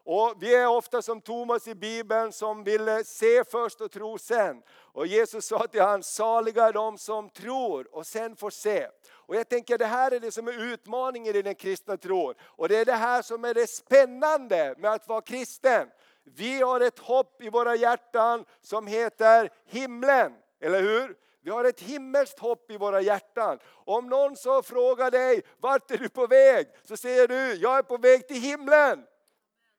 Och 0.05 0.35
vi 0.41 0.55
är 0.55 0.67
ofta 0.67 1.03
som 1.03 1.21
Thomas 1.21 1.69
i 1.69 1.75
Bibeln 1.75 2.33
som 2.33 2.65
ville 2.65 3.05
se 3.05 3.45
först 3.45 3.81
och 3.81 3.91
tro 3.91 4.19
sen. 4.19 4.63
Och 4.69 5.07
Jesus 5.07 5.47
sa 5.47 5.67
till 5.67 5.81
honom, 5.81 6.03
saliga 6.03 6.65
är 6.65 6.73
de 6.73 6.99
som 6.99 7.31
tror 7.31 7.97
och 7.97 8.07
sen 8.07 8.37
får 8.37 8.51
se. 8.51 8.89
Och 9.11 9.37
jag 9.37 9.49
tänker 9.49 9.79
det 9.79 9.87
här 9.87 10.11
är 10.11 10.21
det 10.21 10.33
som 10.33 10.49
är 10.49 10.73
utmaningen 10.73 11.37
i 11.37 11.43
den 11.43 11.55
kristna 11.55 11.97
tron. 11.97 12.35
Och 12.41 12.69
det 12.69 12.77
är 12.77 12.85
det 12.85 12.93
här 12.93 13.23
som 13.23 13.45
är 13.45 13.55
det 13.55 13.71
spännande 13.71 14.75
med 14.79 14.93
att 14.93 15.09
vara 15.09 15.21
kristen. 15.21 15.89
Vi 16.25 16.63
har 16.63 16.81
ett 16.81 16.99
hopp 16.99 17.43
i 17.43 17.51
våra 17.51 17.77
hjärtan 17.77 18.45
som 18.63 18.87
heter 18.87 19.51
himlen, 19.67 20.33
eller 20.61 20.83
hur? 20.83 21.26
Vi 21.47 21.53
har 21.53 21.65
ett 21.65 21.81
himmelskt 21.81 22.39
hopp 22.39 22.71
i 22.71 22.77
våra 22.77 23.01
hjärtan. 23.01 23.59
Om 23.73 24.09
någon 24.09 24.37
så 24.37 24.63
frågar 24.63 25.11
dig, 25.11 25.43
vart 25.61 25.91
är 25.91 25.99
du 25.99 26.09
på 26.09 26.27
väg? 26.27 26.67
Så 26.85 26.97
säger 26.97 27.29
du, 27.29 27.55
jag 27.55 27.79
är 27.79 27.83
på 27.83 27.97
väg 27.97 28.29
till 28.29 28.41
himlen. 28.41 29.05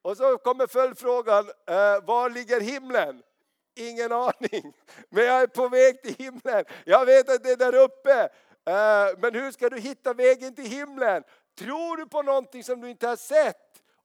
Och 0.01 0.17
så 0.17 0.37
kommer 0.37 0.67
följdfrågan, 0.67 1.45
eh, 1.69 2.05
var 2.05 2.29
ligger 2.29 2.61
himlen? 2.61 3.21
Ingen 3.75 4.11
aning, 4.11 4.73
men 5.09 5.25
jag 5.25 5.41
är 5.41 5.47
på 5.47 5.67
väg 5.67 6.01
till 6.01 6.15
himlen. 6.15 6.65
Jag 6.85 7.05
vet 7.05 7.29
att 7.29 7.43
det 7.43 7.51
är 7.51 7.57
där 7.57 7.75
uppe. 7.75 8.21
Eh, 8.65 9.17
men 9.17 9.35
hur 9.35 9.51
ska 9.51 9.69
du 9.69 9.79
hitta 9.79 10.13
vägen 10.13 10.55
till 10.55 10.71
himlen? 10.71 11.23
Tror 11.59 11.97
du 11.97 12.07
på 12.07 12.21
någonting 12.21 12.63
som 12.63 12.81
du 12.81 12.89
inte 12.89 13.07
har 13.07 13.15
sett? 13.15 13.57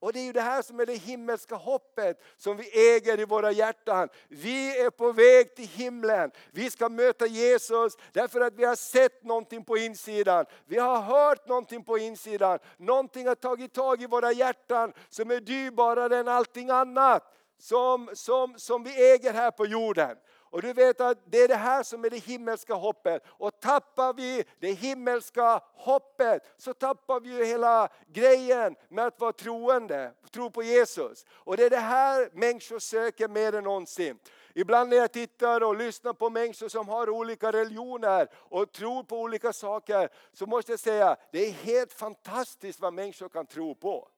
Och 0.02 0.12
det 0.12 0.20
är 0.20 0.24
ju 0.24 0.32
det 0.32 0.40
här 0.40 0.62
som 0.62 0.80
är 0.80 0.86
det 0.86 0.94
himmelska 0.94 1.54
hoppet 1.54 2.22
som 2.36 2.56
vi 2.56 2.94
äger 2.94 3.20
i 3.20 3.24
våra 3.24 3.52
hjärtan. 3.52 4.08
Vi 4.28 4.80
är 4.80 4.90
på 4.90 5.12
väg 5.12 5.54
till 5.54 5.68
himlen. 5.68 6.30
Vi 6.52 6.70
ska 6.70 6.88
möta 6.88 7.26
Jesus 7.26 7.96
därför 8.12 8.40
att 8.40 8.54
vi 8.54 8.64
har 8.64 8.76
sett 8.76 9.24
någonting 9.24 9.64
på 9.64 9.78
insidan. 9.78 10.44
Vi 10.66 10.78
har 10.78 11.00
hört 11.00 11.48
någonting 11.48 11.84
på 11.84 11.98
insidan. 11.98 12.58
Någonting 12.76 13.28
har 13.28 13.34
tagit 13.34 13.72
tag 13.72 14.02
i 14.02 14.06
våra 14.06 14.32
hjärtan 14.32 14.92
som 15.08 15.30
är 15.30 15.40
dyrbarare 15.40 16.18
än 16.18 16.28
allting 16.28 16.70
annat 16.70 17.34
som, 17.58 18.10
som, 18.12 18.54
som 18.58 18.82
vi 18.82 19.12
äger 19.12 19.32
här 19.32 19.50
på 19.50 19.66
jorden. 19.66 20.16
Och 20.52 20.62
du 20.62 20.72
vet 20.72 21.00
att 21.00 21.18
det 21.24 21.38
är 21.38 21.48
det 21.48 21.56
här 21.56 21.82
som 21.82 22.04
är 22.04 22.10
det 22.10 22.18
himmelska 22.18 22.74
hoppet. 22.74 23.22
Och 23.26 23.60
tappar 23.60 24.12
vi 24.12 24.44
det 24.60 24.72
himmelska 24.72 25.60
hoppet 25.74 26.42
så 26.56 26.74
tappar 26.74 27.20
vi 27.20 27.28
ju 27.28 27.44
hela 27.44 27.88
grejen 28.06 28.76
med 28.88 29.06
att 29.06 29.20
vara 29.20 29.32
troende, 29.32 30.12
tro 30.30 30.50
på 30.50 30.62
Jesus. 30.62 31.26
Och 31.30 31.56
det 31.56 31.64
är 31.64 31.70
det 31.70 31.76
här 31.76 32.30
människor 32.32 32.78
söker 32.78 33.28
mer 33.28 33.54
än 33.54 33.64
någonsin. 33.64 34.18
Ibland 34.54 34.90
när 34.90 34.96
jag 34.96 35.12
tittar 35.12 35.62
och 35.62 35.76
lyssnar 35.76 36.12
på 36.12 36.30
människor 36.30 36.68
som 36.68 36.88
har 36.88 37.10
olika 37.10 37.52
religioner 37.52 38.28
och 38.34 38.72
tror 38.72 39.02
på 39.02 39.20
olika 39.20 39.52
saker, 39.52 40.08
så 40.32 40.46
måste 40.46 40.72
jag 40.72 40.80
säga, 40.80 41.16
det 41.32 41.46
är 41.46 41.50
helt 41.50 41.92
fantastiskt 41.92 42.80
vad 42.80 42.94
människor 42.94 43.28
kan 43.28 43.46
tro 43.46 43.74
på. 43.74 44.08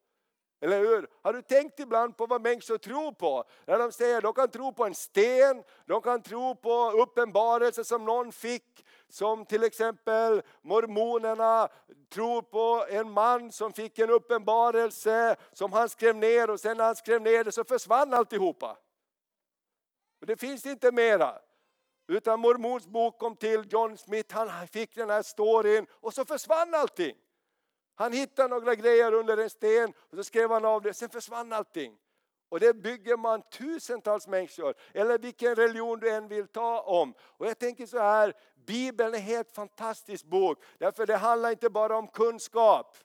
Eller 0.65 0.79
hur? 0.79 1.09
Har 1.23 1.33
du 1.33 1.43
tänkt 1.43 1.81
ibland 1.81 2.17
på 2.17 2.27
vad 2.27 2.43
människor 2.43 2.79
tror 2.79 3.13
på? 3.13 3.45
När 3.67 3.79
de 3.79 3.93
säger 3.93 4.21
de 4.21 4.33
kan 4.33 4.49
tro 4.49 4.73
på 4.73 4.85
en 4.85 4.95
sten, 4.95 5.63
de 5.87 6.03
kan 6.03 6.23
tro 6.23 6.55
på 6.55 6.91
uppenbarelser 6.91 7.83
som 7.83 8.05
någon 8.05 8.33
fick. 8.33 8.87
Som 9.09 9.47
till 9.47 9.65
exempel 9.65 10.43
mormonerna 10.63 11.69
tror 12.13 12.43
på 12.43 12.87
en 12.89 13.11
man 13.11 13.53
som 13.53 13.73
fick 13.73 13.99
en 13.99 14.11
uppenbarelse 14.11 15.37
som 15.53 15.73
han 15.73 15.89
skrev 15.89 16.17
ner 16.17 16.51
och 16.51 16.61
sen 16.61 16.77
när 16.77 16.85
han 16.85 16.97
skrev 16.97 17.23
ner 17.23 17.45
det 17.45 17.53
så 17.53 17.65
försvann 17.65 18.15
alltihopa. 18.15 18.77
Det 20.27 20.37
finns 20.37 20.67
inte 20.67 20.93
mera. 20.93 21.39
Utan 22.09 22.41
mormons 22.41 22.87
bok 22.87 23.19
kom 23.19 23.37
till, 23.37 23.67
John 23.71 23.97
Smith 23.97 24.35
han 24.35 24.69
fick 24.69 24.95
den 24.95 25.11
här 25.11 25.23
storyn 25.23 25.87
och 25.93 26.15
så 26.15 26.25
försvann 26.25 26.75
allting. 26.75 27.17
Han 27.95 28.13
hittade 28.13 28.49
några 28.49 28.75
grejer 28.75 29.15
under 29.15 29.37
en 29.37 29.51
sten 29.51 29.93
och 30.11 30.17
så 30.17 30.25
skrev 30.25 30.51
han 30.51 30.65
av 30.65 30.83
det, 30.83 30.95
sen 30.95 31.09
försvann 31.09 31.53
allting. 31.53 31.97
Och 32.49 32.61
det 32.61 32.75
bygger 32.75 33.17
man 33.17 33.43
tusentals 33.43 34.27
människor, 34.27 34.75
eller 34.95 35.19
vilken 35.19 35.55
religion 35.55 36.01
du 36.01 36.11
än 36.11 36.29
vill 36.29 36.49
ta 36.49 36.81
om. 36.81 37.15
Och 37.21 37.47
jag 37.47 37.59
tänker 37.59 37.87
så 37.87 37.99
här, 37.99 38.35
Bibeln 38.67 39.15
är 39.15 39.19
en 39.19 39.25
helt 39.25 39.51
fantastisk 39.53 40.25
bok, 40.25 40.59
därför 40.79 41.07
det 41.07 41.17
handlar 41.17 41.51
inte 41.51 41.71
bara 41.71 41.97
om 41.97 42.09
kunskap. 42.09 42.97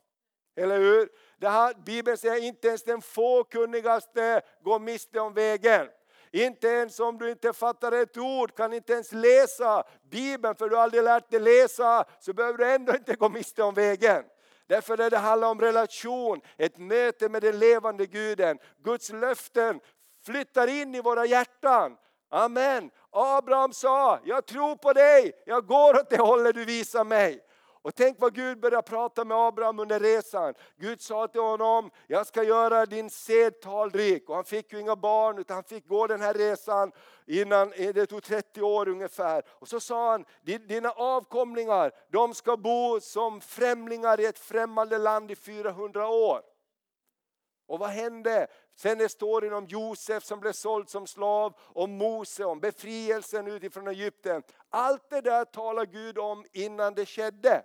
Eller 0.55 0.77
hur? 0.79 1.09
Det 1.37 1.49
här, 1.49 1.73
Bibeln 1.73 2.17
säger 2.17 2.43
inte 2.43 2.67
ens 2.67 2.83
den 2.83 3.01
få 3.01 3.43
kunnigaste 3.43 4.41
går 4.63 4.79
miste 4.79 5.19
om 5.19 5.33
vägen. 5.33 5.87
Inte 6.31 6.67
ens 6.67 6.99
om 6.99 7.17
du 7.17 7.31
inte 7.31 7.53
fattar 7.53 7.91
ett 7.91 8.17
ord, 8.17 8.55
kan 8.55 8.73
inte 8.73 8.93
ens 8.93 9.11
läsa 9.11 9.83
Bibeln 10.03 10.55
för 10.55 10.69
du 10.69 10.75
har 10.75 10.83
aldrig 10.83 11.03
lärt 11.03 11.29
dig 11.29 11.39
läsa, 11.39 12.05
så 12.19 12.33
behöver 12.33 12.57
du 12.57 12.71
ändå 12.71 12.95
inte 12.95 13.15
gå 13.15 13.29
miste 13.29 13.63
om 13.63 13.73
vägen. 13.73 14.23
Därför 14.69 15.01
är 15.01 15.09
det 15.09 15.17
handlar 15.17 15.47
om 15.47 15.61
relation, 15.61 16.41
ett 16.57 16.77
möte 16.77 17.29
med 17.29 17.41
den 17.41 17.59
levande 17.59 18.05
guden. 18.05 18.57
Guds 18.83 19.09
löften 19.09 19.79
flyttar 20.25 20.67
in 20.67 20.95
i 20.95 21.01
våra 21.01 21.25
hjärtan. 21.25 21.97
Amen. 22.31 22.91
Abraham 23.11 23.73
sa, 23.73 24.19
jag 24.23 24.45
tror 24.45 24.75
på 24.75 24.93
dig, 24.93 25.31
jag 25.45 25.65
går 25.65 25.99
åt 25.99 26.09
det 26.09 26.21
hållet 26.21 26.55
du 26.55 26.65
visar 26.65 27.03
mig. 27.03 27.39
Och 27.81 27.95
tänk 27.95 28.19
vad 28.19 28.35
Gud 28.35 28.59
började 28.59 28.89
prata 28.89 29.25
med 29.25 29.37
Abraham 29.37 29.79
under 29.79 29.99
resan. 29.99 30.53
Gud 30.77 31.01
sa 31.01 31.27
till 31.27 31.41
honom, 31.41 31.91
jag 32.07 32.27
ska 32.27 32.43
göra 32.43 32.85
din 32.85 33.09
sed 33.09 33.61
talrik. 33.61 34.29
Och 34.29 34.35
han 34.35 34.45
fick 34.45 34.73
ju 34.73 34.79
inga 34.79 34.95
barn 34.95 35.37
utan 35.37 35.55
han 35.55 35.63
fick 35.63 35.87
gå 35.87 36.07
den 36.07 36.21
här 36.21 36.33
resan 36.33 36.91
innan, 37.25 37.73
eh, 37.73 37.93
det 37.93 38.05
tog 38.05 38.23
30 38.23 38.61
år 38.61 38.89
ungefär. 38.89 39.43
Och 39.49 39.67
så 39.67 39.79
sa 39.79 40.11
han, 40.11 40.25
dina 40.67 40.89
avkomlingar, 40.89 41.91
de 42.11 42.33
ska 42.33 42.57
bo 42.57 42.99
som 43.01 43.41
främlingar 43.41 44.19
i 44.19 44.25
ett 44.25 44.39
främmande 44.39 44.97
land 44.97 45.31
i 45.31 45.35
400 45.35 46.07
år. 46.07 46.41
Och 47.67 47.79
vad 47.79 47.89
hände? 47.89 48.47
Sen 48.81 49.01
är 49.01 49.07
storyn 49.07 49.53
om 49.53 49.65
Josef 49.65 50.23
som 50.23 50.39
blev 50.39 50.51
såld 50.51 50.89
som 50.89 51.07
slav, 51.07 51.53
om 51.59 51.91
Mose, 51.91 52.45
om 52.45 52.59
befrielsen 52.59 53.47
utifrån 53.47 53.87
Egypten. 53.87 54.43
Allt 54.69 55.09
det 55.09 55.21
där 55.21 55.45
talar 55.45 55.85
Gud 55.85 56.17
om 56.17 56.45
innan 56.51 56.93
det 56.93 57.05
skedde. 57.05 57.63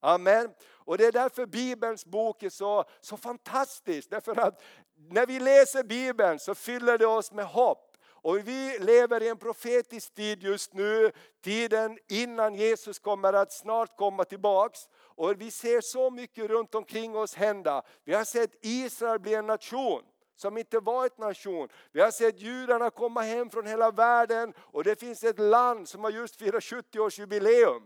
Amen. 0.00 0.54
Och 0.72 0.98
det 0.98 1.06
är 1.06 1.12
därför 1.12 1.46
Bibelns 1.46 2.06
bok 2.06 2.42
är 2.42 2.50
så, 2.50 2.84
så 3.00 3.16
fantastisk. 3.16 4.10
Därför 4.10 4.40
att 4.40 4.62
när 5.10 5.26
vi 5.26 5.40
läser 5.40 5.82
Bibeln 5.82 6.38
så 6.38 6.54
fyller 6.54 6.98
det 6.98 7.06
oss 7.06 7.32
med 7.32 7.46
hopp. 7.46 7.96
Och 8.06 8.48
vi 8.48 8.78
lever 8.78 9.22
i 9.22 9.28
en 9.28 9.38
profetisk 9.38 10.14
tid 10.14 10.42
just 10.42 10.74
nu, 10.74 11.12
tiden 11.44 11.98
innan 12.08 12.54
Jesus 12.54 12.98
kommer 12.98 13.32
att 13.32 13.52
snart 13.52 13.96
komma 13.96 14.24
tillbaks. 14.24 14.88
Och 14.94 15.40
vi 15.40 15.50
ser 15.50 15.80
så 15.80 16.10
mycket 16.10 16.50
runt 16.50 16.74
omkring 16.74 17.16
oss 17.16 17.34
hända. 17.34 17.82
Vi 18.04 18.14
har 18.14 18.24
sett 18.24 18.50
Israel 18.62 19.20
bli 19.20 19.34
en 19.34 19.46
nation 19.46 20.02
som 20.36 20.58
inte 20.58 20.78
var 20.78 21.06
ett 21.06 21.18
nation. 21.18 21.68
Vi 21.92 22.00
har 22.00 22.10
sett 22.10 22.40
judarna 22.40 22.90
komma 22.90 23.22
hem 23.22 23.50
från 23.50 23.66
hela 23.66 23.90
världen 23.90 24.54
och 24.58 24.84
det 24.84 25.00
finns 25.00 25.24
ett 25.24 25.38
land 25.38 25.88
som 25.88 26.04
har 26.04 26.10
just 26.10 26.36
firat 26.36 26.62
70-årsjubileum. 26.62 27.82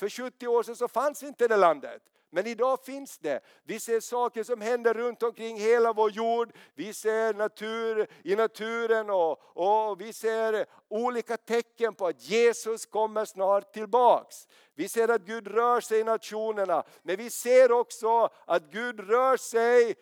För 0.00 0.08
70 0.08 0.46
år 0.46 0.62
sedan 0.62 0.76
så 0.76 0.88
fanns 0.88 1.22
inte 1.22 1.48
det 1.48 1.56
landet. 1.56 2.02
Men 2.32 2.46
idag 2.46 2.84
finns 2.84 3.18
det. 3.18 3.40
Vi 3.64 3.80
ser 3.80 4.00
saker 4.00 4.42
som 4.42 4.60
händer 4.60 4.94
runt 4.94 5.22
omkring 5.22 5.56
hela 5.56 5.92
vår 5.92 6.10
jord. 6.10 6.52
Vi 6.74 6.92
ser 6.94 7.34
natur 7.34 8.06
i 8.24 8.36
naturen 8.36 9.10
och, 9.10 9.56
och 9.56 10.00
vi 10.00 10.12
ser 10.12 10.66
olika 10.88 11.36
tecken 11.36 11.94
på 11.94 12.06
att 12.06 12.22
Jesus 12.22 12.86
kommer 12.86 13.24
snart 13.24 13.72
tillbaks. 13.72 14.48
Vi 14.74 14.88
ser 14.88 15.08
att 15.08 15.22
Gud 15.22 15.46
rör 15.46 15.80
sig 15.80 16.00
i 16.00 16.04
nationerna, 16.04 16.82
men 17.02 17.16
vi 17.16 17.30
ser 17.30 17.72
också 17.72 18.28
att 18.46 18.70
Gud 18.70 19.00
rör 19.00 19.36
sig 19.36 19.94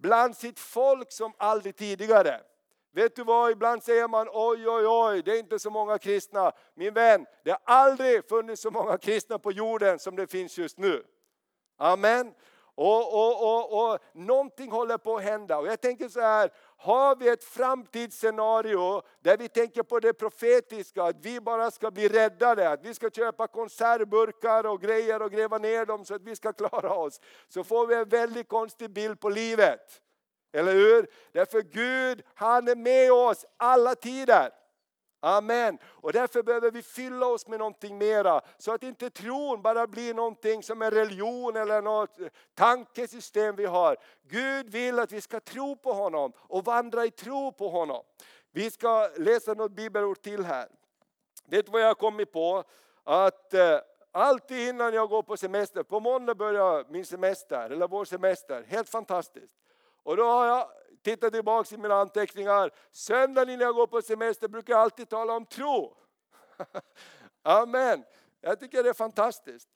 bland 0.00 0.36
sitt 0.36 0.58
folk 0.58 1.12
som 1.12 1.32
aldrig 1.38 1.76
tidigare. 1.76 2.40
Vet 2.92 3.16
du 3.16 3.24
vad, 3.24 3.50
ibland 3.50 3.82
säger 3.82 4.08
man 4.08 4.28
oj, 4.32 4.68
oj, 4.68 4.86
oj, 4.86 5.22
det 5.22 5.36
är 5.36 5.38
inte 5.38 5.58
så 5.58 5.70
många 5.70 5.98
kristna. 5.98 6.52
Min 6.74 6.94
vän, 6.94 7.26
det 7.44 7.50
har 7.50 7.60
aldrig 7.64 8.28
funnits 8.28 8.62
så 8.62 8.70
många 8.70 8.98
kristna 8.98 9.38
på 9.38 9.52
jorden 9.52 9.98
som 9.98 10.16
det 10.16 10.26
finns 10.26 10.58
just 10.58 10.78
nu. 10.78 11.04
Amen. 11.78 12.34
Och, 12.74 13.14
och, 13.14 13.56
och, 13.56 13.92
och 13.92 13.98
någonting 14.12 14.70
håller 14.70 14.98
på 14.98 15.16
att 15.16 15.22
hända. 15.22 15.58
Och 15.58 15.66
jag 15.66 15.80
tänker 15.80 16.08
så 16.08 16.20
här, 16.20 16.50
har 16.80 17.16
vi 17.16 17.28
ett 17.28 17.44
framtidsscenario 17.44 19.02
där 19.20 19.36
vi 19.36 19.48
tänker 19.48 19.82
på 19.82 20.00
det 20.00 20.12
profetiska, 20.12 21.02
att 21.02 21.16
vi 21.22 21.40
bara 21.40 21.70
ska 21.70 21.90
bli 21.90 22.08
räddade, 22.08 22.70
att 22.70 22.84
vi 22.84 22.94
ska 22.94 23.10
köpa 23.10 23.46
konservburkar 23.46 24.66
och 24.66 24.80
grejer 24.80 25.22
och 25.22 25.32
gräva 25.32 25.58
ner 25.58 25.86
dem 25.86 26.04
så 26.04 26.14
att 26.14 26.22
vi 26.22 26.36
ska 26.36 26.52
klara 26.52 26.94
oss. 26.94 27.20
Så 27.48 27.64
får 27.64 27.86
vi 27.86 27.94
en 27.94 28.08
väldigt 28.08 28.48
konstig 28.48 28.90
bild 28.90 29.20
på 29.20 29.28
livet. 29.28 30.00
Eller 30.52 30.72
hur? 30.72 31.06
Därför 31.32 31.62
Gud, 31.62 32.22
han 32.34 32.68
är 32.68 32.76
med 32.76 33.12
oss 33.12 33.46
alla 33.56 33.94
tider. 33.94 34.59
Amen. 35.20 35.78
Och 35.84 36.12
därför 36.12 36.42
behöver 36.42 36.70
vi 36.70 36.82
fylla 36.82 37.26
oss 37.26 37.46
med 37.46 37.58
någonting 37.58 37.98
mera. 37.98 38.40
Så 38.58 38.72
att 38.72 38.82
inte 38.82 39.10
tron 39.10 39.62
bara 39.62 39.86
blir 39.86 40.14
någonting 40.14 40.62
som 40.62 40.82
en 40.82 40.90
religion 40.90 41.56
eller 41.56 41.82
något 41.82 42.18
tankesystem 42.54 43.56
vi 43.56 43.66
har. 43.66 43.96
Gud 44.22 44.70
vill 44.70 44.98
att 44.98 45.12
vi 45.12 45.20
ska 45.20 45.40
tro 45.40 45.76
på 45.76 45.92
honom 45.92 46.32
och 46.36 46.64
vandra 46.64 47.06
i 47.06 47.10
tro 47.10 47.52
på 47.52 47.68
honom. 47.68 48.02
Vi 48.52 48.70
ska 48.70 49.08
läsa 49.16 49.54
något 49.54 49.72
bibelord 49.72 50.22
till 50.22 50.44
här. 50.44 50.68
Vet 51.46 51.66
du 51.66 51.72
vad 51.72 51.82
jag 51.82 51.86
har 51.86 51.94
kommit 51.94 52.32
på? 52.32 52.64
Att 53.04 53.54
eh, 53.54 53.78
alltid 54.12 54.68
innan 54.68 54.94
jag 54.94 55.08
går 55.08 55.22
på 55.22 55.36
semester, 55.36 55.82
på 55.82 56.00
måndag 56.00 56.34
börjar 56.34 56.84
min 56.88 57.06
semester, 57.06 57.70
eller 57.70 57.88
vår 57.88 58.04
semester, 58.04 58.64
helt 58.68 58.88
fantastiskt. 58.88 59.52
Och 60.02 60.16
då 60.16 60.24
har 60.24 60.46
jag 60.46 60.68
Titta 61.02 61.30
tillbaka 61.30 61.74
i 61.74 61.78
mina 61.78 61.94
anteckningar. 61.94 62.70
Söndagen 62.90 63.48
innan 63.48 63.66
jag 63.66 63.74
går 63.74 63.86
på 63.86 64.02
semester 64.02 64.48
brukar 64.48 64.72
jag 64.72 64.80
alltid 64.80 65.08
tala 65.08 65.32
om 65.32 65.46
tro. 65.46 65.96
Amen. 67.42 68.04
Jag 68.42 68.60
tycker 68.60 68.82
det 68.82 68.88
är 68.88 68.94
fantastiskt. 68.94 69.68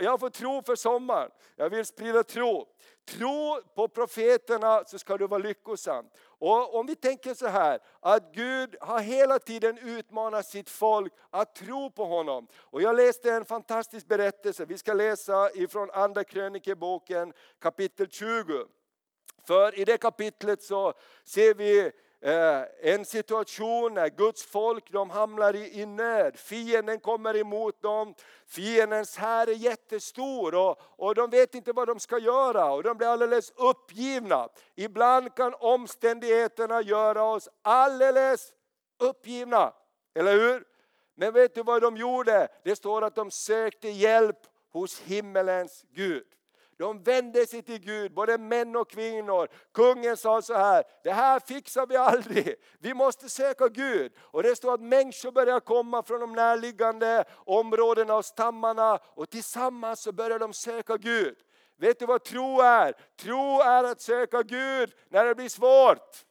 Jag 0.00 0.20
får 0.20 0.30
tro 0.30 0.62
för 0.62 0.76
sommaren. 0.76 1.30
Jag 1.56 1.70
vill 1.70 1.86
sprida 1.86 2.22
tro. 2.24 2.66
Tro 3.08 3.60
på 3.74 3.88
profeterna 3.88 4.84
så 4.86 4.98
ska 4.98 5.16
du 5.16 5.26
vara 5.26 5.38
lyckosam. 5.38 6.06
Och 6.24 6.74
om 6.74 6.86
vi 6.86 6.94
tänker 6.94 7.34
så 7.34 7.46
här, 7.46 7.78
att 8.00 8.34
Gud 8.34 8.76
har 8.80 9.00
hela 9.00 9.38
tiden 9.38 9.78
utmanat 9.78 10.46
sitt 10.46 10.70
folk 10.70 11.12
att 11.30 11.54
tro 11.54 11.90
på 11.90 12.04
honom. 12.04 12.48
Och 12.54 12.82
jag 12.82 12.96
läste 12.96 13.32
en 13.32 13.44
fantastisk 13.44 14.06
berättelse, 14.06 14.64
vi 14.64 14.78
ska 14.78 14.92
läsa 14.92 15.50
ifrån 15.54 15.90
Andra 15.90 16.24
krönikeboken 16.24 17.32
kapitel 17.58 18.08
20. 18.10 18.66
För 19.46 19.78
i 19.78 19.84
det 19.84 19.98
kapitlet 19.98 20.62
så 20.62 20.92
ser 21.24 21.54
vi 21.54 21.92
eh, 22.20 22.92
en 22.92 23.04
situation 23.04 23.94
när 23.94 24.08
Guds 24.08 24.42
folk 24.46 24.92
de 24.92 25.10
hamnar 25.10 25.56
i, 25.56 25.86
nöd. 25.86 26.38
Fienden 26.38 27.00
kommer 27.00 27.36
emot 27.36 27.82
dem. 27.82 28.14
Fiendens 28.46 29.16
här 29.16 29.46
är 29.46 29.52
jättestor 29.52 30.54
och, 30.54 30.80
och 30.80 31.14
de 31.14 31.30
vet 31.30 31.54
inte 31.54 31.72
vad 31.72 31.88
de 31.88 32.00
ska 32.00 32.18
göra 32.18 32.72
och 32.72 32.82
de 32.82 32.96
blir 32.96 33.08
alldeles 33.08 33.52
uppgivna. 33.56 34.48
Ibland 34.74 35.34
kan 35.34 35.54
omständigheterna 35.54 36.82
göra 36.82 37.24
oss 37.24 37.48
alldeles 37.62 38.52
uppgivna. 38.98 39.72
Eller 40.14 40.32
hur? 40.32 40.64
Men 41.14 41.32
vet 41.32 41.54
du 41.54 41.62
vad 41.62 41.82
de 41.82 41.96
gjorde? 41.96 42.48
Det 42.64 42.76
står 42.76 43.04
att 43.04 43.14
de 43.14 43.30
sökte 43.30 43.88
hjälp 43.88 44.38
hos 44.72 45.00
himmelens 45.00 45.84
Gud. 45.90 46.26
De 46.78 47.02
vände 47.02 47.46
sig 47.46 47.62
till 47.62 47.78
Gud, 47.78 48.14
både 48.14 48.38
män 48.38 48.76
och 48.76 48.90
kvinnor. 48.90 49.48
Kungen 49.74 50.16
sa 50.16 50.42
så 50.42 50.54
här, 50.54 50.84
det 51.04 51.12
här 51.12 51.40
fixar 51.40 51.86
vi 51.86 51.96
aldrig. 51.96 52.54
Vi 52.78 52.94
måste 52.94 53.28
söka 53.28 53.68
Gud. 53.68 54.12
Och 54.18 54.42
det 54.42 54.56
står 54.56 54.74
att 54.74 54.80
människor 54.80 55.32
börjar 55.32 55.60
komma 55.60 56.02
från 56.02 56.20
de 56.20 56.32
närliggande 56.32 57.24
områdena 57.34 58.14
och 58.14 58.24
stammarna 58.24 58.98
och 59.04 59.30
tillsammans 59.30 60.02
så 60.02 60.12
börjar 60.12 60.38
de 60.38 60.52
söka 60.52 60.96
Gud. 60.96 61.36
Vet 61.76 61.98
du 61.98 62.06
vad 62.06 62.24
tro 62.24 62.60
är? 62.60 62.94
Tro 63.16 63.60
är 63.60 63.84
att 63.84 64.00
söka 64.00 64.42
Gud 64.42 64.92
när 65.08 65.24
det 65.24 65.34
blir 65.34 65.48
svårt. 65.48 66.24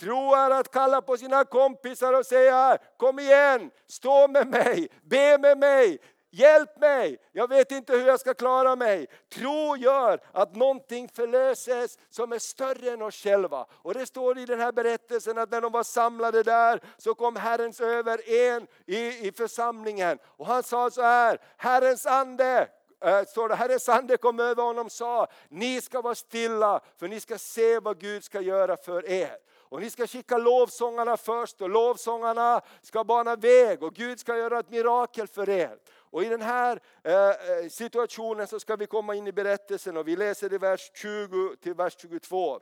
Tro 0.00 0.34
är 0.34 0.50
att 0.50 0.70
kalla 0.70 1.02
på 1.02 1.16
sina 1.16 1.44
kompisar 1.44 2.12
och 2.12 2.26
säga, 2.26 2.78
kom 2.96 3.18
igen, 3.18 3.70
stå 3.86 4.28
med 4.28 4.46
mig, 4.46 4.88
be 5.02 5.38
med 5.38 5.58
mig, 5.58 5.98
Hjälp 6.36 6.80
mig, 6.80 7.18
jag 7.32 7.48
vet 7.48 7.72
inte 7.72 7.92
hur 7.92 8.06
jag 8.06 8.20
ska 8.20 8.34
klara 8.34 8.76
mig. 8.76 9.06
Tro 9.34 9.76
gör 9.76 10.20
att 10.32 10.56
någonting 10.56 11.08
förlöses 11.08 11.98
som 12.10 12.32
är 12.32 12.38
större 12.38 12.90
än 12.90 13.02
oss 13.02 13.14
själva. 13.14 13.66
Och 13.72 13.94
det 13.94 14.06
står 14.06 14.38
i 14.38 14.46
den 14.46 14.60
här 14.60 14.72
berättelsen 14.72 15.38
att 15.38 15.50
när 15.50 15.60
de 15.60 15.72
var 15.72 15.82
samlade 15.82 16.42
där 16.42 16.80
så 16.96 17.14
kom 17.14 17.36
Herrens 17.36 17.80
över 17.80 18.30
en 18.30 18.66
i, 18.86 19.28
i 19.28 19.32
församlingen. 19.32 20.18
Och 20.24 20.46
han 20.46 20.62
sa 20.62 20.90
så 20.90 21.02
här, 21.02 21.38
Herrens 21.56 22.06
ande 22.06 22.68
äh, 23.04 23.24
står 23.24 23.48
det, 23.48 23.54
Herrens 23.54 23.88
ande 23.88 24.16
kom 24.16 24.40
över 24.40 24.62
honom 24.62 24.86
och 24.86 24.92
sa, 24.92 25.26
ni 25.48 25.80
ska 25.80 26.00
vara 26.00 26.14
stilla 26.14 26.80
för 26.98 27.08
ni 27.08 27.20
ska 27.20 27.38
se 27.38 27.80
vad 27.80 28.00
Gud 28.00 28.24
ska 28.24 28.40
göra 28.40 28.76
för 28.76 29.08
er. 29.08 29.36
Och 29.74 29.80
ni 29.80 29.90
ska 29.90 30.06
skicka 30.06 30.38
lovsångarna 30.38 31.16
först 31.16 31.60
och 31.60 31.70
lovsångarna 31.70 32.60
ska 32.82 33.04
bana 33.04 33.36
väg 33.36 33.82
och 33.82 33.94
Gud 33.94 34.20
ska 34.20 34.36
göra 34.36 34.58
ett 34.58 34.70
mirakel 34.70 35.28
för 35.28 35.48
er. 35.48 35.78
Och 36.14 36.24
i 36.24 36.28
den 36.28 36.42
här 36.42 36.80
eh, 37.02 37.28
eh, 37.28 37.68
situationen 37.68 38.46
så 38.46 38.60
ska 38.60 38.76
vi 38.76 38.86
komma 38.86 39.14
in 39.14 39.26
i 39.26 39.32
berättelsen 39.32 39.96
och 39.96 40.08
vi 40.08 40.16
läser 40.16 40.52
i 40.52 40.58
vers 40.58 40.90
20 40.94 41.56
till 41.56 41.74
vers 41.74 41.96
22. 41.98 42.60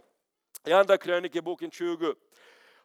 I 0.64 0.72
andra 0.72 0.96
krönikeboken 0.96 1.70
20. 1.70 2.14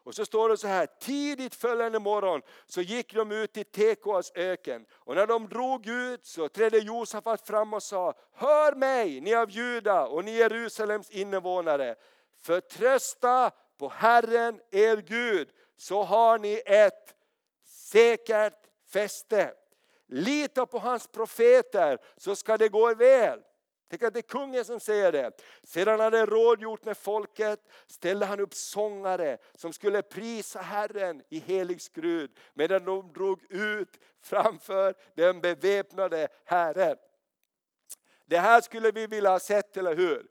Och 0.04 0.14
så 0.14 0.24
står 0.24 0.48
det 0.48 0.56
så 0.56 0.68
här, 0.68 0.86
tidigt 1.00 1.54
följande 1.54 1.98
morgon 1.98 2.42
så 2.66 2.80
gick 2.80 3.14
de 3.14 3.32
ut 3.32 3.56
i 3.56 3.64
Tekoas 3.64 4.32
öken. 4.34 4.86
Och 4.92 5.14
när 5.14 5.26
de 5.26 5.48
drog 5.48 5.86
ut 5.86 6.26
så 6.26 6.48
trädde 6.48 6.78
Josafat 6.78 7.46
fram 7.46 7.74
och 7.74 7.82
sa, 7.82 8.14
hör 8.32 8.74
mig 8.74 9.20
ni 9.20 9.34
av 9.34 9.50
Juda 9.50 10.06
och 10.06 10.24
ni 10.24 10.36
Jerusalems 10.36 11.10
invånare. 11.10 11.94
Förtrösta 12.42 13.50
på 13.78 13.88
Herren 13.88 14.60
er 14.70 14.96
Gud 14.96 15.48
så 15.76 16.02
har 16.02 16.38
ni 16.38 16.62
ett 16.66 17.14
säkert 17.64 18.66
fäste. 18.92 19.54
Lita 20.08 20.66
på 20.66 20.78
hans 20.78 21.06
profeter 21.06 21.98
så 22.16 22.36
ska 22.36 22.56
det 22.56 22.68
gå 22.68 22.94
väl. 22.94 23.40
Tänk 23.90 24.02
att 24.02 24.14
det 24.14 24.20
är 24.20 24.22
kungen 24.22 24.64
som 24.64 24.80
säger 24.80 25.12
det. 25.12 25.30
Sedan 25.62 25.88
han 25.88 26.00
hade 26.00 26.26
rådgjort 26.26 26.84
med 26.84 26.96
folket 26.96 27.60
ställde 27.86 28.26
han 28.26 28.40
upp 28.40 28.54
sångare 28.54 29.38
som 29.54 29.72
skulle 29.72 30.02
prisa 30.02 30.60
Herren 30.60 31.22
i 31.28 31.38
helig 31.38 31.80
skrud 31.80 32.30
medan 32.54 32.84
de 32.84 33.12
drog 33.12 33.52
ut 33.52 34.00
framför 34.22 34.94
den 35.14 35.40
beväpnade 35.40 36.28
Herren. 36.44 36.96
Det 38.26 38.38
här 38.38 38.60
skulle 38.60 38.90
vi 38.90 39.06
vilja 39.06 39.30
ha 39.30 39.38
sett, 39.38 39.76
eller 39.76 39.94
hur? 39.94 40.26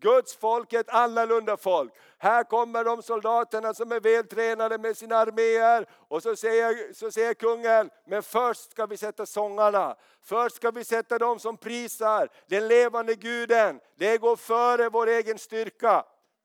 Guds 0.00 0.36
folk 0.36 0.72
är 0.72 0.80
ett 0.80 0.88
annorlunda 0.88 1.56
folk. 1.56 1.92
Här 2.18 2.44
kommer 2.44 2.84
de 2.84 3.02
soldaterna 3.02 3.74
som 3.74 3.92
är 3.92 4.00
vältränade 4.00 4.78
med 4.78 4.96
sina 4.96 5.16
arméer. 5.16 5.86
Och 6.08 6.22
så 6.22 6.36
säger, 6.36 6.92
så 6.92 7.10
säger 7.10 7.34
kungen, 7.34 7.90
men 8.06 8.22
först 8.22 8.70
ska 8.70 8.86
vi 8.86 8.96
sätta 8.96 9.26
sångarna. 9.26 9.96
Först 10.22 10.56
ska 10.56 10.70
vi 10.70 10.84
sätta 10.84 11.18
dem 11.18 11.38
som 11.38 11.56
prisar 11.56 12.28
den 12.46 12.68
levande 12.68 13.14
guden. 13.14 13.80
Det 13.98 14.18
går 14.18 14.36
före 14.36 14.88
vår 14.88 15.06
egen 15.06 15.38
styrka. 15.38 16.04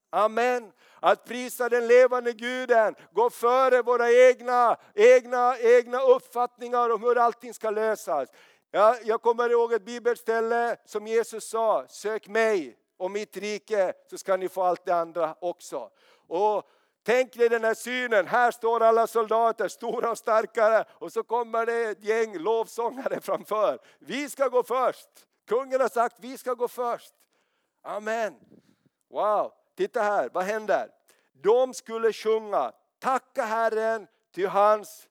Amen. 0.10 0.72
Att 1.00 1.26
prisa 1.26 1.70
den 1.70 1.88
levande 1.88 2.34
guden 2.34 2.96
går 3.14 3.30
före 3.30 3.82
våra 3.82 4.12
egna, 4.12 4.78
egna, 4.94 5.58
egna 5.60 6.02
uppfattningar 6.02 6.90
om 6.90 7.04
hur 7.04 7.18
allting 7.18 7.54
ska 7.54 7.70
lösas. 7.70 8.30
Jag, 8.72 8.98
jag 9.04 9.22
kommer 9.22 9.50
ihåg 9.50 9.74
ett 9.74 9.86
bibelställe 9.86 10.78
som 10.86 11.08
Jesus 11.08 11.50
sa, 11.50 11.86
sök 11.90 12.28
mig 12.28 12.78
och 12.98 13.12
mitt 13.12 13.38
rike 13.38 13.94
så 14.10 14.18
ska 14.18 14.38
ni 14.38 14.50
få 14.50 14.64
allt 14.64 14.86
det 14.86 14.96
andra 14.96 15.36
också. 15.40 15.90
Och 16.28 16.70
Tänk 17.06 17.34
dig 17.34 17.50
den 17.50 17.64
här 17.64 17.74
synen, 17.74 18.28
här 18.28 18.52
står 18.52 18.84
alla 18.84 19.08
soldater, 19.08 19.68
stora 19.68 20.12
och 20.12 20.18
starkare, 20.18 20.86
och 20.90 21.12
så 21.12 21.24
kommer 21.24 21.66
det 21.66 21.84
ett 21.84 22.04
gäng 22.04 22.38
lovsångare 22.38 23.22
framför. 23.22 23.80
Vi 24.00 24.30
ska 24.30 24.48
gå 24.48 24.64
först. 24.64 25.10
Kungen 25.48 25.82
har 25.82 25.90
sagt, 25.90 26.16
vi 26.20 26.38
ska 26.38 26.54
gå 26.54 26.68
först. 26.68 27.14
Amen. 27.82 28.36
Wow, 29.10 29.52
titta 29.78 30.02
här, 30.02 30.30
vad 30.34 30.44
händer? 30.44 30.90
De 31.34 31.74
skulle 31.74 32.14
sjunga, 32.14 32.72
tacka 33.00 33.44
Herren, 33.44 34.08
ty 34.36 34.46
hans 34.46 35.08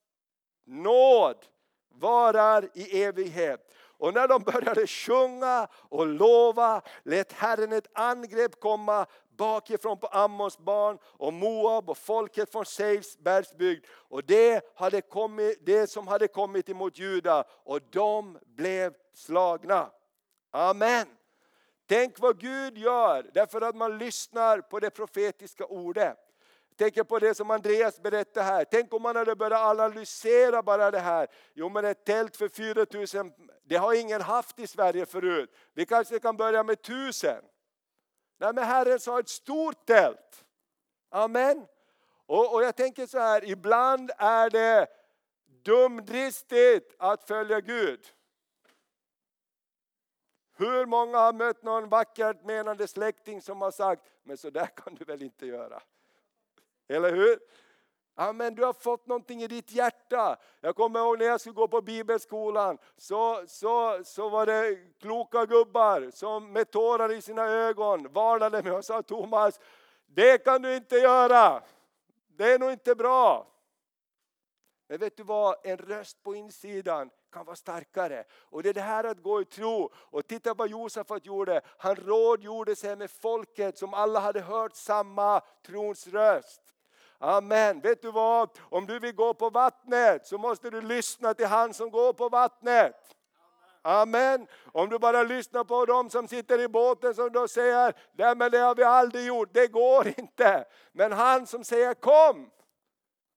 nåd 0.65 1.37
varar 1.95 2.69
i 2.75 3.03
evighet. 3.03 3.73
Och 3.99 4.15
när 4.15 4.29
de 4.29 4.43
började 4.43 4.87
sjunga 4.87 5.69
och 5.73 6.07
lova 6.07 6.83
lät 7.03 7.33
Herren 7.33 7.73
ett 7.73 7.89
angrepp 7.93 8.61
komma 8.61 9.07
bakifrån 9.37 9.99
på 9.99 10.07
Ammons 10.07 10.59
barn 10.59 10.99
och 11.05 11.33
Moab 11.33 11.91
och 11.91 11.99
folket 11.99 12.53
från 12.53 12.67
Seifs 12.67 13.19
bergsbygd. 13.19 13.85
Och 13.91 14.25
det, 14.25 14.65
hade 14.75 15.01
kommit, 15.01 15.67
det 15.67 15.91
som 15.91 16.09
hade 16.09 16.29
kommit 16.29 16.69
emot 16.69 16.99
Juda 16.99 17.45
och 17.65 17.81
de 17.91 18.39
blev 18.45 18.95
slagna. 19.15 19.91
Amen. 20.51 21.07
Tänk 21.87 22.19
vad 22.19 22.41
Gud 22.41 22.79
gör 22.79 23.31
därför 23.35 23.61
att 23.61 23.77
man 23.77 23.99
lyssnar 23.99 24.61
på 24.61 24.81
det 24.81 24.91
profetiska 24.91 25.67
ordet 25.67 26.24
tänker 26.77 27.05
på 27.05 27.19
det 27.19 27.35
som 27.35 27.51
Andreas 27.51 28.03
berättade 28.03 28.47
här. 28.47 28.65
Tänk 28.65 28.95
om 28.95 29.03
man 29.03 29.17
hade 29.17 29.37
börjat 29.37 29.61
analysera 29.61 30.63
bara 30.63 30.91
det 30.91 30.99
här. 30.99 31.29
Jo 31.55 31.69
men 31.69 31.85
ett 31.85 32.05
tält 32.05 32.37
för 32.37 32.49
4000, 32.49 33.33
det 33.65 33.77
har 33.77 33.95
ingen 33.95 34.21
haft 34.21 34.59
i 34.59 34.67
Sverige 34.67 35.07
förut. 35.07 35.55
Vi 35.73 35.87
kanske 35.87 36.19
kan 36.19 36.37
börja 36.37 36.63
med 36.63 36.73
1000. 36.73 37.35
Nej 38.39 38.53
men 38.55 38.65
Herren 38.65 39.01
sa 39.01 39.21
ett 39.21 39.29
stort 39.29 39.87
tält. 39.87 40.45
Amen. 41.11 41.67
Och, 42.27 42.55
och 42.55 42.63
jag 42.63 42.77
tänker 42.77 43.07
så 43.07 43.19
här, 43.19 43.45
ibland 43.45 44.11
är 44.19 44.51
det 44.51 44.87
dumdristigt 45.65 46.95
att 46.99 47.25
följa 47.25 47.61
Gud. 47.61 48.01
Hur 50.57 50.87
många 50.87 51.19
har 51.19 51.33
mött 51.33 51.63
någon 51.63 51.89
vackert 51.89 52.45
menande 52.45 52.89
släkting 52.89 53.43
som 53.43 53.61
har 53.61 53.71
sagt, 53.71 54.03
men 54.23 54.37
så 54.37 54.51
där 54.51 54.67
kan 54.67 54.95
du 54.95 55.05
väl 55.05 55.23
inte 55.23 55.47
göra. 55.47 55.83
Eller 56.89 57.13
hur? 57.13 57.39
Ja, 58.17 58.33
men 58.33 58.55
du 58.55 58.65
har 58.65 58.73
fått 58.73 59.07
någonting 59.07 59.43
i 59.43 59.47
ditt 59.47 59.73
hjärta. 59.73 60.37
Jag 60.61 60.77
kommer 60.77 61.01
ihåg 61.01 61.19
när 61.19 61.27
jag 61.27 61.41
skulle 61.41 61.55
gå 61.55 61.69
på 61.69 61.81
bibelskolan 61.81 62.79
så, 62.97 63.45
så, 63.47 64.05
så 64.05 64.29
var 64.29 64.47
det 64.47 64.79
kloka 65.01 65.47
gubbar 65.47 66.11
som 66.11 66.53
med 66.53 66.71
tårar 66.71 67.13
i 67.13 67.23
sina 67.23 67.43
ögon 67.45 68.13
varnade 68.13 68.63
mig 68.63 68.73
och 68.73 68.85
sa 68.85 69.03
Thomas, 69.03 69.61
det 70.07 70.45
kan 70.45 70.63
du 70.63 70.77
inte 70.77 70.97
göra. 70.97 71.63
Det 72.37 72.53
är 72.53 72.59
nog 72.59 72.73
inte 72.73 72.95
bra. 72.95 73.51
Men 74.89 74.99
vet 74.99 75.17
du 75.17 75.23
vad, 75.23 75.57
en 75.67 75.77
röst 75.77 76.23
på 76.23 76.35
insidan 76.35 77.11
kan 77.33 77.47
vara 77.47 77.57
starkare. 77.57 78.25
Och 78.33 78.63
det 78.63 78.69
är 78.69 78.75
det 78.75 78.81
här 78.81 79.05
att 79.05 79.23
gå 79.23 79.41
i 79.41 79.45
tro. 79.45 79.93
Och 79.95 80.27
titta 80.27 80.55
vad 80.55 80.71
Josafat 80.71 81.27
gjorde. 81.27 81.61
Han 81.79 81.97
rådgjorde 81.97 82.77
sig 82.77 82.97
med 82.97 83.11
folket 83.11 83.79
som 83.79 83.95
alla 83.95 84.21
hade 84.21 84.41
hört 84.41 84.77
samma 84.77 85.41
trons 85.67 86.07
röst. 86.07 86.74
Amen. 87.19 87.81
Vet 87.81 88.03
du 88.03 88.11
vad? 88.11 88.51
Om 88.61 88.87
du 88.87 88.99
vill 88.99 89.15
gå 89.15 89.35
på 89.35 89.51
vattnet 89.51 90.27
så 90.27 90.39
måste 90.39 90.71
du 90.71 90.81
lyssna 90.81 91.35
till 91.35 91.47
han 91.47 91.75
som 91.75 91.91
går 91.91 92.13
på 92.13 92.29
vattnet. 92.29 93.15
Amen. 93.83 94.47
Om 94.73 94.89
du 94.89 94.99
bara 94.99 95.23
lyssnar 95.23 95.65
på 95.65 95.87
dem 95.87 96.11
som 96.11 96.29
sitter 96.29 96.61
i 96.61 96.69
båten 96.69 97.15
som 97.15 97.33
då 97.33 97.49
säger, 97.49 97.95
nej 98.13 98.37
men 98.37 98.51
det 98.51 98.59
har 98.59 98.75
vi 98.75 98.83
aldrig 98.83 99.27
gjort, 99.27 99.49
det 99.53 99.67
går 99.67 100.09
inte. 100.19 100.65
Men 100.93 101.13
han 101.13 101.47
som 101.47 101.65
säger 101.65 101.95
kom. 101.95 102.51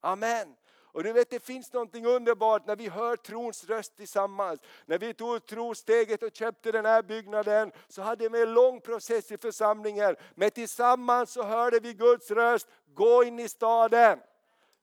Amen. 0.02 0.56
Och 0.98 1.04
du 1.04 1.14
vet 1.14 1.30
det 1.30 1.40
finns 1.40 1.74
någonting 1.74 2.06
underbart 2.06 2.68
när 2.68 2.76
vi 2.76 2.90
hör 2.90 3.16
trons 3.16 3.64
röst 3.70 3.98
tillsammans. 3.98 4.60
När 4.86 4.98
vi 4.98 5.14
tog 5.14 5.46
trosteget 5.46 6.24
och 6.24 6.36
köpte 6.36 6.72
den 6.72 6.86
här 6.86 7.02
byggnaden 7.04 7.72
så 7.88 8.02
hade 8.02 8.30
vi 8.30 8.42
en 8.42 8.54
lång 8.54 8.82
process 8.82 9.32
i 9.32 9.38
församlingen. 9.38 10.16
Men 10.36 10.52
tillsammans 10.52 11.32
så 11.32 11.44
hörde 11.44 11.80
vi 11.80 11.94
Guds 11.94 12.32
röst, 12.32 12.68
gå 12.94 13.24
in 13.24 13.40
i 13.40 13.50
staden. 13.50 14.20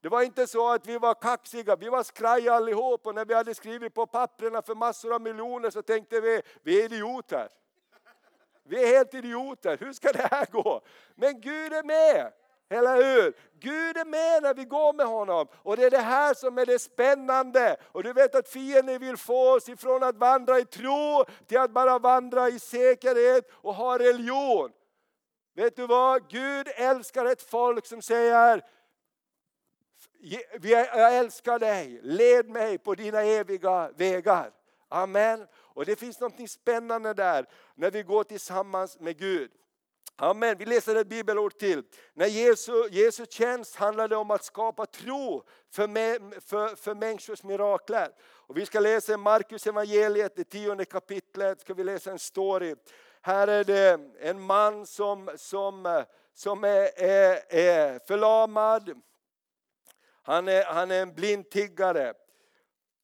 Det 0.00 0.09
var 0.09 0.22
inte 0.22 0.46
så 0.46 0.72
att 0.72 0.87
vi 0.87 0.98
var 0.98 1.14
kaxiga, 1.14 1.77
vi 1.77 1.88
var 1.88 2.03
skraja 2.03 2.55
allihop 2.55 3.07
och 3.07 3.14
när 3.14 3.24
vi 3.24 3.35
hade 3.35 3.55
skrivit 3.55 3.94
på 3.94 4.07
papperna 4.07 4.62
för 4.62 4.74
massor 4.74 5.14
av 5.14 5.20
miljoner 5.20 5.70
så 5.70 5.83
tänkte 5.83 6.20
vi, 6.20 6.42
vi 6.62 6.81
är 6.81 6.85
idioter. 6.85 7.48
Vi 8.64 8.83
är 8.83 8.96
helt 8.96 9.14
idioter, 9.14 9.77
hur 9.81 9.92
ska 9.92 10.12
det 10.12 10.29
här 10.31 10.46
gå? 10.50 10.81
Men 11.14 11.40
Gud 11.40 11.72
är 11.72 11.83
med. 11.83 12.33
Eller 12.68 12.96
hur? 12.96 13.37
Gud 13.61 13.96
är 13.96 14.05
med 14.05 14.42
när 14.42 14.55
vi 14.55 14.64
går 14.64 14.92
med 14.92 15.07
honom. 15.07 15.46
Och 15.53 15.77
det 15.77 15.85
är 15.85 15.90
det 15.90 15.98
här 15.98 16.35
som 16.35 16.59
är 16.59 16.66
det 16.66 16.79
spännande. 16.79 17.77
Och 17.92 18.03
du 18.03 18.12
vet 18.12 18.35
att 18.35 18.48
fienden 18.48 18.98
vill 18.98 19.16
få 19.16 19.57
oss 19.57 19.68
ifrån 19.68 20.03
att 20.03 20.16
vandra 20.16 20.59
i 20.59 20.64
tro 20.64 21.24
till 21.46 21.59
att 21.59 21.70
bara 21.70 21.98
vandra 21.98 22.48
i 22.48 22.59
säkerhet 22.59 23.50
och 23.53 23.74
ha 23.74 23.98
religion. 23.98 24.72
Vet 25.55 25.77
du 25.77 25.87
vad? 25.87 26.31
Gud 26.31 26.68
älskar 26.77 27.24
ett 27.24 27.42
folk 27.42 27.87
som 27.87 28.03
säger 28.03 28.62
jag 30.62 31.16
älskar 31.16 31.59
dig, 31.59 32.00
led 32.03 32.48
mig 32.48 32.79
på 32.79 32.94
dina 32.94 33.22
eviga 33.22 33.90
vägar. 33.96 34.50
Amen. 34.88 35.46
Och 35.55 35.85
det 35.85 35.96
finns 35.96 36.20
något 36.20 36.50
spännande 36.50 37.14
där 37.14 37.46
när 37.74 37.90
vi 37.90 38.03
går 38.03 38.24
tillsammans 38.24 39.00
med 39.00 39.18
Gud. 39.18 39.50
Amen. 40.16 40.57
Vi 40.59 40.64
läser 40.66 40.96
ett 40.96 41.07
bibelord 41.07 41.59
till. 41.59 41.83
När 42.14 42.27
Jesu, 42.27 42.88
Jesu 42.90 43.27
tjänst 43.31 43.77
handlade 43.77 44.16
om 44.16 44.31
att 44.31 44.44
skapa 44.44 44.87
tro 44.87 45.44
för, 45.70 45.88
me, 45.88 46.18
för, 46.40 46.77
för 46.77 46.94
människors 46.94 47.42
mirakler. 47.42 48.09
Och 48.22 48.57
vi 48.57 48.66
ska 48.66 48.81
läsa 48.81 49.16
Markus 49.16 49.66
evangeliet, 49.66 50.37
det 50.37 50.44
tionde 50.44 50.85
kapitlet, 50.85 51.61
ska 51.61 51.74
vi 51.74 51.85
läsa 51.85 52.11
en 52.11 52.18
story. 52.18 52.74
Här 53.20 53.48
är 53.48 53.64
det 53.64 54.00
en 54.20 54.40
man 54.40 54.87
som, 54.87 55.31
som, 55.37 56.05
som 56.35 56.64
är, 56.64 57.03
är, 57.03 57.42
är 57.48 57.98
förlamad. 58.07 59.03
Han 60.22 60.48
är, 60.48 60.64
han 60.64 60.90
är 60.90 61.03
en 61.03 61.14
blind 61.14 61.50
tiggare. 61.50 62.14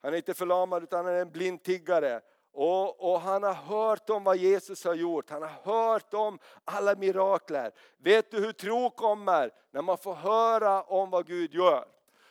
Han 0.03 0.12
är 0.12 0.16
inte 0.16 0.35
förlamad 0.35 0.83
utan 0.83 1.05
han 1.05 1.14
är 1.14 1.20
en 1.20 1.31
blind 1.31 1.62
tiggare. 1.62 2.20
Och, 2.53 3.13
och, 3.13 3.21
han 3.21 3.43
har 3.43 3.53
hört 3.53 4.11
om 4.11 4.25
vad 4.25 4.37
Jesus 4.37 4.85
har 4.85 4.95
gjort, 4.95 5.31
han 5.31 5.43
har 5.43 5.49
hört 5.63 6.15
om 6.15 6.39
alla 6.65 6.95
mirakler. 6.95 7.73
Vet 7.99 8.31
du 8.31 8.41
hur 8.41 8.53
tro 8.53 8.91
kommer? 8.91 9.51
När 9.71 9.83
man 9.83 9.99
får 9.99 10.15
höra 10.15 10.83
om 10.83 11.11
vad 11.11 11.27
Gud 11.27 11.55
gör. 11.55 11.85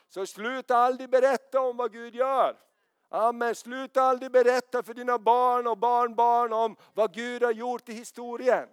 Så 0.10 0.26
sluta 0.26 0.78
aldrig 0.78 1.10
berätta 1.10 1.62
om 1.62 1.78
vad 1.78 1.92
Gud 1.92 2.16
gör. 2.16 2.58
Amen. 3.10 3.56
Sluta 3.56 4.02
aldrig 4.02 4.32
berätta 4.32 4.84
för 4.84 4.94
dina 4.94 5.20
barn 5.20 5.68
och 5.68 5.78
barnbarn 5.78 6.54
om 6.54 6.76
vad 6.94 7.14
Gud 7.14 7.44
har 7.44 7.52
gjort 7.52 7.90
i 7.90 7.94
historien. 7.94 8.68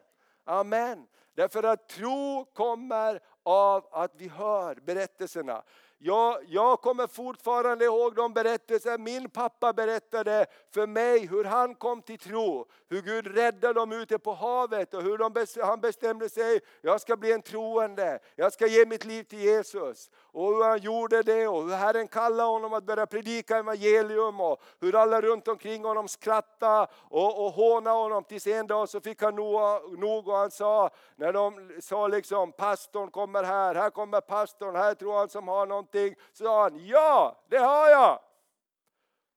Amen. 0.45 1.07
Därför 1.35 1.63
att 1.63 1.89
tro 1.89 2.45
kommer 2.45 3.21
av 3.43 3.87
att 3.93 4.13
vi 4.17 4.29
hör 4.29 4.75
berättelserna. 4.75 5.63
Jag, 5.99 6.39
jag 6.47 6.81
kommer 6.81 7.07
fortfarande 7.07 7.85
ihåg 7.85 8.15
de 8.15 8.33
berättelser 8.33 8.99
min 8.99 9.31
pappa 9.31 9.73
berättade 9.73 10.47
för 10.75 10.87
mig 10.87 11.27
hur 11.27 11.45
han 11.45 11.75
kom 11.75 12.03
till 12.03 12.19
tro. 12.19 12.67
Hur 12.89 13.03
Gud 13.03 13.27
räddade 13.27 13.73
dem 13.73 13.93
ute 13.93 14.19
på 14.19 14.33
havet 14.33 14.95
och 14.95 15.03
hur 15.03 15.19
de, 15.19 15.47
han 15.63 15.81
bestämde 15.81 16.29
sig, 16.29 16.61
jag 16.81 17.01
ska 17.01 17.17
bli 17.17 17.33
en 17.33 17.43
troende, 17.43 18.19
jag 18.35 18.53
ska 18.53 18.67
ge 18.67 18.87
mitt 18.87 19.05
liv 19.05 19.23
till 19.23 19.39
Jesus. 19.39 20.11
Och 20.17 20.47
hur 20.47 20.65
han 20.65 20.79
gjorde 20.79 21.23
det 21.23 21.49
och 21.49 21.63
hur 21.63 21.77
Herren 21.77 22.09
kallade 22.09 22.49
honom 22.49 22.75
att 22.75 22.85
börja 22.85 23.07
predika 23.07 23.57
evangelium 23.57 24.41
och 24.41 24.63
hur 24.81 24.95
alla 24.95 25.21
runt 25.21 25.49
omkring 25.49 25.85
honom 25.85 26.09
skrattade 26.09 26.87
och, 26.93 27.47
och 27.47 27.53
hånade 27.53 27.97
honom. 27.97 28.25
Tills 28.25 28.47
en 28.47 28.67
dag 28.67 28.89
så 28.89 29.01
fick 29.01 29.23
han 29.23 29.35
nog, 29.35 30.29
och 30.29 30.37
han 30.37 30.51
sa, 30.51 30.91
när 31.17 31.33
de 31.33 31.73
sa 31.81 32.09
liksom 32.09 32.53
pastorn 32.53 33.11
kommer 33.11 33.43
här, 33.43 33.75
här 33.75 33.91
kommer 33.91 34.21
pastorn, 34.21 34.77
här 34.77 34.95
tror 34.95 35.19
han 35.19 35.29
som 35.29 35.49
har 35.49 35.67
någonting. 35.95 36.23
Så 36.33 36.45
sa 36.45 36.63
han, 36.63 36.87
ja 36.87 37.45
det 37.49 37.59
har 37.59 37.89
jag! 37.89 38.21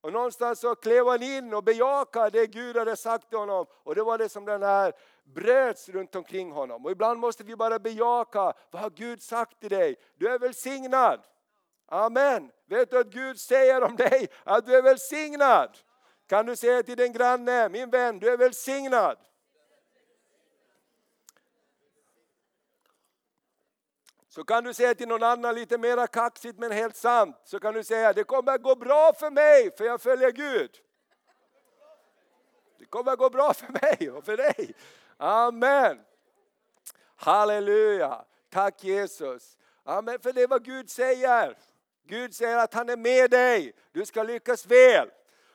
Och 0.02 0.12
någonstans 0.12 0.60
så 0.60 0.74
klev 0.74 1.06
han 1.06 1.22
in 1.22 1.54
och 1.54 1.64
bejakade 1.64 2.40
det 2.40 2.46
Gud 2.46 2.76
hade 2.76 2.96
sagt 2.96 3.28
till 3.28 3.38
honom. 3.38 3.66
Och 3.70 3.94
det 3.94 4.02
var 4.02 4.18
det 4.18 4.28
som 4.28 4.44
den 4.44 4.62
här 4.62 4.92
bröts 5.24 5.88
runt 5.88 6.14
omkring 6.14 6.52
honom. 6.52 6.84
Och 6.84 6.90
ibland 6.90 7.20
måste 7.20 7.44
vi 7.44 7.56
bara 7.56 7.78
bejaka, 7.78 8.52
vad 8.70 8.82
har 8.82 8.90
Gud 8.90 9.22
sagt 9.22 9.60
till 9.60 9.70
dig? 9.70 9.96
Du 10.14 10.28
är 10.28 10.38
välsignad. 10.38 11.20
Amen. 11.88 12.50
Vet 12.66 12.90
du 12.90 12.98
att 12.98 13.06
Gud 13.06 13.40
säger 13.40 13.82
om 13.82 13.96
dig 13.96 14.28
att 14.44 14.66
du 14.66 14.76
är 14.76 14.82
välsignad? 14.82 15.78
Kan 16.28 16.46
du 16.46 16.56
säga 16.56 16.82
till 16.82 16.96
din 16.96 17.12
granne, 17.12 17.68
min 17.68 17.90
vän, 17.90 18.18
du 18.18 18.32
är 18.32 18.36
välsignad. 18.36 19.16
Så 24.30 24.44
kan 24.44 24.64
du 24.64 24.74
säga 24.74 24.94
till 24.94 25.08
någon 25.08 25.22
annan 25.22 25.54
lite 25.54 25.78
mera 25.78 26.06
kaxigt 26.06 26.58
men 26.58 26.72
helt 26.72 26.96
sant, 26.96 27.36
så 27.44 27.60
kan 27.60 27.74
du 27.74 27.84
säga 27.84 28.12
det 28.12 28.24
kommer 28.24 28.52
att 28.52 28.62
gå 28.62 28.74
bra 28.74 29.12
för 29.12 29.30
mig 29.30 29.70
för 29.76 29.84
jag 29.84 30.00
följer 30.00 30.30
Gud. 30.30 30.70
Det 32.78 32.84
kommer 32.84 33.12
att 33.12 33.18
gå 33.18 33.30
bra 33.30 33.54
för 33.54 33.72
mig 33.72 34.10
och 34.10 34.24
för 34.24 34.36
dig. 34.36 34.74
Amen. 35.16 36.00
Halleluja. 37.16 38.24
Tack 38.50 38.84
Jesus. 38.84 39.58
Amen, 39.84 40.18
för 40.18 40.32
det 40.32 40.42
är 40.42 40.48
vad 40.48 40.64
Gud 40.64 40.90
säger. 40.90 41.58
Gud 42.06 42.34
säger 42.34 42.58
att 42.58 42.74
han 42.74 42.88
är 42.88 42.96
med 42.96 43.30
dig. 43.30 43.72
Du 43.92 44.06
ska 44.06 44.22
lyckas 44.22 44.66
väl. 44.66 45.10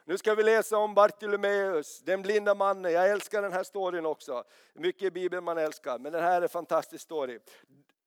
Nu 0.06 0.18
ska 0.18 0.36
vi 0.36 0.44
läsa 0.44 0.78
om 0.78 0.94
Bartolomeus, 0.94 2.02
den 2.02 2.22
blinda 2.22 2.56
mannen. 2.56 2.92
Jag 2.92 3.10
älskar 3.10 3.42
den 3.42 3.54
här 3.54 3.64
storyn 3.64 4.06
också. 4.06 4.44
Mycket 4.74 5.04
i 5.04 5.12
Bibeln 5.12 5.44
man 5.44 5.58
älskar, 5.58 6.00
men 6.00 6.12
den 6.12 6.24
här 6.24 6.38
är 6.38 6.42
en 6.42 6.50
fantastisk 6.50 7.04
story. 7.04 7.40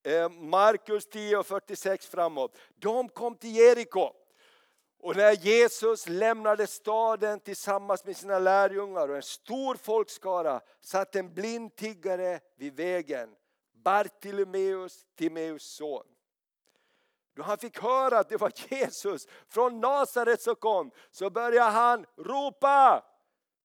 Eh, 0.08 0.28
Markus 0.28 1.06
10 1.06 1.36
och 1.36 1.46
46 1.46 2.06
framåt. 2.06 2.58
De 2.74 3.08
kom 3.08 3.34
till 3.34 3.56
Jeriko. 3.56 4.12
Och 5.00 5.16
när 5.16 5.32
Jesus 5.32 6.08
lämnade 6.08 6.66
staden 6.66 7.40
tillsammans 7.40 8.04
med 8.04 8.16
sina 8.16 8.38
lärjungar 8.38 9.08
och 9.08 9.16
en 9.16 9.22
stor 9.22 9.74
folkskara 9.74 10.60
satt 10.80 11.16
en 11.16 11.34
blind 11.34 11.76
tiggare 11.76 12.40
vid 12.56 12.76
vägen, 12.76 13.28
Bartimeus, 13.84 15.06
Timeus 15.18 15.62
son. 15.62 16.04
Då 17.36 17.42
han 17.42 17.58
fick 17.58 17.82
höra 17.82 18.18
att 18.18 18.28
det 18.28 18.36
var 18.36 18.52
Jesus 18.68 19.26
från 19.48 19.80
Nasaret 19.80 20.42
som 20.42 20.54
kom 20.54 20.90
så 21.10 21.30
började 21.30 21.70
han 21.70 22.06
ropa. 22.18 23.04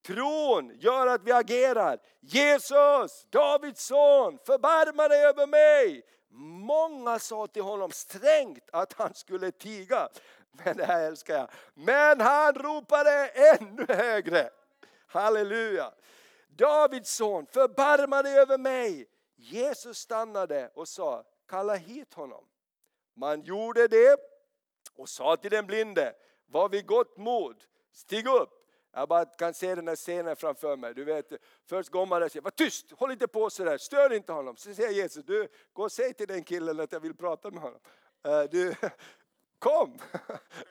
Tron 0.05 0.71
gör 0.79 1.07
att 1.07 1.23
vi 1.23 1.31
agerar. 1.31 1.99
Jesus, 2.19 3.25
Davids 3.29 3.85
son, 3.85 4.37
förbarma 4.45 5.07
dig 5.07 5.25
över 5.25 5.47
mig. 5.47 6.03
Många 6.35 7.19
sa 7.19 7.47
till 7.47 7.61
honom 7.61 7.91
strängt 7.91 8.69
att 8.71 8.93
han 8.93 9.13
skulle 9.13 9.51
tiga. 9.51 10.09
Men 10.51 10.77
det 10.77 10.85
här 10.85 11.03
älskar 11.03 11.37
jag. 11.37 11.49
Men 11.73 12.21
han 12.21 12.53
ropade 12.53 13.27
ännu 13.27 13.85
högre. 13.89 14.49
Halleluja. 15.07 15.93
Davids 16.47 17.15
son, 17.15 17.45
förbarma 17.45 18.21
dig 18.21 18.39
över 18.39 18.57
mig. 18.57 19.07
Jesus 19.35 19.97
stannade 19.97 20.71
och 20.75 20.87
sa, 20.87 21.23
kalla 21.47 21.75
hit 21.75 22.13
honom. 22.13 22.45
Man 23.13 23.41
gjorde 23.41 23.87
det 23.87 24.17
och 24.95 25.09
sa 25.09 25.37
till 25.37 25.51
den 25.51 25.67
blinde, 25.67 26.13
var 26.45 26.69
vid 26.69 26.85
gott 26.85 27.17
mod, 27.17 27.63
stig 27.91 28.27
upp. 28.27 28.62
Jag 28.95 29.09
bara 29.09 29.25
kan 29.25 29.53
se 29.53 29.75
den 29.75 29.87
här 29.87 29.95
scenen 29.95 30.35
framför 30.35 30.77
mig. 30.77 30.93
Du 30.93 31.03
vet, 31.03 31.33
först 31.65 31.89
går 31.89 32.05
man 32.05 32.19
där 32.19 32.25
och 32.25 32.31
säger, 32.31 32.43
var 32.43 32.51
tyst, 32.51 32.91
håll 32.91 33.11
inte 33.11 33.27
på 33.27 33.49
sådär, 33.49 33.77
stör 33.77 34.13
inte 34.13 34.33
honom. 34.33 34.55
Så 34.55 34.73
säger 34.73 34.91
Jesus, 34.91 35.25
du, 35.25 35.47
gå 35.73 35.83
och 35.83 35.91
säg 35.91 36.13
till 36.13 36.27
den 36.27 36.43
killen 36.43 36.79
att 36.79 36.91
jag 36.91 36.99
vill 36.99 37.15
prata 37.15 37.51
med 37.51 37.61
honom. 37.61 37.79
Eh, 38.23 38.43
du, 38.51 38.75
kom! 39.59 39.99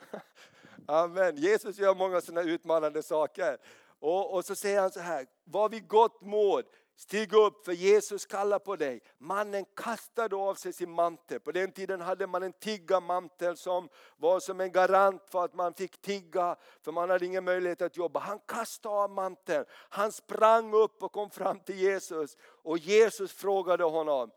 Amen. 0.87 1.35
Jesus 1.37 1.77
gör 1.77 1.95
många 1.95 2.21
sådana 2.21 2.49
utmanande 2.49 3.03
saker. 3.03 3.57
Och, 3.99 4.33
och 4.33 4.45
så 4.45 4.55
säger 4.55 4.81
han 4.81 4.91
så 4.91 4.99
här, 4.99 5.27
var 5.43 5.69
vid 5.69 5.87
gott 5.87 6.21
mod, 6.21 6.65
Stig 6.95 7.33
upp 7.33 7.65
för 7.65 7.71
Jesus 7.71 8.25
kallar 8.25 8.59
på 8.59 8.75
dig. 8.75 9.01
Mannen 9.17 9.65
kastade 9.75 10.35
av 10.35 10.55
sig 10.55 10.73
sin 10.73 10.91
mantel. 10.91 11.39
På 11.39 11.51
den 11.51 11.71
tiden 11.71 12.01
hade 12.01 12.27
man 12.27 12.43
en 12.43 12.53
tiggarmantel 12.53 13.57
som 13.57 13.89
var 14.17 14.39
som 14.39 14.61
en 14.61 14.71
garant 14.71 15.23
för 15.29 15.45
att 15.45 15.53
man 15.53 15.73
fick 15.73 16.01
tigga, 16.01 16.55
för 16.81 16.91
man 16.91 17.09
hade 17.09 17.25
ingen 17.25 17.43
möjlighet 17.43 17.81
att 17.81 17.97
jobba. 17.97 18.19
Han 18.19 18.39
kastade 18.39 18.95
av 18.95 19.09
manteln, 19.09 19.65
han 19.69 20.11
sprang 20.11 20.73
upp 20.73 21.03
och 21.03 21.11
kom 21.11 21.29
fram 21.29 21.59
till 21.59 21.75
Jesus. 21.75 22.37
Och 22.41 22.77
Jesus 22.77 23.33
frågade 23.33 23.83
honom, 23.83 24.31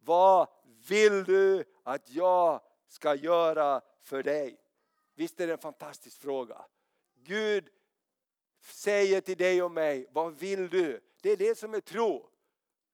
vad 0.00 0.48
vill 0.88 1.24
du 1.24 1.64
att 1.82 2.10
jag 2.10 2.60
ska 2.88 3.14
göra 3.14 3.80
för 4.02 4.22
dig? 4.22 4.58
Visst 5.14 5.40
är 5.40 5.46
det 5.46 5.52
en 5.52 5.58
fantastisk 5.58 6.20
fråga? 6.20 6.64
Gud 7.24 7.68
säger 8.60 9.20
till 9.20 9.36
dig 9.36 9.62
och 9.62 9.70
mig, 9.70 10.06
vad 10.10 10.38
vill 10.38 10.68
du? 10.68 11.00
Det 11.22 11.30
är 11.30 11.36
det 11.36 11.58
som 11.58 11.74
är 11.74 11.80
tro. 11.80 12.28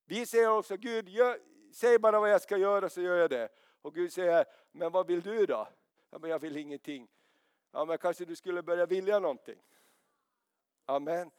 Vi 0.04 0.26
säger 0.26 0.50
också, 0.50 0.76
Gud, 0.76 1.08
gör, 1.08 1.38
säg 1.72 1.98
bara 1.98 2.20
vad 2.20 2.30
jag 2.30 2.42
ska 2.42 2.56
göra 2.56 2.88
så 2.88 3.00
gör 3.00 3.16
jag 3.16 3.30
det. 3.30 3.48
Och 3.82 3.94
Gud 3.94 4.12
säger, 4.12 4.44
men 4.72 4.92
vad 4.92 5.06
vill 5.06 5.20
du 5.20 5.46
då? 5.46 5.68
Ja, 6.10 6.18
men 6.18 6.30
jag 6.30 6.38
vill 6.38 6.56
ingenting. 6.56 7.08
Ja, 7.72 7.84
men 7.84 7.98
kanske 7.98 8.24
du 8.24 8.36
skulle 8.36 8.62
börja 8.62 8.86
vilja 8.86 9.18
någonting. 9.18 9.62
Amen. 10.86 11.30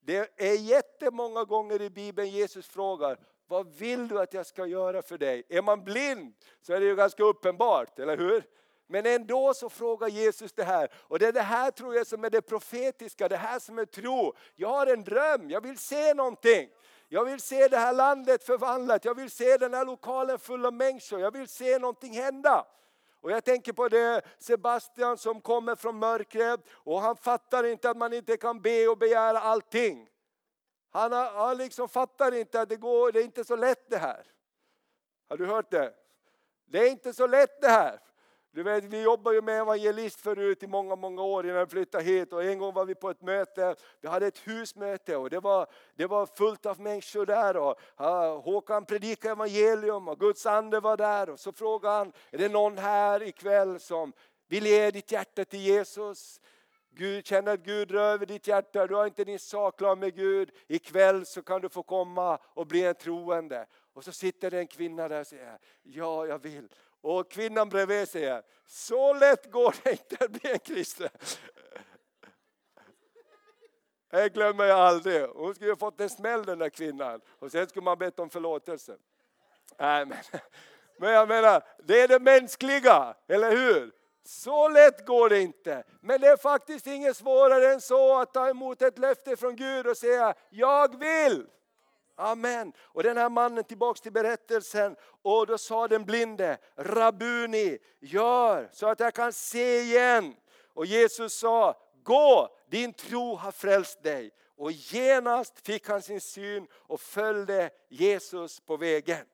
Det 0.00 0.30
är 0.36 0.54
jättemånga 0.54 1.44
gånger 1.44 1.82
i 1.82 1.90
Bibeln 1.90 2.28
Jesus 2.28 2.68
frågar, 2.68 3.18
vad 3.46 3.74
vill 3.74 4.08
du 4.08 4.20
att 4.20 4.34
jag 4.34 4.46
ska 4.46 4.66
göra 4.66 5.02
för 5.02 5.18
dig? 5.18 5.42
Är 5.48 5.62
man 5.62 5.84
blind 5.84 6.34
så 6.60 6.72
är 6.72 6.80
det 6.80 6.86
ju 6.86 6.96
ganska 6.96 7.24
uppenbart, 7.24 7.98
eller 7.98 8.16
hur? 8.16 8.44
Men 8.86 9.06
ändå 9.06 9.54
så 9.54 9.68
frågar 9.68 10.08
Jesus 10.08 10.52
det 10.52 10.64
här. 10.64 10.90
Och 10.94 11.18
det 11.18 11.26
är 11.26 11.32
det 11.32 11.40
här 11.40 11.70
tror 11.70 11.94
jag 11.94 12.06
som 12.06 12.24
är 12.24 12.30
det 12.30 12.42
profetiska, 12.42 13.28
det 13.28 13.36
här 13.36 13.58
som 13.58 13.78
är 13.78 13.84
tro. 13.84 14.34
Jag 14.54 14.68
har 14.68 14.86
en 14.86 15.04
dröm, 15.04 15.50
jag 15.50 15.60
vill 15.60 15.78
se 15.78 16.14
någonting. 16.14 16.68
Jag 17.08 17.24
vill 17.24 17.40
se 17.40 17.68
det 17.68 17.76
här 17.76 17.92
landet 17.92 18.44
förvandlat, 18.44 19.04
jag 19.04 19.14
vill 19.14 19.30
se 19.30 19.56
den 19.56 19.74
här 19.74 19.84
lokalen 19.84 20.38
full 20.38 20.66
av 20.66 20.72
människor, 20.72 21.20
jag 21.20 21.30
vill 21.30 21.48
se 21.48 21.78
någonting 21.78 22.12
hända. 22.12 22.66
Och 23.20 23.30
jag 23.30 23.44
tänker 23.44 23.72
på 23.72 23.88
det 23.88 24.22
Sebastian 24.38 25.18
som 25.18 25.40
kommer 25.40 25.76
från 25.76 25.98
mörkret 25.98 26.60
och 26.70 27.00
han 27.00 27.16
fattar 27.16 27.64
inte 27.64 27.90
att 27.90 27.96
man 27.96 28.12
inte 28.12 28.36
kan 28.36 28.60
be 28.60 28.88
och 28.88 28.98
begära 28.98 29.40
allting. 29.40 30.08
Han, 30.90 31.12
har, 31.12 31.30
han 31.30 31.56
liksom 31.56 31.88
fattar 31.88 32.34
inte 32.34 32.60
att 32.60 32.68
det, 32.68 32.76
går, 32.76 33.12
det 33.12 33.20
är 33.20 33.24
inte 33.24 33.44
så 33.44 33.56
lätt 33.56 33.90
det 33.90 33.98
här. 33.98 34.26
Har 35.28 35.36
du 35.36 35.46
hört 35.46 35.70
det? 35.70 35.94
Det 36.64 36.78
är 36.78 36.90
inte 36.90 37.12
så 37.12 37.26
lätt 37.26 37.60
det 37.60 37.68
här. 37.68 38.00
Du 38.56 38.62
vet, 38.62 38.84
vi 38.84 39.02
jobbar 39.02 39.32
ju 39.32 39.42
med 39.42 39.60
evangelist 39.60 40.20
förut 40.20 40.62
i 40.62 40.66
många, 40.66 40.96
många 40.96 41.22
år 41.22 41.46
innan 41.46 41.64
vi 41.64 41.66
flyttade 41.66 42.04
hit. 42.04 42.32
Och 42.32 42.44
en 42.44 42.58
gång 42.58 42.74
var 42.74 42.84
vi 42.84 42.94
på 42.94 43.10
ett 43.10 43.22
möte, 43.22 43.74
vi 44.00 44.08
hade 44.08 44.26
ett 44.26 44.48
husmöte 44.48 45.16
och 45.16 45.30
det 45.30 45.40
var, 45.40 45.66
det 45.94 46.06
var 46.06 46.26
fullt 46.26 46.66
av 46.66 46.80
människor 46.80 47.26
där. 47.26 47.56
Och, 47.56 47.80
uh, 48.00 48.40
Håkan 48.40 48.84
predikade 48.84 49.32
evangelium 49.32 50.08
och 50.08 50.20
Guds 50.20 50.46
ande 50.46 50.80
var 50.80 50.96
där. 50.96 51.30
Och 51.30 51.40
så 51.40 51.52
frågade 51.52 51.94
han, 51.94 52.12
är 52.30 52.38
det 52.38 52.48
någon 52.48 52.78
här 52.78 53.22
ikväll 53.22 53.80
som 53.80 54.12
vill 54.48 54.66
ge 54.66 54.90
ditt 54.90 55.12
hjärta 55.12 55.44
till 55.44 55.60
Jesus? 55.60 56.40
Gud, 56.90 57.26
känner 57.26 57.52
att 57.52 57.60
Gud 57.60 57.90
rör 57.90 58.12
över 58.12 58.26
ditt 58.26 58.46
hjärta, 58.46 58.86
du 58.86 58.94
har 58.94 59.06
inte 59.06 59.24
din 59.24 59.38
sak 59.38 59.78
klar 59.78 59.96
med 59.96 60.14
Gud. 60.14 60.50
Ikväll 60.68 61.26
så 61.26 61.42
kan 61.42 61.60
du 61.60 61.68
få 61.68 61.82
komma 61.82 62.38
och 62.54 62.66
bli 62.66 62.84
en 62.84 62.94
troende. 62.94 63.66
Och 63.92 64.04
så 64.04 64.12
sitter 64.12 64.50
det 64.50 64.58
en 64.58 64.66
kvinna 64.66 65.08
där 65.08 65.20
och 65.20 65.26
säger, 65.26 65.58
ja 65.82 66.26
jag 66.26 66.38
vill. 66.38 66.68
Och 67.06 67.30
kvinnan 67.30 67.68
bredvid 67.68 68.08
säger, 68.08 68.42
så 68.66 69.14
lätt 69.14 69.50
går 69.50 69.74
det 69.82 69.90
inte 69.90 70.24
att 70.24 70.30
bli 70.30 70.50
en 70.50 70.58
kristen. 70.58 71.08
Det 74.10 74.28
glömmer 74.28 74.64
jag 74.64 74.78
aldrig. 74.78 75.26
Hon 75.26 75.54
skulle 75.54 75.70
ha 75.70 75.76
fått 75.76 76.00
en 76.00 76.10
smäll 76.10 76.44
den 76.44 76.58
där 76.58 76.68
kvinnan. 76.68 77.20
Och 77.38 77.50
sen 77.50 77.68
skulle 77.68 77.84
man 77.84 77.98
bett 77.98 78.18
om 78.18 78.30
förlåtelse. 78.30 78.96
Nej, 79.78 80.06
men, 80.06 80.18
men 80.98 81.12
jag 81.12 81.28
menar, 81.28 81.62
det 81.84 82.00
är 82.00 82.08
det 82.08 82.20
mänskliga, 82.20 83.14
eller 83.28 83.50
hur? 83.50 83.92
Så 84.24 84.68
lätt 84.68 85.06
går 85.06 85.28
det 85.28 85.40
inte. 85.40 85.84
Men 86.00 86.20
det 86.20 86.26
är 86.26 86.36
faktiskt 86.36 86.86
inget 86.86 87.16
svårare 87.16 87.72
än 87.72 87.80
så 87.80 88.20
att 88.20 88.34
ta 88.34 88.48
emot 88.48 88.82
ett 88.82 88.98
löfte 88.98 89.36
från 89.36 89.56
Gud 89.56 89.86
och 89.86 89.96
säga, 89.96 90.34
jag 90.50 90.98
vill. 90.98 91.46
Amen. 92.16 92.72
Och 92.78 93.02
den 93.02 93.16
här 93.16 93.28
mannen, 93.28 93.64
tillbaks 93.64 94.00
till 94.00 94.12
berättelsen, 94.12 94.96
och 95.22 95.46
då 95.46 95.58
sa 95.58 95.88
den 95.88 96.04
blinde, 96.04 96.58
Rabuni, 96.76 97.78
gör 98.00 98.68
så 98.72 98.86
att 98.88 99.00
jag 99.00 99.14
kan 99.14 99.32
se 99.32 99.80
igen. 99.80 100.34
Och 100.74 100.86
Jesus 100.86 101.38
sa, 101.38 101.76
gå, 102.02 102.56
din 102.70 102.92
tro 102.92 103.34
har 103.34 103.52
frälst 103.52 104.02
dig. 104.02 104.30
Och 104.56 104.72
genast 104.72 105.66
fick 105.66 105.88
han 105.88 106.02
sin 106.02 106.20
syn 106.20 106.66
och 106.72 107.00
följde 107.00 107.70
Jesus 107.88 108.60
på 108.60 108.76
vägen. 108.76 109.26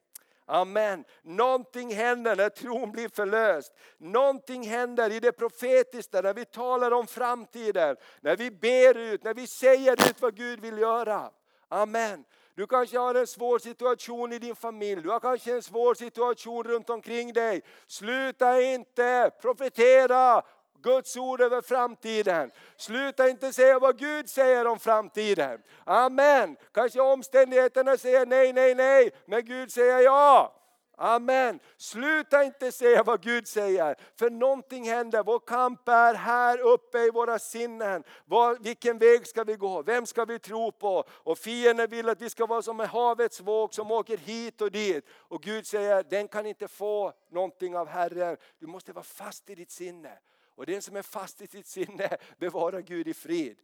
Amen. 0.47 1.05
Någonting 1.23 1.95
händer 1.95 2.37
när 2.37 2.49
tron 2.49 2.93
blir 2.93 3.09
förlöst. 3.09 3.73
Någonting 3.99 4.63
händer 4.69 5.11
i 5.13 5.21
det 5.21 5.33
profetiska 5.33 6.21
när 6.21 6.35
vi 6.35 6.45
talar 6.45 6.91
om 6.91 7.07
framtiden. 7.07 7.97
När 8.21 8.37
vi 8.37 8.51
ber 8.51 8.97
ut, 8.97 9.25
när 9.25 9.35
vi 9.35 9.47
säger 9.47 9.93
ut 9.93 10.23
vad 10.23 10.37
Gud 10.37 10.61
vill 10.61 10.79
göra. 10.79 11.31
Amen. 11.69 12.25
Du 12.55 12.67
kanske 12.67 12.99
har 12.99 13.15
en 13.15 13.27
svår 13.27 13.59
situation 13.59 14.33
i 14.33 14.39
din 14.39 14.57
familj, 14.57 15.03
du 15.03 15.11
har 15.11 15.21
kanske 15.21 15.53
en 15.53 15.63
svår 15.63 15.95
situation 15.95 16.65
runt 16.65 16.91
omkring 16.91 17.33
dig. 17.33 17.63
Sluta 17.87 18.63
inte 18.63 19.31
profetera 19.41 20.43
Guds 20.83 21.17
ord 21.17 21.41
över 21.41 21.61
framtiden. 21.61 22.51
Sluta 22.77 23.29
inte 23.29 23.53
säga 23.53 23.79
vad 23.79 23.99
Gud 23.99 24.31
säger 24.31 24.67
om 24.67 24.79
framtiden. 24.79 25.63
Amen. 25.85 26.57
Kanske 26.73 27.01
omständigheterna 27.01 27.97
säger 27.97 28.27
nej, 28.27 28.53
nej, 28.53 28.75
nej, 28.75 29.11
men 29.27 29.45
Gud 29.45 29.73
säger 29.73 29.99
ja. 29.99 30.62
Amen. 30.97 31.61
Sluta 31.77 32.45
inte 32.45 32.73
säga 32.73 33.03
vad 33.03 33.23
Gud 33.23 33.49
säger, 33.49 33.97
för 34.17 34.31
någonting 34.31 34.85
händer. 34.89 35.23
Vår 35.23 35.39
kamp 35.39 35.89
är 35.89 36.15
här 36.15 36.61
uppe 36.61 36.99
i 36.99 37.11
våra 37.11 37.39
sinnen. 37.39 38.05
Var, 38.25 38.57
vilken 38.61 38.99
väg 38.99 39.27
ska 39.27 39.45
vi 39.45 39.57
gå? 39.57 39.83
Vem 39.83 40.07
ska 40.07 40.25
vi 40.25 40.39
tro 40.39 40.73
på? 40.73 41.05
Och 41.09 41.39
fienden 41.39 41.91
vill 41.91 42.09
att 42.09 42.23
vi 42.23 42.31
ska 42.31 42.47
vara 42.47 42.63
som 42.63 42.81
en 42.81 42.87
havets 42.87 43.41
våg 43.41 43.75
som 43.75 43.91
åker 43.91 44.17
hit 44.17 44.61
och 44.61 44.71
dit. 44.71 45.05
Och 45.11 45.43
Gud 45.43 45.67
säger, 45.67 46.03
den 46.03 46.29
kan 46.29 46.47
inte 46.47 46.69
få 46.69 47.13
någonting 47.31 47.77
av 47.77 47.89
Herren. 47.89 48.37
Du 48.59 48.67
måste 48.67 48.93
vara 48.93 49.05
fast 49.05 49.51
i 49.51 49.55
ditt 49.55 49.71
sinne. 49.71 50.19
Och 50.63 50.67
den 50.67 50.83
som 50.83 50.97
är 50.97 51.03
fast 51.03 51.43
i 51.43 51.47
sitt 51.47 51.67
sinne 51.67 52.17
bevarar 52.39 52.81
Gud 52.81 53.09
i 53.09 53.15
frid. 53.15 53.59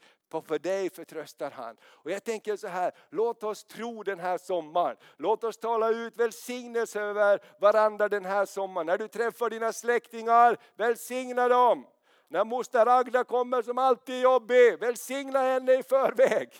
För 0.46 0.58
dig 0.58 0.90
förtröstar 0.90 1.50
han. 1.50 1.76
Och 1.84 2.10
jag 2.10 2.24
tänker 2.24 2.56
så 2.56 2.68
här, 2.68 2.92
låt 3.10 3.42
oss 3.42 3.64
tro 3.64 4.02
den 4.02 4.20
här 4.20 4.38
sommaren. 4.38 4.96
Låt 5.16 5.44
oss 5.44 5.58
tala 5.58 5.88
ut 5.88 6.16
välsignelse 6.16 7.00
över 7.00 7.40
varandra 7.60 8.08
den 8.08 8.24
här 8.24 8.46
sommaren. 8.46 8.86
När 8.86 8.98
du 8.98 9.08
träffar 9.08 9.50
dina 9.50 9.72
släktingar, 9.72 10.56
välsigna 10.76 11.48
dem. 11.48 11.86
När 12.28 12.44
moster 12.44 12.86
Agda 12.86 13.24
kommer 13.24 13.62
som 13.62 13.78
alltid 13.78 14.14
är 14.14 14.20
jobbig, 14.20 14.78
välsigna 14.78 15.38
henne 15.38 15.72
i 15.72 15.82
förväg. 15.82 16.50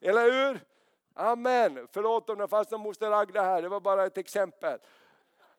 Eller 0.00 0.32
hur? 0.32 0.60
Amen. 1.14 1.88
Förlåt 1.92 2.30
om 2.30 2.38
det 2.38 2.48
fanns 2.48 2.70
någon 2.70 2.80
moster 2.80 3.10
Agda 3.10 3.42
här, 3.42 3.62
det 3.62 3.68
var 3.68 3.80
bara 3.80 4.06
ett 4.06 4.18
exempel. 4.18 4.78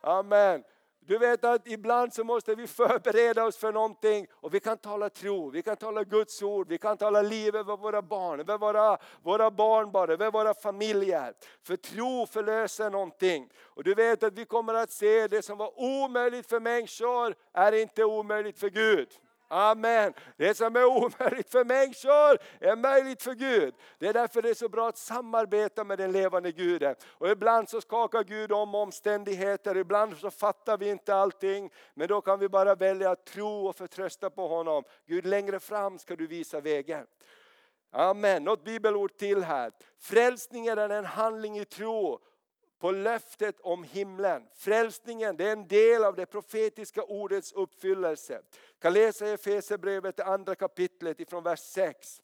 Amen. 0.02 0.64
Du 1.02 1.18
vet 1.18 1.43
att 1.43 1.68
ibland 1.68 2.14
så 2.14 2.24
måste 2.24 2.56
vi 2.56 2.68
förbereda 2.68 3.45
oss 3.45 3.58
för 3.58 3.72
någonting 3.72 4.28
och 4.32 4.54
vi 4.54 4.60
kan 4.60 4.78
tala 4.78 5.10
tro, 5.10 5.50
vi 5.50 5.62
kan 5.62 5.78
tala 5.78 6.04
Guds 6.04 6.41
ord, 6.41 6.68
vi 6.68 6.78
kan 6.78 6.97
tala 6.97 7.22
liv 7.22 7.56
över 7.56 7.78
våra 7.78 8.02
barn, 8.02 8.39
över 8.39 8.58
våra, 8.58 8.97
våra 9.24 9.52
barnbarn, 9.52 10.10
över 10.10 10.32
våra 10.32 10.54
familjer. 10.54 11.34
För 11.64 11.76
tro 11.76 12.26
förlöser 12.26 12.89
någonting. 12.89 13.50
Och 13.62 13.84
du 13.84 13.93
vet 13.93 14.24
att 14.24 14.34
vi 14.34 14.45
kommer 14.45 14.74
att 14.74 14.91
se 14.91 15.28
det 15.28 15.41
som 15.41 15.58
var 15.58 15.80
omöjligt 15.80 16.50
för 16.50 16.60
människor 16.60 17.36
är 17.54 17.72
inte 17.72 18.04
omöjligt 18.04 18.60
för 18.60 18.70
Gud. 18.70 19.10
Amen. 19.52 20.14
Det 20.38 20.58
som 20.58 20.76
är 20.76 20.86
omöjligt 20.86 21.52
för 21.52 21.66
människor 21.66 22.38
är 22.60 22.76
möjligt 22.76 23.22
för 23.22 23.34
Gud. 23.34 23.76
Det 24.00 24.08
är 24.08 24.14
därför 24.14 24.41
det 24.41 24.50
är 24.50 24.54
så 24.54 24.70
bra 24.70 24.89
att 24.89 24.97
samarbeta 24.97 25.84
med 25.84 25.97
den 25.97 26.12
levande 26.12 26.52
Guden. 26.52 26.95
Och 27.08 27.30
ibland 27.30 27.70
så 27.70 27.82
skakar 27.82 28.24
Gud 28.24 28.52
om 28.52 28.76
omständigheter, 28.76 29.78
ibland 29.78 30.18
så 30.18 30.32
fattar 30.32 30.78
vi 30.78 30.89
inte 30.89 31.16
allting. 31.16 31.72
Men 31.93 32.08
då 32.08 32.22
kan 32.22 32.39
vi 32.39 32.50
bara 32.50 32.76
välja 32.76 33.12
att 33.12 33.26
tro 33.26 33.68
och 33.68 33.76
förtrösta 33.76 34.30
på 34.30 34.47
honom. 34.47 34.84
Gud 35.08 35.26
längre 35.26 35.60
fram 35.60 36.00
ska 36.00 36.16
du 36.16 36.28
visa 36.28 36.62
vägen. 36.62 37.06
Amen. 37.91 38.43
Något 38.43 38.64
bibelord 38.64 39.18
till 39.18 39.43
här. 39.43 39.72
Frälsningen 40.00 40.78
är 40.78 40.89
en 40.89 41.06
handling 41.06 41.60
i 41.60 41.66
tro 41.66 42.20
på 42.80 42.92
löftet 42.92 43.60
om 43.60 43.84
himlen. 43.84 44.48
Frälsningen 44.54 45.38
det 45.38 45.48
är 45.48 45.52
en 45.52 45.68
del 45.68 46.04
av 46.04 46.16
det 46.16 46.26
profetiska 46.26 47.04
ordets 47.04 47.52
uppfyllelse. 47.52 48.34
Jag 48.34 48.80
kan 48.80 48.94
läsa 48.94 49.28
i 49.28 49.32
Efesierbrevet, 49.32 50.18
det 50.18 50.26
andra 50.26 50.56
kapitlet 50.56 51.20
ifrån 51.20 51.44
vers 51.44 51.60
6. 51.60 52.22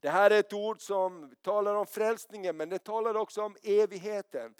Det 0.00 0.08
här 0.08 0.30
är 0.30 0.40
ett 0.40 0.52
ord 0.52 0.80
som 0.80 1.34
talar 1.42 1.74
om 1.74 1.86
frälsningen 1.86 2.56
men 2.56 2.68
det 2.68 2.78
talar 2.78 3.14
också 3.14 3.42
om 3.42 3.56
evigheten. 3.62 4.54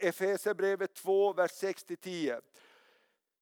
Efesierbrevet 0.00 0.94
2, 0.94 1.32
vers 1.32 1.50
6-10. 1.50 2.40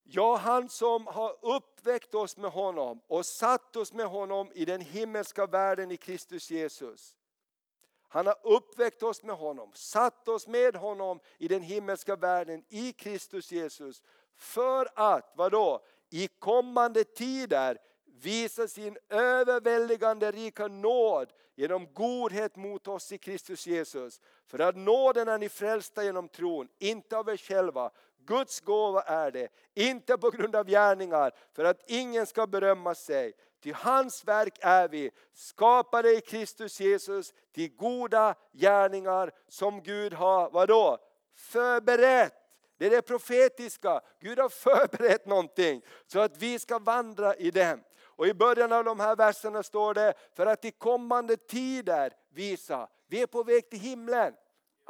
Ja, 0.04 0.36
han 0.36 0.68
som 0.68 1.06
har 1.06 1.36
uppväckt 1.42 2.14
oss 2.14 2.36
med 2.36 2.50
honom 2.50 3.00
och 3.06 3.26
satt 3.26 3.76
oss 3.76 3.92
med 3.92 4.06
honom 4.06 4.50
i 4.54 4.64
den 4.64 4.80
himmelska 4.80 5.46
världen 5.46 5.90
i 5.90 5.96
Kristus 5.96 6.50
Jesus 6.50 7.16
han 8.12 8.26
har 8.26 8.36
uppväckt 8.42 9.02
oss 9.02 9.22
med 9.22 9.36
honom, 9.36 9.70
satt 9.74 10.28
oss 10.28 10.46
med 10.46 10.76
honom 10.76 11.20
i 11.38 11.48
den 11.48 11.62
himmelska 11.62 12.16
världen 12.16 12.64
i 12.68 12.92
Kristus 12.92 13.52
Jesus. 13.52 14.02
För 14.36 14.88
att, 14.94 15.32
vadå? 15.36 15.84
I 16.10 16.28
kommande 16.28 17.04
tider 17.04 17.78
visa 18.04 18.68
sin 18.68 18.98
överväldigande 19.08 20.30
rika 20.30 20.68
nåd 20.68 21.32
genom 21.54 21.92
godhet 21.92 22.56
mot 22.56 22.88
oss 22.88 23.12
i 23.12 23.18
Kristus 23.18 23.66
Jesus. 23.66 24.20
För 24.46 24.58
att 24.58 24.76
nåden 24.76 25.28
är 25.28 25.38
ni 25.38 25.48
frälsta 25.48 26.04
genom 26.04 26.28
tron, 26.28 26.68
inte 26.78 27.18
av 27.18 27.28
er 27.28 27.36
själva. 27.36 27.90
Guds 28.18 28.60
gåva 28.60 29.02
är 29.02 29.30
det, 29.30 29.48
inte 29.74 30.18
på 30.18 30.30
grund 30.30 30.56
av 30.56 30.66
gärningar, 30.66 31.32
för 31.52 31.64
att 31.64 31.90
ingen 31.90 32.26
ska 32.26 32.46
berömma 32.46 32.94
sig. 32.94 33.32
Till 33.62 33.74
hans 33.74 34.24
verk 34.24 34.58
är 34.60 34.88
vi, 34.88 35.10
skapade 35.32 36.16
i 36.16 36.20
Kristus 36.20 36.80
Jesus 36.80 37.34
till 37.54 37.76
goda 37.76 38.34
gärningar 38.52 39.30
som 39.48 39.82
Gud 39.82 40.14
har, 40.14 40.50
vadå? 40.50 40.98
Förberett. 41.36 42.32
Det 42.78 42.86
är 42.86 42.90
det 42.90 43.02
profetiska. 43.02 44.00
Gud 44.20 44.38
har 44.38 44.48
förberett 44.88 45.26
någonting 45.26 45.82
så 46.06 46.20
att 46.20 46.36
vi 46.36 46.58
ska 46.58 46.78
vandra 46.78 47.34
i 47.36 47.50
dem. 47.50 47.80
Och 48.02 48.26
i 48.26 48.34
början 48.34 48.72
av 48.72 48.84
de 48.84 49.00
här 49.00 49.16
verserna 49.16 49.62
står 49.62 49.94
det, 49.94 50.14
för 50.36 50.46
att 50.46 50.64
i 50.64 50.70
kommande 50.70 51.36
tider 51.36 52.12
visa, 52.30 52.88
vi 53.08 53.22
är 53.22 53.26
på 53.26 53.42
väg 53.42 53.70
till 53.70 53.80
himlen. 53.80 54.32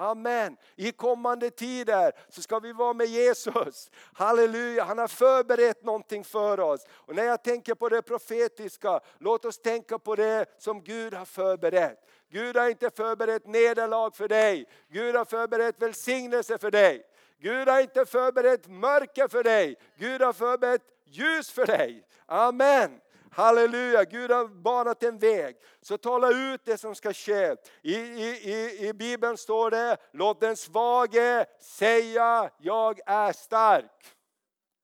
Amen. 0.02 0.56
I 0.76 0.92
kommande 0.92 1.50
tider 1.50 2.12
så 2.28 2.42
ska 2.42 2.58
vi 2.58 2.72
vara 2.72 2.92
med 2.92 3.06
Jesus. 3.06 3.90
Halleluja, 4.12 4.84
han 4.84 4.98
har 4.98 5.08
förberett 5.08 5.84
någonting 5.84 6.24
för 6.24 6.60
oss. 6.60 6.86
Och 6.90 7.14
när 7.14 7.24
jag 7.24 7.42
tänker 7.42 7.74
på 7.74 7.88
det 7.88 8.02
profetiska, 8.02 9.00
låt 9.18 9.44
oss 9.44 9.58
tänka 9.58 9.98
på 9.98 10.16
det 10.16 10.46
som 10.58 10.82
Gud 10.82 11.14
har 11.14 11.24
förberett. 11.24 11.98
Gud 12.30 12.56
har 12.56 12.68
inte 12.68 12.90
förberett 12.90 13.46
nederlag 13.46 14.10
för 14.16 14.28
dig. 14.28 14.66
Gud 14.88 15.16
har 15.16 15.24
förberett 15.24 15.82
välsignelse 15.82 16.58
för 16.58 16.70
dig. 16.70 17.02
Gud 17.38 17.68
har 17.68 17.80
inte 17.80 18.06
förberett 18.06 18.68
mörker 18.68 19.28
för 19.28 19.42
dig. 19.42 19.76
Gud 19.96 20.22
har 20.22 20.32
förberett 20.32 20.82
ljus 21.04 21.50
för 21.50 21.66
dig. 21.66 22.06
Amen. 22.26 23.00
Halleluja, 23.34 24.04
Gud 24.04 24.30
har 24.30 24.46
banat 24.48 25.02
en 25.02 25.18
väg. 25.18 25.56
Så 25.80 25.98
tala 25.98 26.30
ut 26.30 26.60
det 26.64 26.78
som 26.78 26.94
ska 26.94 27.12
ske. 27.12 27.56
I, 27.82 27.94
i, 27.94 28.28
i, 28.52 28.88
i 28.88 28.92
Bibeln 28.92 29.36
står 29.36 29.70
det, 29.70 29.96
låt 30.12 30.40
den 30.40 30.56
svage 30.56 31.46
säga, 31.60 32.50
jag 32.58 33.00
är 33.06 33.32
stark. 33.32 34.14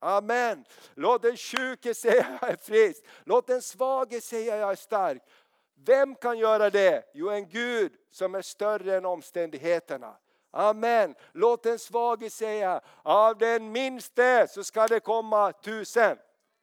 Amen. 0.00 0.64
Låt 0.94 1.22
den 1.22 1.36
sjuke 1.36 1.94
säga 1.94 2.38
jag 2.40 2.50
är 2.50 2.56
frisk. 2.56 3.04
Låt 3.24 3.46
den 3.46 3.62
svage 3.62 4.20
säga 4.20 4.56
jag 4.56 4.70
är 4.70 4.76
stark. 4.76 5.22
Vem 5.86 6.14
kan 6.14 6.38
göra 6.38 6.70
det? 6.70 7.02
Jo, 7.14 7.30
en 7.30 7.48
Gud 7.48 7.92
som 8.10 8.34
är 8.34 8.42
större 8.42 8.96
än 8.96 9.04
omständigheterna. 9.04 10.16
Amen. 10.50 11.14
Låt 11.32 11.62
den 11.62 11.78
svage 11.78 12.30
säga, 12.30 12.80
av 13.02 13.38
den 13.38 13.72
minste 13.72 14.46
så 14.50 14.64
ska 14.64 14.86
det 14.86 15.00
komma 15.00 15.52
tusen. 15.52 16.16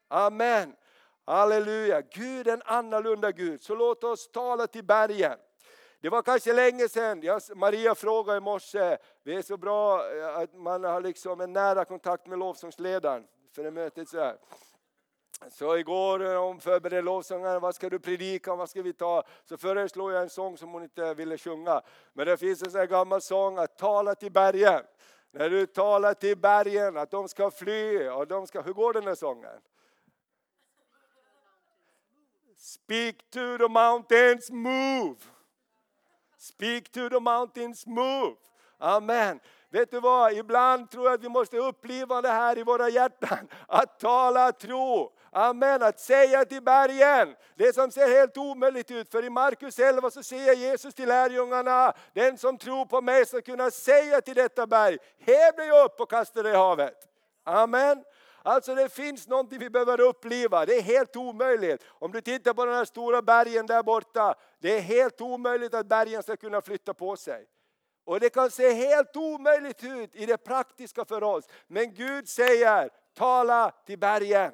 Amen. 0.07 0.75
Halleluja. 1.25 2.01
Gud 2.01 2.47
är 2.47 2.53
en 2.53 2.61
annorlunda 2.65 3.31
Gud, 3.31 3.61
så 3.61 3.75
låt 3.75 4.03
oss 4.03 4.31
tala 4.31 4.67
till 4.67 4.83
bergen. 4.83 5.37
Det 6.01 6.09
var 6.09 6.21
kanske 6.21 6.53
länge 6.53 6.89
sedan, 6.89 7.39
Maria 7.55 7.95
frågade 7.95 8.37
i 8.37 8.41
morse, 8.41 8.97
det 9.23 9.35
är 9.35 9.41
så 9.41 9.57
bra 9.57 10.11
eh, 10.15 10.37
att 10.37 10.53
man 10.53 10.83
har 10.83 11.01
liksom 11.01 11.41
en 11.41 11.53
nära 11.53 11.85
kontakt 11.85 12.27
med 12.27 12.39
lovsångsledaren 12.39 13.27
för 13.55 13.63
det 13.63 13.71
mötet. 13.71 14.09
Så, 14.09 14.19
här. 14.19 14.37
så 15.51 15.77
igår 15.77 16.19
när 16.19 16.35
hon 16.35 16.59
förberedde 16.59 17.01
lovsångaren, 17.01 17.61
vad 17.61 17.75
ska 17.75 17.89
du 17.89 17.99
predika, 17.99 18.55
vad 18.55 18.69
ska 18.69 18.81
vi 18.81 18.93
ta? 18.93 19.23
Så 19.45 19.57
föreslog 19.57 20.11
jag 20.11 20.21
en 20.21 20.29
sång 20.29 20.57
som 20.57 20.73
hon 20.73 20.83
inte 20.83 21.13
ville 21.13 21.37
sjunga. 21.37 21.81
Men 22.13 22.27
det 22.27 22.37
finns 22.37 22.63
en 22.63 22.71
sån 22.71 22.79
här 22.79 22.87
gammal 22.87 23.21
sång, 23.21 23.57
att 23.57 23.77
tala 23.77 24.15
till 24.15 24.31
bergen. 24.31 24.81
När 25.31 25.49
du 25.49 25.65
talar 25.65 26.13
till 26.13 26.37
bergen 26.37 26.97
att 26.97 27.11
de 27.11 27.27
ska 27.27 27.51
fly, 27.51 28.09
och 28.09 28.27
de 28.27 28.47
ska, 28.47 28.61
hur 28.61 28.73
går 28.73 28.93
den 28.93 29.07
här 29.07 29.15
sången? 29.15 29.59
Speak 32.75 33.31
to 33.31 33.57
the 33.57 33.67
mountains, 33.69 34.51
move. 34.51 35.15
Speak 36.37 36.91
to 36.91 37.09
the 37.09 37.19
mountains, 37.19 37.87
move. 37.87 38.35
Amen. 38.79 39.39
Vet 39.69 39.91
du 39.91 39.99
vad, 39.99 40.33
ibland 40.33 40.91
tror 40.91 41.05
jag 41.05 41.13
att 41.13 41.23
vi 41.23 41.29
måste 41.29 41.57
uppliva 41.57 42.21
det 42.21 42.29
här 42.29 42.57
i 42.57 42.63
våra 42.63 42.89
hjärtan. 42.89 43.47
Att 43.67 43.99
tala 43.99 44.51
tro. 44.51 45.11
Amen, 45.31 45.83
att 45.83 45.99
säga 45.99 46.45
till 46.45 46.61
bergen, 46.63 47.35
det 47.55 47.75
som 47.75 47.91
ser 47.91 48.09
helt 48.09 48.37
omöjligt 48.37 48.91
ut. 48.91 49.11
För 49.11 49.25
i 49.25 49.29
Markus 49.29 49.79
11 49.79 50.11
så 50.11 50.23
säger 50.23 50.55
Jesus 50.55 50.93
till 50.93 51.07
lärjungarna, 51.07 51.93
den 52.13 52.37
som 52.37 52.57
tror 52.57 52.85
på 52.85 53.01
mig 53.01 53.25
ska 53.25 53.41
kunna 53.41 53.71
säga 53.71 54.21
till 54.21 54.35
detta 54.35 54.67
berg, 54.67 54.97
häv 55.19 55.55
dig 55.55 55.83
upp 55.85 56.01
och 56.01 56.09
kasta 56.09 56.43
dig 56.43 56.53
i 56.53 56.55
havet. 56.55 57.07
Amen. 57.43 58.03
Alltså 58.47 58.75
det 58.75 58.89
finns 58.89 59.27
någonting 59.27 59.59
vi 59.59 59.69
behöver 59.69 59.99
uppleva, 59.99 60.65
det 60.65 60.77
är 60.77 60.81
helt 60.81 61.15
omöjligt. 61.15 61.83
Om 61.87 62.11
du 62.11 62.21
tittar 62.21 62.53
på 62.53 62.65
den 62.65 62.75
här 62.75 62.85
stora 62.85 63.21
bergen 63.21 63.65
där 63.65 63.83
borta, 63.83 64.35
det 64.59 64.77
är 64.77 64.81
helt 64.81 65.21
omöjligt 65.21 65.73
att 65.73 65.85
bergen 65.85 66.23
ska 66.23 66.37
kunna 66.37 66.61
flytta 66.61 66.93
på 66.93 67.15
sig. 67.15 67.45
Och 68.05 68.19
det 68.19 68.29
kan 68.29 68.51
se 68.51 68.73
helt 68.73 69.15
omöjligt 69.15 69.83
ut 69.83 70.15
i 70.15 70.25
det 70.25 70.37
praktiska 70.37 71.05
för 71.05 71.23
oss. 71.23 71.45
Men 71.67 71.93
Gud 71.93 72.29
säger, 72.29 72.89
tala 73.13 73.71
till 73.85 73.99
bergen. 73.99 74.51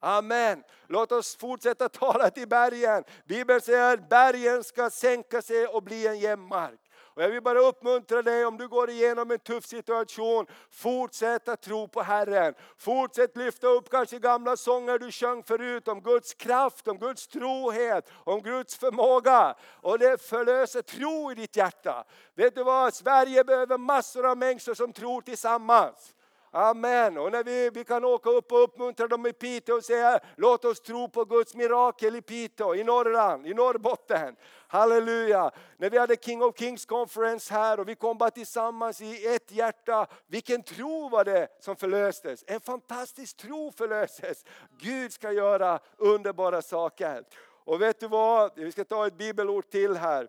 Amen. 0.00 0.62
Låt 0.86 1.12
oss 1.12 1.36
fortsätta 1.36 1.88
tala 1.88 2.30
till 2.30 2.48
bergen. 2.48 3.04
Bibeln 3.24 3.60
säger 3.60 3.94
att 3.94 4.08
bergen 4.08 4.64
ska 4.64 4.90
sänka 4.90 5.42
sig 5.42 5.66
och 5.66 5.82
bli 5.82 6.06
en 6.06 6.18
jämn 6.18 6.42
mark. 6.42 6.80
Och 7.14 7.22
jag 7.22 7.28
vill 7.28 7.42
bara 7.42 7.60
uppmuntra 7.60 8.22
dig 8.22 8.46
om 8.46 8.56
du 8.56 8.68
går 8.68 8.90
igenom 8.90 9.30
en 9.30 9.38
tuff 9.38 9.66
situation, 9.66 10.46
fortsätt 10.70 11.48
att 11.48 11.62
tro 11.62 11.88
på 11.88 12.02
Herren. 12.02 12.54
Fortsätt 12.76 13.36
lyfta 13.36 13.66
upp 13.66 13.90
kanske 13.90 14.18
gamla 14.18 14.56
sånger 14.56 14.98
du 14.98 15.12
sjöng 15.12 15.42
förut 15.42 15.88
om 15.88 16.00
Guds 16.00 16.34
kraft, 16.34 16.88
om 16.88 16.98
Guds 16.98 17.28
trohet, 17.28 18.10
om 18.24 18.42
Guds 18.42 18.76
förmåga. 18.76 19.54
Och 19.80 19.98
det 19.98 20.22
förlöser 20.22 20.82
tro 20.82 21.32
i 21.32 21.34
ditt 21.34 21.56
hjärta. 21.56 22.04
Vet 22.34 22.54
du 22.54 22.62
vad, 22.62 22.94
Sverige 22.94 23.44
behöver 23.44 23.78
massor 23.78 24.26
av 24.30 24.38
människor 24.38 24.74
som 24.74 24.92
tror 24.92 25.20
tillsammans. 25.20 26.14
Amen. 26.52 27.18
Och 27.18 27.32
när 27.32 27.44
vi, 27.44 27.70
vi 27.70 27.84
kan 27.84 28.04
åka 28.04 28.30
upp 28.30 28.52
och 28.52 28.62
uppmuntra 28.62 29.06
dem 29.06 29.26
i 29.26 29.32
Piteå 29.32 29.76
och 29.76 29.84
säga 29.84 30.20
låt 30.36 30.64
oss 30.64 30.80
tro 30.80 31.08
på 31.08 31.24
Guds 31.24 31.54
mirakel 31.54 32.16
i 32.16 32.22
Piteå, 32.22 32.74
i 32.74 32.84
Norrland, 32.84 33.46
i 33.46 33.54
Norrbotten. 33.54 34.36
Halleluja! 34.68 35.50
När 35.76 35.90
vi 35.90 35.98
hade 35.98 36.16
King 36.16 36.42
of 36.42 36.58
Kings 36.58 36.86
conference 36.86 37.54
här 37.54 37.80
och 37.80 37.88
vi 37.88 37.94
kom 37.94 38.18
bara 38.18 38.30
tillsammans 38.30 39.00
i 39.00 39.34
ett 39.34 39.52
hjärta. 39.52 40.06
Vilken 40.26 40.62
tro 40.62 41.08
var 41.08 41.24
det 41.24 41.48
som 41.60 41.76
förlöstes? 41.76 42.44
En 42.46 42.60
fantastisk 42.60 43.36
tro 43.36 43.72
förlöses. 43.72 44.44
Gud 44.78 45.12
ska 45.12 45.32
göra 45.32 45.78
underbara 45.96 46.62
saker. 46.62 47.24
Och 47.64 47.82
vet 47.82 48.00
du 48.00 48.08
vad? 48.08 48.52
Vi 48.56 48.72
ska 48.72 48.84
ta 48.84 49.06
ett 49.06 49.18
bibelord 49.18 49.70
till 49.70 49.96
här. 49.96 50.28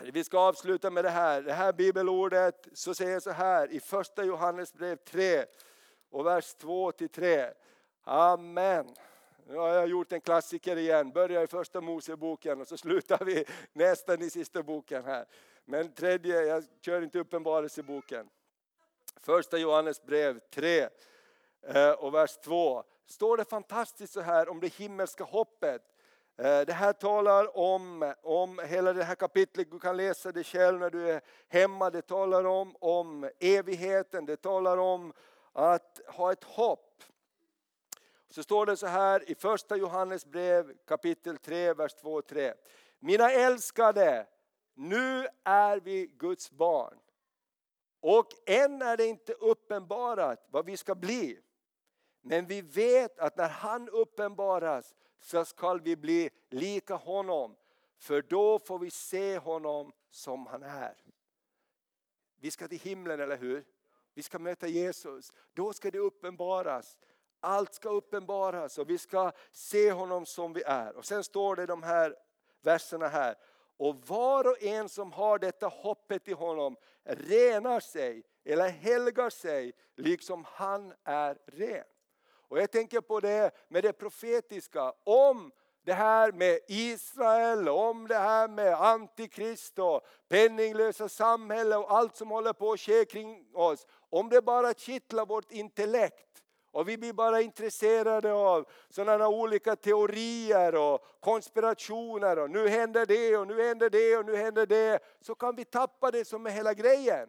Vi 0.00 0.24
ska 0.24 0.38
avsluta 0.38 0.90
med 0.90 1.04
det 1.04 1.10
här. 1.10 1.42
Det 1.42 1.52
här 1.52 1.72
bibelordet 1.72 2.68
så 2.72 2.94
säger 2.94 3.20
så 3.20 3.30
här 3.30 3.72
i 3.72 3.80
första 3.80 4.24
Johannesbrev 4.24 4.96
3 4.96 5.44
och 6.10 6.26
vers 6.26 6.54
2 6.54 6.92
3. 6.92 7.50
Amen. 8.04 8.94
Nu 9.46 9.56
har 9.56 9.68
jag 9.68 9.88
gjort 9.88 10.12
en 10.12 10.20
klassiker 10.20 10.76
igen. 10.76 11.10
Börjar 11.10 11.42
i 11.42 11.46
första 11.46 11.80
Moseboken 11.80 12.60
och 12.60 12.68
så 12.68 12.76
slutar 12.76 13.24
vi 13.24 13.44
nästan 13.72 14.22
i 14.22 14.30
sista 14.30 14.62
boken 14.62 15.04
här. 15.04 15.26
Men 15.64 15.92
tredje, 15.92 16.42
jag 16.42 16.64
kör 16.80 17.02
inte 17.02 17.18
uppenbarelseboken. 17.18 18.28
Första 19.20 19.58
Johannesbrev 19.58 20.40
3 20.50 20.88
eh, 21.62 21.90
och 21.90 22.14
vers 22.14 22.36
2. 22.36 22.84
Står 23.06 23.36
det 23.36 23.44
fantastiskt 23.44 24.12
så 24.12 24.20
här 24.20 24.48
om 24.48 24.60
det 24.60 24.74
himmelska 24.74 25.24
hoppet 25.24 25.93
Eh, 26.36 26.60
det 26.60 26.72
här 26.72 26.92
talar 26.92 27.58
om, 27.58 28.14
om 28.22 28.60
hela 28.64 28.92
det 28.92 29.04
här 29.04 29.14
kapitlet, 29.14 29.70
du 29.70 29.78
kan 29.78 29.96
läsa 29.96 30.32
det 30.32 30.44
själv 30.44 30.80
när 30.80 30.90
du 30.90 31.10
är 31.10 31.20
hemma. 31.48 31.90
Det 31.90 32.02
talar 32.02 32.44
om, 32.44 32.76
om 32.80 33.30
evigheten, 33.40 34.26
det 34.26 34.36
talar 34.36 34.76
om 34.78 35.12
att 35.52 36.00
ha 36.06 36.32
ett 36.32 36.44
hopp. 36.44 37.02
Så 38.28 38.42
står 38.42 38.66
det 38.66 38.76
så 38.76 38.86
här 38.86 39.30
i 39.30 39.34
första 39.34 39.76
Johannes 39.76 40.26
brev 40.26 40.72
kapitel 40.86 41.36
3, 41.38 41.74
vers 41.74 41.94
2 41.94 42.14
och 42.14 42.26
3. 42.26 42.54
Mina 42.98 43.30
älskade, 43.30 44.26
nu 44.74 45.26
är 45.44 45.80
vi 45.80 46.06
Guds 46.06 46.50
barn. 46.50 46.98
Och 48.00 48.28
än 48.46 48.82
är 48.82 48.96
det 48.96 49.06
inte 49.06 49.32
uppenbarat 49.32 50.46
vad 50.50 50.66
vi 50.66 50.76
ska 50.76 50.94
bli. 50.94 51.40
Men 52.26 52.46
vi 52.46 52.60
vet 52.60 53.18
att 53.18 53.36
när 53.36 53.48
han 53.48 53.88
uppenbaras 53.88 54.94
så 55.20 55.44
skall 55.44 55.80
vi 55.80 55.96
bli 55.96 56.30
lika 56.50 56.94
honom. 56.94 57.56
För 57.98 58.22
då 58.22 58.58
får 58.58 58.78
vi 58.78 58.90
se 58.90 59.38
honom 59.38 59.92
som 60.10 60.46
han 60.46 60.62
är. 60.62 60.94
Vi 62.40 62.50
ska 62.50 62.68
till 62.68 62.78
himlen, 62.78 63.20
eller 63.20 63.36
hur? 63.36 63.64
Vi 64.14 64.22
ska 64.22 64.38
möta 64.38 64.66
Jesus. 64.66 65.32
Då 65.52 65.72
ska 65.72 65.90
det 65.90 65.98
uppenbaras. 65.98 66.98
Allt 67.40 67.74
ska 67.74 67.88
uppenbaras 67.88 68.78
och 68.78 68.90
vi 68.90 68.98
ska 68.98 69.32
se 69.52 69.92
honom 69.92 70.26
som 70.26 70.52
vi 70.52 70.62
är. 70.62 70.96
Och 70.96 71.04
sen 71.04 71.24
står 71.24 71.56
det 71.56 71.66
de 71.66 71.82
här 71.82 72.16
verserna 72.62 73.08
här. 73.08 73.34
Och 73.76 73.96
var 74.06 74.46
och 74.46 74.62
en 74.62 74.88
som 74.88 75.12
har 75.12 75.38
detta 75.38 75.68
hoppet 75.68 76.28
i 76.28 76.32
honom 76.32 76.76
renar 77.04 77.80
sig 77.80 78.22
eller 78.44 78.68
helgar 78.68 79.30
sig 79.30 79.72
liksom 79.96 80.44
han 80.48 80.94
är 81.04 81.38
ren. 81.46 81.84
Och 82.48 82.58
jag 82.58 82.70
tänker 82.70 83.00
på 83.00 83.20
det 83.20 83.50
med 83.68 83.82
det 83.84 83.92
profetiska, 83.92 84.92
om 85.04 85.52
det 85.84 85.92
här 85.92 86.32
med 86.32 86.58
Israel, 86.68 87.68
om 87.68 88.08
det 88.08 88.18
här 88.18 88.48
med 88.48 88.74
antikrist 88.74 89.78
och 89.78 90.06
penninglösa 90.28 91.08
samhälle 91.08 91.76
och 91.76 91.92
allt 91.92 92.16
som 92.16 92.30
håller 92.30 92.52
på 92.52 92.72
att 92.72 92.80
ske 92.80 93.04
kring 93.04 93.46
oss. 93.54 93.86
Om 94.10 94.28
det 94.28 94.42
bara 94.42 94.74
kittlar 94.74 95.26
vårt 95.26 95.52
intellekt 95.52 96.42
och 96.74 96.88
vi 96.88 96.98
blir 96.98 97.12
bara 97.12 97.40
intresserade 97.40 98.32
av 98.32 98.68
sådana 98.88 99.28
olika 99.28 99.76
teorier 99.76 100.74
och 100.74 101.04
konspirationer 101.20 102.38
och 102.38 102.50
nu 102.50 102.68
händer 102.68 103.06
det 103.06 103.36
och 103.36 103.46
nu 103.46 103.62
händer 103.62 103.90
det 103.90 104.16
och 104.16 104.26
nu 104.26 104.36
händer 104.36 104.66
det. 104.66 104.98
Så 105.20 105.34
kan 105.34 105.56
vi 105.56 105.64
tappa 105.64 106.10
det 106.10 106.24
som 106.24 106.46
är 106.46 106.50
hela 106.50 106.74
grejen. 106.74 107.28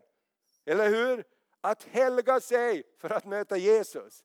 Eller 0.66 0.90
hur? 0.90 1.24
Att 1.62 1.84
helga 1.84 2.40
sig 2.40 2.84
för 2.98 3.10
att 3.10 3.26
möta 3.26 3.58
Jesus. 3.58 4.24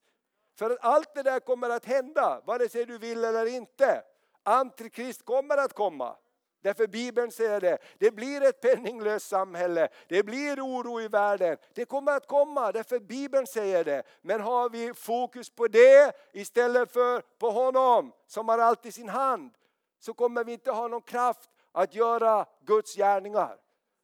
För 0.61 0.70
att 0.70 0.78
allt 0.80 1.14
det 1.14 1.22
där 1.22 1.40
kommer 1.40 1.70
att 1.70 1.84
hända, 1.84 2.40
vare 2.44 2.68
sig 2.68 2.86
du 2.86 2.98
vill 2.98 3.24
eller 3.24 3.46
inte. 3.46 4.02
Antikrist 4.42 5.24
kommer 5.24 5.56
att 5.56 5.72
komma. 5.72 6.16
Därför 6.62 6.86
Bibeln 6.86 7.30
säger 7.30 7.61
det, 7.61 7.78
det 7.98 8.11
blir 8.11 8.42
ett 8.42 8.61
penninglöst 8.61 9.28
samhälle, 9.28 9.88
det 10.08 10.22
blir 10.22 10.61
oro 10.61 11.00
i 11.00 11.08
världen. 11.08 11.56
Det 11.74 11.84
kommer 11.84 12.12
att 12.12 12.26
komma, 12.26 12.72
därför 12.72 12.98
Bibeln 12.98 13.46
säger 13.46 13.84
det. 13.84 14.02
Men 14.22 14.40
har 14.40 14.70
vi 14.70 14.94
fokus 14.94 15.50
på 15.50 15.68
det 15.68 16.12
istället 16.32 16.92
för 16.92 17.20
på 17.20 17.50
honom 17.50 18.12
som 18.26 18.48
har 18.48 18.58
allt 18.58 18.86
i 18.86 18.92
sin 18.92 19.08
hand, 19.08 19.50
så 19.98 20.14
kommer 20.14 20.44
vi 20.44 20.52
inte 20.52 20.70
ha 20.70 20.88
någon 20.88 21.02
kraft 21.02 21.50
att 21.72 21.94
göra 21.94 22.46
Guds 22.61 22.96
gärningar. 22.96 23.56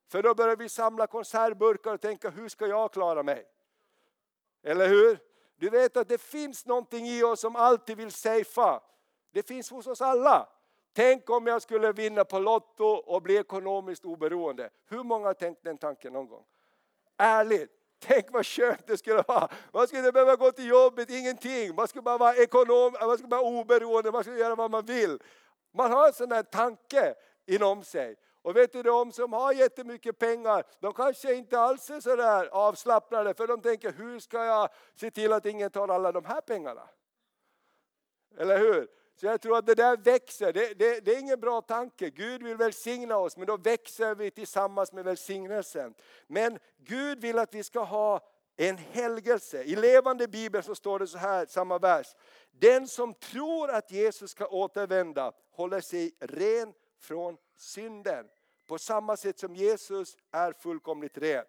För 0.08 0.22
då 0.22 0.34
börjar 0.34 0.56
vi 0.56 0.68
samla 0.68 1.06
konservburkar 1.06 1.94
och 1.94 2.00
tänka, 2.00 2.30
hur 2.30 2.48
ska 2.48 2.66
jag 2.66 2.92
klara 2.92 3.22
mig? 3.22 3.44
Eller 4.62 4.88
hur? 4.88 5.25
Du 5.56 5.70
vet 5.70 5.96
att 5.96 6.08
det 6.08 6.20
finns 6.20 6.66
någonting 6.66 7.06
i 7.06 7.22
oss 7.22 7.40
som 7.40 7.56
alltid 7.56 7.96
vill 7.96 8.10
safea. 8.10 8.80
Det 9.32 9.42
finns 9.42 9.70
hos 9.70 9.86
oss 9.86 10.00
alla. 10.00 10.48
Tänk 10.92 11.30
om 11.30 11.46
jag 11.46 11.62
skulle 11.62 11.92
vinna 11.92 12.24
på 12.24 12.38
Lotto 12.38 12.84
och 12.84 13.22
bli 13.22 13.36
ekonomiskt 13.36 14.04
oberoende. 14.04 14.70
Hur 14.88 15.02
många 15.02 15.26
har 15.26 15.34
tänkt 15.34 15.64
den 15.64 15.78
tanken 15.78 16.12
någon 16.12 16.28
gång? 16.28 16.44
Ärligt, 17.16 17.76
Tänk 17.98 18.32
vad 18.32 18.46
skönt 18.46 18.86
det 18.86 18.96
skulle 18.96 19.22
vara. 19.28 19.48
Man 19.72 19.86
skulle 19.86 19.98
inte 20.00 20.12
behöva 20.12 20.36
gå 20.36 20.52
till 20.52 20.68
jobbet, 20.68 21.10
ingenting. 21.10 21.74
Man 21.74 21.88
skulle 21.88 22.02
bara 22.02 22.18
vara 22.18 22.34
ekonom, 22.34 22.94
man 23.00 23.18
skulle 23.18 23.30
vara 23.30 23.42
oberoende, 23.42 24.12
man 24.12 24.24
skulle 24.24 24.38
göra 24.38 24.54
vad 24.54 24.70
man 24.70 24.84
vill. 24.84 25.18
Man 25.74 25.92
har 25.92 26.06
en 26.06 26.12
sån 26.12 26.28
där 26.28 26.42
tanke 26.42 27.14
inom 27.46 27.84
sig. 27.84 28.16
Och 28.46 28.56
vet 28.56 28.72
du, 28.72 28.82
de 28.82 29.12
som 29.12 29.32
har 29.32 29.52
jättemycket 29.52 30.18
pengar, 30.18 30.64
de 30.80 30.92
kanske 30.92 31.34
inte 31.34 31.58
alls 31.58 31.90
är 31.90 32.00
så 32.00 32.16
där 32.16 32.46
avslappnade, 32.46 33.34
för 33.34 33.46
de 33.46 33.60
tänker, 33.60 33.92
hur 33.92 34.18
ska 34.18 34.44
jag 34.44 34.68
se 34.94 35.10
till 35.10 35.32
att 35.32 35.46
ingen 35.46 35.70
tar 35.70 35.88
alla 35.88 36.12
de 36.12 36.24
här 36.24 36.40
pengarna? 36.40 36.88
Eller 38.38 38.58
hur? 38.58 38.88
Så 39.20 39.26
jag 39.26 39.40
tror 39.40 39.56
att 39.56 39.66
det 39.66 39.74
där 39.74 39.96
växer, 39.96 40.52
det, 40.52 40.78
det, 40.78 41.00
det, 41.00 41.14
är 41.14 41.20
ingen 41.20 41.40
bra 41.40 41.60
tanke. 41.60 42.10
Gud 42.10 42.42
vill 42.42 42.56
välsigna 42.56 43.16
oss, 43.16 43.36
men 43.36 43.46
då 43.46 43.56
växer 43.56 44.14
vi 44.14 44.30
tillsammans 44.30 44.92
med 44.92 45.04
välsignelsen. 45.04 45.94
Men 46.26 46.58
Gud 46.78 47.20
vill 47.20 47.38
att 47.38 47.54
vi 47.54 47.64
ska 47.64 47.80
ha 47.80 48.20
en 48.56 48.76
helgelse. 48.76 49.62
I 49.62 49.76
levande 49.76 50.28
bibeln 50.28 50.64
så 50.64 50.74
står 50.74 50.98
det 50.98 51.06
så 51.06 51.18
här, 51.18 51.46
samma 51.46 51.78
vers. 51.78 52.06
Den 52.50 52.88
som 52.88 53.14
tror 53.14 53.70
att 53.70 53.90
Jesus 53.90 54.30
ska 54.30 54.46
återvända 54.46 55.32
håller 55.50 55.80
sig 55.80 56.12
ren 56.20 56.72
från 57.00 57.36
synden. 57.56 58.26
På 58.66 58.78
samma 58.78 59.16
sätt 59.16 59.38
som 59.38 59.56
Jesus 59.56 60.16
är 60.30 60.52
fullkomligt 60.52 61.18
ren. 61.18 61.44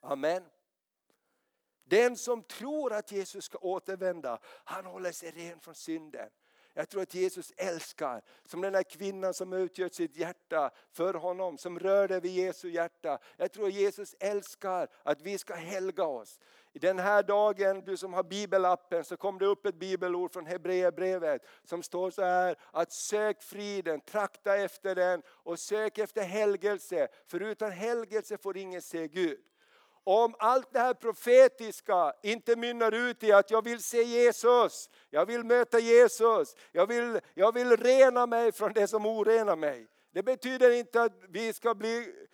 Amen. 0.00 0.44
Den 1.84 2.16
som 2.16 2.42
tror 2.42 2.92
att 2.92 3.12
Jesus 3.12 3.44
ska 3.44 3.58
återvända, 3.58 4.38
han 4.44 4.84
håller 4.84 5.12
sig 5.12 5.30
ren 5.30 5.60
från 5.60 5.74
synden. 5.74 6.30
Jag 6.74 6.88
tror 6.88 7.02
att 7.02 7.14
Jesus 7.14 7.52
älskar, 7.56 8.22
som 8.44 8.60
den 8.60 8.72
där 8.72 8.82
kvinnan 8.82 9.34
som 9.34 9.52
utgör 9.52 9.88
sitt 9.88 10.16
hjärta 10.16 10.70
för 10.92 11.14
honom, 11.14 11.58
som 11.58 11.78
rörde 11.78 12.20
vid 12.20 12.32
Jesu 12.32 12.70
hjärta. 12.70 13.18
Jag 13.36 13.52
tror 13.52 13.66
att 13.68 13.74
Jesus 13.74 14.16
älskar 14.20 14.88
att 15.02 15.20
vi 15.20 15.38
ska 15.38 15.54
helga 15.54 16.04
oss. 16.04 16.40
I 16.72 16.78
den 16.78 16.98
här 16.98 17.22
dagen, 17.22 17.84
du 17.84 17.96
som 17.96 18.12
har 18.14 18.22
bibelappen, 18.22 19.04
så 19.04 19.16
kom 19.16 19.38
det 19.38 19.46
upp 19.46 19.66
ett 19.66 19.74
bibelord 19.74 20.32
från 20.32 20.46
Hebreerbrevet 20.46 21.42
som 21.64 21.82
står 21.82 22.10
så 22.10 22.22
här 22.22 22.56
att 22.70 22.92
sök 22.92 23.42
friden, 23.42 24.00
trakta 24.00 24.56
efter 24.56 24.94
den 24.94 25.22
och 25.28 25.58
sök 25.58 25.98
efter 25.98 26.22
helgelse. 26.22 27.08
För 27.26 27.40
utan 27.40 27.72
helgelse 27.72 28.38
får 28.38 28.56
ingen 28.56 28.82
se 28.82 29.08
Gud 29.08 29.38
om 30.10 30.34
allt 30.38 30.72
det 30.72 30.78
här 30.78 30.94
profetiska 30.94 32.12
inte 32.22 32.56
mynnar 32.56 32.92
ut 32.92 33.22
i 33.22 33.32
att 33.32 33.50
jag 33.50 33.64
vill 33.64 33.82
se 33.82 34.02
Jesus, 34.02 34.90
jag 35.10 35.26
vill 35.26 35.44
möta 35.44 35.78
Jesus, 35.78 36.56
jag 36.72 36.86
vill, 36.86 37.20
jag 37.34 37.54
vill 37.54 37.76
rena 37.76 38.26
mig 38.26 38.52
från 38.52 38.72
det 38.72 38.86
som 38.86 39.06
orenar 39.06 39.56
mig. 39.56 39.86
Det 40.12 40.22
betyder 40.22 40.70
inte 40.70 41.02
att 41.02 41.12
vi 41.28 41.52
ska 41.52 41.74
bli 41.74 42.27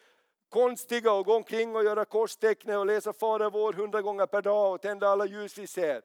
konstiga 0.54 1.12
och 1.12 1.26
gå 1.26 1.36
omkring 1.36 1.76
och 1.76 1.84
göra 1.84 2.04
korstecknet 2.04 2.76
och 2.76 2.86
läsa 2.86 3.12
Fader 3.12 3.50
vår 3.50 3.72
hundra 3.72 4.02
gånger 4.02 4.26
per 4.26 4.42
dag 4.42 4.74
och 4.74 4.82
tända 4.82 5.08
alla 5.08 5.26
ljus 5.26 5.58
vi 5.58 5.66
ser. 5.66 6.02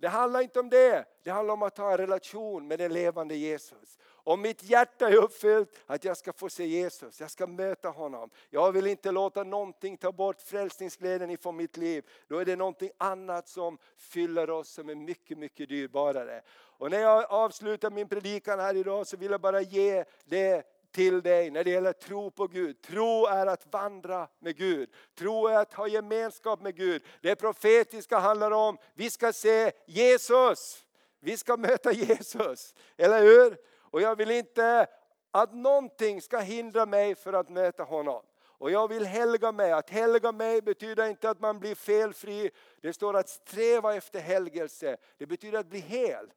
Det 0.00 0.08
handlar 0.08 0.40
inte 0.40 0.60
om 0.60 0.68
det, 0.68 1.04
det 1.24 1.30
handlar 1.30 1.54
om 1.54 1.62
att 1.62 1.78
ha 1.78 1.90
en 1.90 1.98
relation 1.98 2.68
med 2.68 2.78
den 2.78 2.92
levande 2.92 3.36
Jesus. 3.36 3.98
Om 4.04 4.40
mitt 4.42 4.62
hjärta 4.62 5.08
är 5.08 5.14
uppfyllt 5.14 5.70
att 5.86 6.04
jag 6.04 6.16
ska 6.16 6.32
få 6.32 6.48
se 6.48 6.66
Jesus, 6.66 7.20
jag 7.20 7.30
ska 7.30 7.46
möta 7.46 7.88
honom. 7.88 8.30
Jag 8.50 8.72
vill 8.72 8.86
inte 8.86 9.10
låta 9.10 9.44
någonting 9.44 9.96
ta 9.96 10.12
bort 10.12 10.40
frälsningsglädjen 10.40 11.30
ifrån 11.30 11.56
mitt 11.56 11.76
liv. 11.76 12.04
Då 12.28 12.38
är 12.38 12.44
det 12.44 12.56
någonting 12.56 12.90
annat 12.98 13.48
som 13.48 13.78
fyller 13.96 14.50
oss 14.50 14.68
som 14.68 14.88
är 14.88 14.94
mycket, 14.94 15.38
mycket 15.38 15.68
dyrbarare. 15.68 16.42
Och 16.50 16.90
när 16.90 17.00
jag 17.00 17.24
avslutar 17.30 17.90
min 17.90 18.08
predikan 18.08 18.60
här 18.60 18.76
idag 18.76 19.06
så 19.06 19.16
vill 19.16 19.30
jag 19.30 19.40
bara 19.40 19.60
ge 19.60 20.04
det 20.24 20.77
till 20.92 21.22
dig 21.22 21.50
när 21.50 21.64
det 21.64 21.70
gäller 21.70 21.92
tro 21.92 22.30
på 22.30 22.46
Gud. 22.46 22.82
Tro 22.82 23.26
är 23.26 23.46
att 23.46 23.72
vandra 23.72 24.28
med 24.38 24.56
Gud. 24.56 24.90
Tro 25.18 25.46
är 25.46 25.58
att 25.58 25.74
ha 25.74 25.88
gemenskap 25.88 26.62
med 26.62 26.76
Gud. 26.76 27.02
Det 27.20 27.36
profetiska 27.36 28.18
handlar 28.18 28.50
om, 28.50 28.78
vi 28.94 29.10
ska 29.10 29.32
se 29.32 29.72
Jesus. 29.86 30.84
Vi 31.20 31.36
ska 31.36 31.56
möta 31.56 31.92
Jesus, 31.92 32.74
eller 32.96 33.22
hur? 33.22 33.56
Och 33.90 34.00
jag 34.00 34.16
vill 34.16 34.30
inte 34.30 34.86
att 35.30 35.54
någonting 35.54 36.22
ska 36.22 36.38
hindra 36.38 36.86
mig 36.86 37.14
för 37.14 37.32
att 37.32 37.48
möta 37.48 37.82
honom. 37.82 38.22
Och 38.58 38.70
jag 38.70 38.88
vill 38.88 39.04
helga 39.06 39.52
mig. 39.52 39.72
Att 39.72 39.90
helga 39.90 40.32
mig 40.32 40.62
betyder 40.62 41.08
inte 41.08 41.30
att 41.30 41.40
man 41.40 41.58
blir 41.58 41.74
felfri. 41.74 42.50
Det 42.80 42.92
står 42.92 43.16
att 43.16 43.28
sträva 43.28 43.94
efter 43.94 44.20
helgelse. 44.20 44.96
Det 45.18 45.26
betyder 45.26 45.58
att 45.58 45.66
bli 45.66 45.78
hel. 45.78 46.30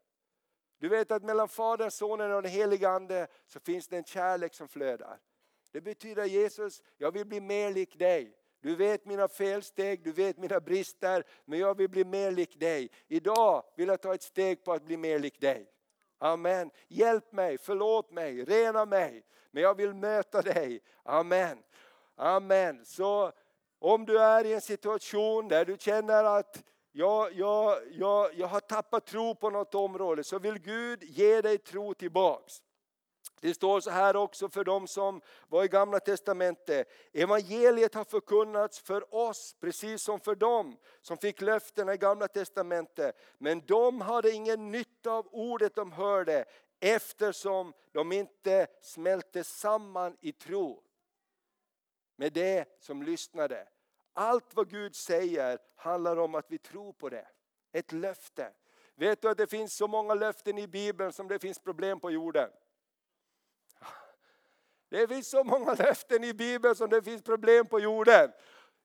Du 0.81 0.89
vet 0.89 1.11
att 1.11 1.23
mellan 1.23 1.49
Fadern, 1.49 1.91
Sonen 1.91 2.31
och 2.31 2.41
den 2.41 2.51
helige 2.51 2.89
Ande 2.89 3.27
så 3.45 3.59
finns 3.59 3.87
det 3.87 3.97
en 3.97 4.03
kärlek 4.03 4.53
som 4.53 4.67
flödar. 4.67 5.19
Det 5.71 5.81
betyder 5.81 6.25
Jesus, 6.25 6.81
jag 6.97 7.11
vill 7.11 7.25
bli 7.25 7.41
mer 7.41 7.71
lik 7.73 7.99
dig. 7.99 8.37
Du 8.61 8.75
vet 8.75 9.05
mina 9.05 9.27
felsteg, 9.27 10.03
du 10.03 10.11
vet 10.11 10.37
mina 10.37 10.59
brister, 10.59 11.23
men 11.45 11.59
jag 11.59 11.77
vill 11.77 11.89
bli 11.89 12.05
mer 12.05 12.31
lik 12.31 12.59
dig. 12.59 12.89
Idag 13.07 13.63
vill 13.75 13.87
jag 13.87 14.01
ta 14.01 14.13
ett 14.13 14.23
steg 14.23 14.63
på 14.63 14.73
att 14.73 14.83
bli 14.83 14.97
mer 14.97 15.19
lik 15.19 15.41
dig. 15.41 15.71
Amen. 16.17 16.71
Hjälp 16.87 17.31
mig, 17.31 17.57
förlåt 17.57 18.11
mig, 18.11 18.43
rena 18.43 18.85
mig. 18.85 19.23
Men 19.51 19.63
jag 19.63 19.75
vill 19.75 19.93
möta 19.93 20.41
dig. 20.41 20.81
Amen. 21.03 21.63
Amen. 22.15 22.85
Så 22.85 23.31
om 23.79 24.05
du 24.05 24.19
är 24.19 24.45
i 24.45 24.53
en 24.53 24.61
situation 24.61 25.47
där 25.47 25.65
du 25.65 25.77
känner 25.79 26.23
att 26.23 26.63
jag, 26.91 27.33
jag, 27.33 27.81
jag, 27.91 28.33
jag 28.33 28.47
har 28.47 28.59
tappat 28.59 29.05
tro 29.05 29.35
på 29.35 29.49
något 29.49 29.75
område 29.75 30.23
så 30.23 30.39
vill 30.39 30.59
Gud 30.59 31.03
ge 31.03 31.41
dig 31.41 31.57
tro 31.57 31.93
tillbaks. 31.93 32.61
Det 33.41 33.53
står 33.53 33.79
så 33.79 33.89
här 33.89 34.15
också 34.15 34.49
för 34.49 34.63
de 34.63 34.87
som 34.87 35.21
var 35.47 35.63
i 35.63 35.67
gamla 35.67 35.99
testamentet. 35.99 36.87
Evangeliet 37.13 37.93
har 37.93 38.03
förkunnats 38.03 38.79
för 38.79 39.15
oss 39.15 39.55
precis 39.59 40.03
som 40.03 40.19
för 40.19 40.35
dem 40.35 40.77
som 41.01 41.17
fick 41.17 41.41
löftena 41.41 41.93
i 41.93 41.97
gamla 41.97 42.27
testamentet. 42.27 43.15
Men 43.37 43.61
de 43.65 44.01
hade 44.01 44.31
ingen 44.31 44.71
nytta 44.71 45.11
av 45.11 45.27
ordet 45.31 45.75
de 45.75 45.91
hörde 45.91 46.45
eftersom 46.79 47.73
de 47.91 48.11
inte 48.11 48.67
smälte 48.81 49.43
samman 49.43 50.17
i 50.21 50.31
tro 50.31 50.83
med 52.15 52.33
det 52.33 52.65
som 52.79 53.03
lyssnade. 53.03 53.67
Allt 54.13 54.55
vad 54.55 54.69
Gud 54.69 54.95
säger 54.95 55.59
handlar 55.75 56.17
om 56.17 56.35
att 56.35 56.45
vi 56.51 56.57
tror 56.57 56.93
på 56.93 57.09
det. 57.09 57.27
Ett 57.71 57.91
löfte. 57.91 58.53
Vet 58.95 59.21
du 59.21 59.29
att 59.29 59.37
det 59.37 59.47
finns 59.47 59.75
så 59.75 59.87
många 59.87 60.13
löften 60.13 60.57
i 60.57 60.67
Bibeln 60.67 61.13
som 61.13 61.27
det 61.27 61.39
finns 61.39 61.59
problem 61.59 61.99
på 61.99 62.11
jorden? 62.11 62.49
Det 64.89 65.07
finns 65.07 65.29
så 65.29 65.43
många 65.43 65.73
löften 65.73 66.23
i 66.23 66.33
Bibeln 66.33 66.75
som 66.75 66.89
det 66.89 67.03
finns 67.03 67.21
problem 67.21 67.67
på 67.67 67.79
jorden. 67.79 68.31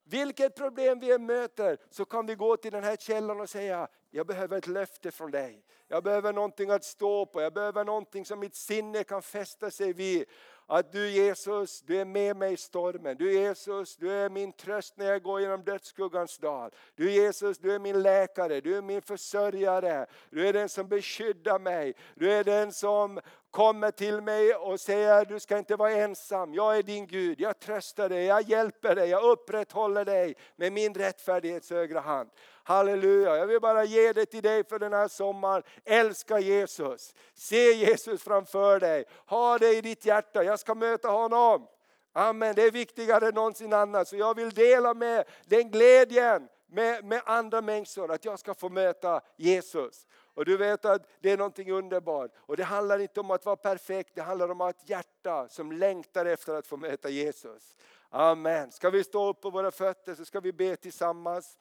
Vilket 0.03 0.55
problem 0.55 0.99
vi 0.99 1.11
än 1.11 1.25
möter 1.25 1.77
så 1.89 2.05
kan 2.05 2.25
vi 2.25 2.35
gå 2.35 2.57
till 2.57 2.71
den 2.71 2.83
här 2.83 2.95
källan 2.95 3.41
och 3.41 3.49
säga, 3.49 3.87
jag 4.09 4.27
behöver 4.27 4.57
ett 4.57 4.67
löfte 4.67 5.11
från 5.11 5.31
dig. 5.31 5.65
Jag 5.87 6.03
behöver 6.03 6.33
någonting 6.33 6.69
att 6.69 6.83
stå 6.83 7.25
på, 7.25 7.41
jag 7.41 7.53
behöver 7.53 7.85
någonting 7.85 8.25
som 8.25 8.39
mitt 8.39 8.55
sinne 8.55 9.03
kan 9.03 9.21
fästa 9.21 9.71
sig 9.71 9.93
vid. 9.93 10.25
Att 10.69 10.91
du 10.91 11.09
Jesus, 11.09 11.81
du 11.81 12.01
är 12.01 12.05
med 12.05 12.35
mig 12.35 12.53
i 12.53 12.57
stormen. 12.57 13.17
Du 13.17 13.33
Jesus, 13.33 13.95
du 13.97 14.11
är 14.11 14.29
min 14.29 14.51
tröst 14.51 14.97
när 14.97 15.05
jag 15.05 15.23
går 15.23 15.41
genom 15.41 15.63
dödsskuggans 15.63 16.37
dal. 16.37 16.71
Du 16.95 17.11
Jesus, 17.11 17.57
du 17.57 17.73
är 17.73 17.79
min 17.79 18.01
läkare, 18.01 18.61
du 18.61 18.77
är 18.77 18.81
min 18.81 19.01
försörjare. 19.01 20.05
Du 20.29 20.47
är 20.47 20.53
den 20.53 20.69
som 20.69 20.87
beskyddar 20.87 21.59
mig. 21.59 21.93
Du 22.15 22.31
är 22.31 22.43
den 22.43 22.73
som 22.73 23.19
kommer 23.51 23.91
till 23.91 24.21
mig 24.21 24.55
och 24.55 24.79
säger 24.79 25.25
du 25.25 25.39
ska 25.39 25.57
inte 25.57 25.75
vara 25.75 25.91
ensam, 25.91 26.53
jag 26.53 26.77
är 26.77 26.83
din 26.83 27.07
Gud, 27.07 27.39
jag 27.39 27.59
tröstar 27.59 28.09
dig, 28.09 28.25
jag 28.25 28.41
hjälper 28.41 28.95
dig, 28.95 29.09
jag 29.09 29.23
upprätthåller 29.23 30.05
dig 30.05 30.35
med 30.55 30.73
min 30.73 30.93
rättfärdighets 30.93 31.69
högra 31.69 31.99
hand. 31.99 32.29
Halleluja, 32.63 33.37
jag 33.37 33.47
vill 33.47 33.59
bara 33.59 33.83
ge 33.83 34.13
det 34.13 34.25
till 34.25 34.43
dig 34.43 34.63
för 34.63 34.79
den 34.79 34.93
här 34.93 35.07
sommaren. 35.07 35.63
Älska 35.85 36.39
Jesus, 36.39 37.13
se 37.33 37.73
Jesus 37.73 38.23
framför 38.23 38.79
dig, 38.79 39.05
ha 39.25 39.57
det 39.57 39.77
i 39.77 39.81
ditt 39.81 40.05
hjärta, 40.05 40.43
jag 40.43 40.59
ska 40.59 40.75
möta 40.75 41.09
honom. 41.09 41.67
Amen, 42.13 42.55
det 42.55 42.63
är 42.63 42.71
viktigare 42.71 43.27
än 43.27 43.33
någonsin 43.33 43.73
annat. 43.73 44.07
Så 44.07 44.15
jag 44.15 44.35
vill 44.35 44.49
dela 44.49 44.93
med 44.93 45.25
den 45.45 45.71
glädjen 45.71 46.47
med, 46.67 47.05
med 47.05 47.21
andra 47.25 47.61
människor, 47.61 48.11
att 48.11 48.25
jag 48.25 48.39
ska 48.39 48.53
få 48.53 48.69
möta 48.69 49.21
Jesus. 49.35 50.07
Och 50.33 50.45
du 50.45 50.57
vet 50.57 50.85
att 50.85 51.07
det 51.19 51.31
är 51.31 51.37
någonting 51.37 51.71
underbart. 51.71 52.31
Och 52.37 52.57
det 52.57 52.63
handlar 52.63 52.99
inte 52.99 53.19
om 53.19 53.31
att 53.31 53.45
vara 53.45 53.55
perfekt, 53.55 54.15
det 54.15 54.21
handlar 54.21 54.49
om 54.49 54.61
att 54.61 54.65
ha 54.65 54.69
ett 54.69 54.89
hjärta 54.89 55.47
som 55.49 55.71
längtar 55.71 56.25
efter 56.25 56.53
att 56.53 56.67
få 56.67 56.77
möta 56.77 57.09
Jesus. 57.09 57.75
Amen. 58.09 58.71
Ska 58.71 58.89
vi 58.89 59.03
stå 59.03 59.29
upp 59.29 59.41
på 59.41 59.49
våra 59.49 59.71
fötter 59.71 60.15
så 60.15 60.25
ska 60.25 60.39
vi 60.39 60.53
be 60.53 60.75
tillsammans. 60.75 61.57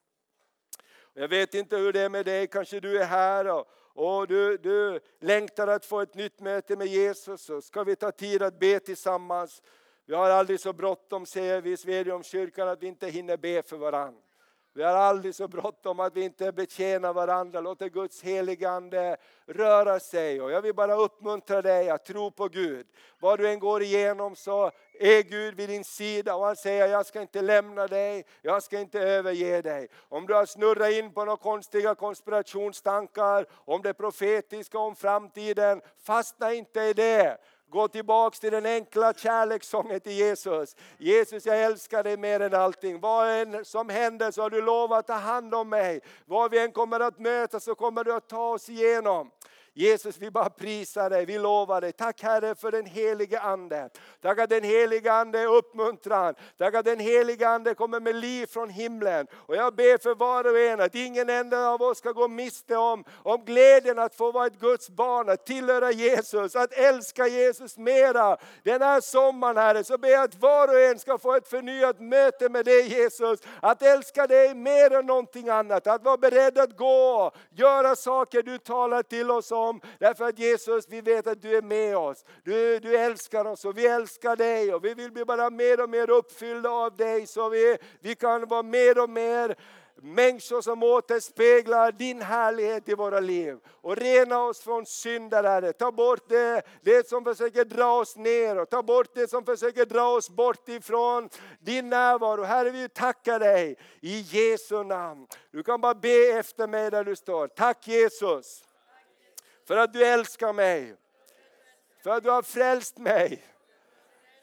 Jag 1.18 1.28
vet 1.28 1.54
inte 1.54 1.76
hur 1.76 1.92
det 1.92 2.00
är 2.00 2.08
med 2.08 2.24
dig, 2.24 2.46
kanske 2.46 2.80
du 2.80 3.02
är 3.02 3.04
här 3.04 3.46
och, 3.46 3.66
och 3.94 4.28
du, 4.28 4.56
du 4.56 5.00
längtar 5.20 5.68
att 5.68 5.86
få 5.86 6.00
ett 6.00 6.14
nytt 6.14 6.40
möte 6.40 6.76
med 6.76 6.86
Jesus. 6.86 7.42
Så 7.42 7.60
ska 7.60 7.84
vi 7.84 7.96
ta 7.96 8.10
tid 8.10 8.42
att 8.42 8.58
be 8.58 8.80
tillsammans. 8.80 9.62
Vi 10.06 10.14
har 10.14 10.30
aldrig 10.30 10.60
så 10.60 10.72
bråttom 10.72 11.26
säger 11.26 11.60
vi 11.60 11.72
i 11.72 11.76
Svedjeholmskyrkan 11.76 12.68
att 12.68 12.82
vi 12.82 12.86
inte 12.86 13.08
hinner 13.08 13.36
be 13.36 13.62
för 13.62 13.76
varandra. 13.76 14.20
Vi 14.76 14.82
har 14.82 14.92
aldrig 14.92 15.34
så 15.34 15.48
bråttom 15.48 16.00
att 16.00 16.16
vi 16.16 16.24
inte 16.24 16.52
betjänar 16.52 17.12
varandra. 17.12 17.60
Låter 17.60 17.88
Guds 17.88 18.22
heligande 18.22 19.16
röra 19.46 20.00
sig. 20.00 20.40
Och 20.40 20.50
jag 20.50 20.62
vill 20.62 20.74
bara 20.74 20.94
uppmuntra 20.94 21.62
dig 21.62 21.90
att 21.90 22.04
tro 22.04 22.30
på 22.30 22.48
Gud. 22.48 22.86
Vad 23.18 23.38
du 23.38 23.48
än 23.48 23.58
går 23.58 23.82
igenom 23.82 24.36
så 24.36 24.70
är 25.00 25.22
Gud 25.22 25.54
vid 25.54 25.68
din 25.68 25.84
sida 25.84 26.34
och 26.34 26.44
han 26.44 26.56
säger 26.56 26.88
jag 26.88 27.06
ska 27.06 27.20
inte 27.20 27.42
lämna 27.42 27.86
dig, 27.86 28.24
jag 28.42 28.62
ska 28.62 28.80
inte 28.80 29.00
överge 29.00 29.62
dig. 29.62 29.88
Om 30.08 30.26
du 30.26 30.34
har 30.34 30.46
snurrat 30.46 30.92
in 30.92 31.12
på 31.12 31.24
några 31.24 31.36
konstiga 31.36 31.94
konspirationstankar 31.94 33.46
om 33.52 33.82
det 33.82 33.94
profetiska, 33.94 34.78
om 34.78 34.96
framtiden, 34.96 35.80
fastna 36.02 36.54
inte 36.54 36.80
i 36.80 36.92
det. 36.92 37.38
Gå 37.68 37.88
tillbaks 37.88 38.40
till 38.40 38.52
den 38.52 38.66
enkla 38.66 39.14
kärlekssången 39.14 40.00
till 40.00 40.12
Jesus. 40.12 40.76
Jesus 40.98 41.46
jag 41.46 41.62
älskar 41.62 42.02
dig 42.02 42.16
mer 42.16 42.40
än 42.40 42.54
allting. 42.54 43.00
Vad 43.00 43.28
än 43.28 43.64
som 43.64 43.88
händer 43.88 44.30
så 44.30 44.42
har 44.42 44.50
du 44.50 44.62
lovat 44.62 44.98
att 44.98 45.06
ta 45.06 45.12
hand 45.12 45.54
om 45.54 45.68
mig. 45.68 46.00
Vad 46.24 46.50
vi 46.50 46.58
än 46.58 46.72
kommer 46.72 47.00
att 47.00 47.18
möta 47.18 47.60
så 47.60 47.74
kommer 47.74 48.04
du 48.04 48.12
att 48.12 48.28
ta 48.28 48.48
oss 48.48 48.68
igenom. 48.68 49.30
Jesus, 49.78 50.18
vi 50.18 50.30
bara 50.30 50.50
prisar 50.50 51.10
dig, 51.10 51.24
vi 51.24 51.38
lovar 51.38 51.80
dig. 51.80 51.92
Tack 51.92 52.22
Herre 52.22 52.54
för 52.54 52.70
den 52.70 52.86
helige 52.86 53.40
Ande. 53.40 53.90
Tack 54.22 54.38
att 54.38 54.50
den 54.50 54.64
helige 54.64 55.12
Ande 55.12 55.38
är 55.38 55.46
uppmuntran. 55.46 56.34
Tack 56.58 56.74
att 56.74 56.84
den 56.84 57.00
helige 57.00 57.48
Ande 57.48 57.74
kommer 57.74 58.00
med 58.00 58.14
liv 58.14 58.46
från 58.46 58.70
himlen. 58.70 59.26
Och 59.34 59.56
jag 59.56 59.74
ber 59.74 59.98
för 59.98 60.14
var 60.14 60.44
och 60.44 60.58
en 60.58 60.80
att 60.80 60.94
ingen 60.94 61.30
enda 61.30 61.68
av 61.68 61.82
oss 61.82 61.98
ska 61.98 62.12
gå 62.12 62.28
miste 62.28 62.76
om, 62.76 63.04
om 63.22 63.44
glädjen 63.44 63.98
att 63.98 64.14
få 64.14 64.32
vara 64.32 64.46
ett 64.46 64.60
Guds 64.60 64.90
barn, 64.90 65.28
att 65.28 65.46
tillhöra 65.46 65.92
Jesus, 65.92 66.56
att 66.56 66.72
älska 66.72 67.26
Jesus 67.26 67.76
mera. 67.76 68.36
Den 68.62 68.82
här 68.82 69.00
sommaren 69.00 69.56
Herre, 69.56 69.84
så 69.84 69.98
ber 69.98 70.08
jag 70.08 70.24
att 70.24 70.34
var 70.34 70.68
och 70.68 70.80
en 70.80 70.98
ska 70.98 71.18
få 71.18 71.34
ett 71.34 71.48
förnyat 71.48 72.00
möte 72.00 72.48
med 72.48 72.64
dig 72.64 72.88
Jesus. 72.88 73.40
Att 73.60 73.82
älska 73.82 74.26
dig 74.26 74.54
mer 74.54 74.92
än 74.92 75.06
någonting 75.06 75.48
annat, 75.48 75.86
att 75.86 76.04
vara 76.04 76.16
beredd 76.16 76.58
att 76.58 76.76
gå, 76.76 77.32
göra 77.50 77.96
saker 77.96 78.42
du 78.42 78.58
talar 78.58 79.02
till 79.02 79.30
oss 79.30 79.52
om 79.52 79.65
om. 79.68 79.80
Därför 79.98 80.24
att 80.24 80.38
Jesus, 80.38 80.88
vi 80.88 81.00
vet 81.00 81.26
att 81.26 81.42
du 81.42 81.56
är 81.56 81.62
med 81.62 81.96
oss. 81.96 82.24
Du, 82.44 82.78
du 82.78 82.96
älskar 82.96 83.44
oss 83.44 83.64
och 83.64 83.78
vi 83.78 83.86
älskar 83.86 84.36
dig 84.36 84.74
och 84.74 84.84
vi 84.84 84.94
vill 84.94 85.12
bli 85.12 85.24
bara 85.24 85.50
mer 85.50 85.82
och 85.82 85.90
mer 85.90 86.10
uppfyllda 86.10 86.70
av 86.70 86.96
dig 86.96 87.26
så 87.26 87.48
vi, 87.48 87.78
vi 88.00 88.14
kan 88.14 88.48
vara 88.48 88.62
mer 88.62 89.02
och 89.02 89.10
mer 89.10 89.56
människor 90.02 90.60
som 90.60 90.82
återspeglar 90.82 91.92
din 91.92 92.22
härlighet 92.22 92.88
i 92.88 92.94
våra 92.94 93.20
liv. 93.20 93.58
Och 93.66 93.96
rena 93.96 94.42
oss 94.42 94.60
från 94.60 94.86
synder 94.86 95.44
Herre. 95.44 95.72
Ta 95.72 95.92
bort 95.92 96.28
det, 96.28 96.62
det 96.82 97.08
som 97.08 97.24
försöker 97.24 97.64
dra 97.64 98.00
oss 98.00 98.16
ner 98.16 98.58
och 98.58 98.70
ta 98.70 98.82
bort 98.82 99.14
det 99.14 99.30
som 99.30 99.44
försöker 99.44 99.84
dra 99.84 100.08
oss 100.08 100.30
bort 100.30 100.68
ifrån 100.68 101.28
din 101.60 101.88
närvaro. 101.88 102.42
Herre 102.42 102.70
vi 102.70 102.88
tackar 102.88 103.38
dig 103.38 103.76
i 104.00 104.20
Jesu 104.20 104.84
namn. 104.84 105.26
Du 105.50 105.62
kan 105.62 105.80
bara 105.80 105.94
be 105.94 106.38
efter 106.38 106.66
mig 106.66 106.90
där 106.90 107.04
du 107.04 107.16
står. 107.16 107.48
Tack 107.48 107.88
Jesus 107.88 108.65
för 109.66 109.76
att 109.76 109.92
du 109.92 110.06
älskar 110.06 110.52
mig. 110.52 110.96
För 112.02 112.10
att 112.10 112.22
du 112.22 112.30
har 112.30 112.42
frälst 112.42 112.98
mig. 112.98 113.44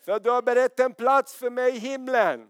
För 0.02 0.12
att 0.12 0.24
du 0.24 0.30
har 0.30 0.42
berett 0.42 0.80
en 0.80 0.94
plats 0.94 1.36
för 1.36 1.50
mig 1.50 1.76
i 1.76 1.80
himlen. 1.80 2.50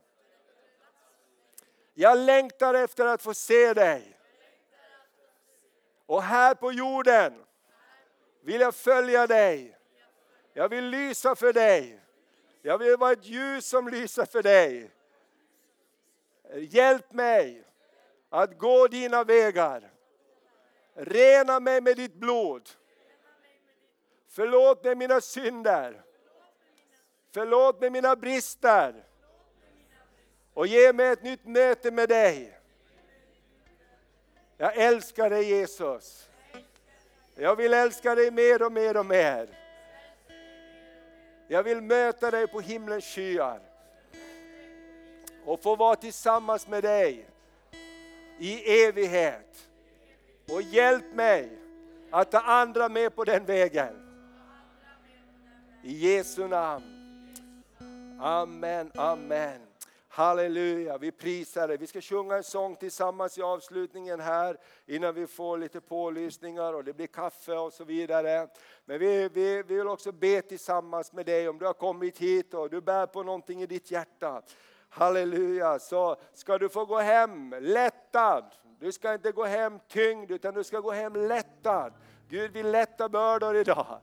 Jag 1.94 2.18
längtar 2.18 2.74
efter 2.74 3.06
att 3.06 3.22
få 3.22 3.34
se 3.34 3.74
dig. 3.74 4.20
Och 6.06 6.24
här 6.24 6.56
på 6.56 6.72
jorden 6.72 7.44
vill 8.42 8.62
jag 8.62 8.76
följa 8.76 9.28
dig. 9.28 9.78
Jag 10.54 10.70
vill 10.70 10.86
lysa 10.86 11.36
för 11.36 11.54
dig. 11.54 12.00
Jag 12.62 12.78
vill 12.78 12.98
vara 12.98 13.12
ett 13.12 13.26
ljus 13.26 13.66
som 13.66 13.88
lyser 13.88 14.26
för 14.26 14.44
dig. 14.44 14.92
Hjälp 16.56 17.12
mig 17.12 17.64
att 18.30 18.58
gå 18.58 18.88
dina 18.88 19.24
vägar. 19.24 19.93
Rena 20.96 21.60
mig 21.60 21.82
med 21.82 21.98
ditt 21.98 22.14
blod. 22.14 22.70
Förlåt 24.30 24.84
mig 24.84 24.96
mina 24.96 25.22
synder. 25.22 26.04
Förlåt 27.32 27.82
mig 27.82 27.90
mina 27.90 28.16
brister. 28.16 29.04
Och 30.54 30.68
ge 30.68 30.94
mig 30.94 31.08
ett 31.08 31.24
nytt 31.24 31.46
möte 31.46 31.92
med 31.92 32.10
dig. 32.10 32.60
Jag 34.58 34.78
älskar 34.78 35.30
dig 35.30 35.50
Jesus. 35.50 36.30
Jag 37.36 37.56
vill 37.56 37.74
älska 37.74 38.16
dig 38.16 38.32
mer 38.32 38.62
och 38.64 38.72
mer 38.72 38.98
och 38.98 39.06
mer. 39.06 39.60
Jag 41.48 41.64
vill 41.64 41.82
möta 41.82 42.32
dig 42.32 42.48
på 42.48 42.60
himlens 42.60 43.06
skyar. 43.06 43.60
Och 45.46 45.64
få 45.64 45.76
vara 45.76 45.96
tillsammans 45.96 46.68
med 46.68 46.84
dig 46.84 47.28
i 48.40 48.84
evighet. 48.84 49.70
Och 50.54 50.62
hjälp 50.62 51.14
mig 51.14 51.60
att 52.12 52.32
ta 52.32 52.40
andra 52.40 52.90
med 52.90 53.16
på 53.16 53.24
den 53.24 53.46
vägen. 53.46 53.94
I 55.84 55.94
Jesu 55.94 56.48
namn. 56.48 56.84
Amen, 58.20 58.92
amen. 58.96 59.62
Halleluja, 60.08 60.98
vi 60.98 61.12
prisar 61.12 61.68
dig. 61.68 61.78
Vi 61.78 61.88
ska 61.88 62.02
sjunga 62.02 62.36
en 62.36 62.44
sång 62.44 62.76
tillsammans 62.76 63.38
i 63.38 63.42
avslutningen 63.42 64.20
här 64.20 64.58
innan 64.86 65.16
vi 65.16 65.28
får 65.28 65.58
lite 65.58 65.82
pålysningar 65.82 66.74
och 66.74 66.84
det 66.84 66.94
blir 66.94 67.08
kaffe 67.08 67.54
och 67.54 67.74
så 67.74 67.84
vidare. 67.84 68.48
Men 68.86 69.00
vi, 69.00 69.30
vi, 69.30 69.64
vi 69.64 69.76
vill 69.76 69.88
också 69.88 70.12
be 70.12 70.42
tillsammans 70.42 71.14
med 71.14 71.26
dig 71.26 71.50
om 71.50 71.58
du 71.58 71.66
har 71.66 71.74
kommit 71.74 72.18
hit 72.18 72.54
och 72.54 72.70
du 72.70 72.82
bär 72.82 73.06
på 73.06 73.24
någonting 73.24 73.62
i 73.62 73.66
ditt 73.66 73.92
hjärta. 73.92 74.42
Halleluja, 74.90 75.80
så 75.80 76.16
ska 76.34 76.58
du 76.58 76.70
få 76.70 76.86
gå 76.86 77.00
hem 77.00 77.56
lättad 77.60 78.44
du 78.84 78.92
ska 78.92 79.14
inte 79.14 79.32
gå 79.32 79.44
hem 79.44 79.80
tyngd 79.88 80.32
utan 80.32 80.54
du 80.54 80.64
ska 80.64 80.80
gå 80.80 80.92
hem 80.92 81.16
lättad. 81.16 81.94
Gud 82.30 82.52
vill 82.52 82.72
lätta 82.72 83.10
bördor 83.10 83.56
idag. 83.56 84.00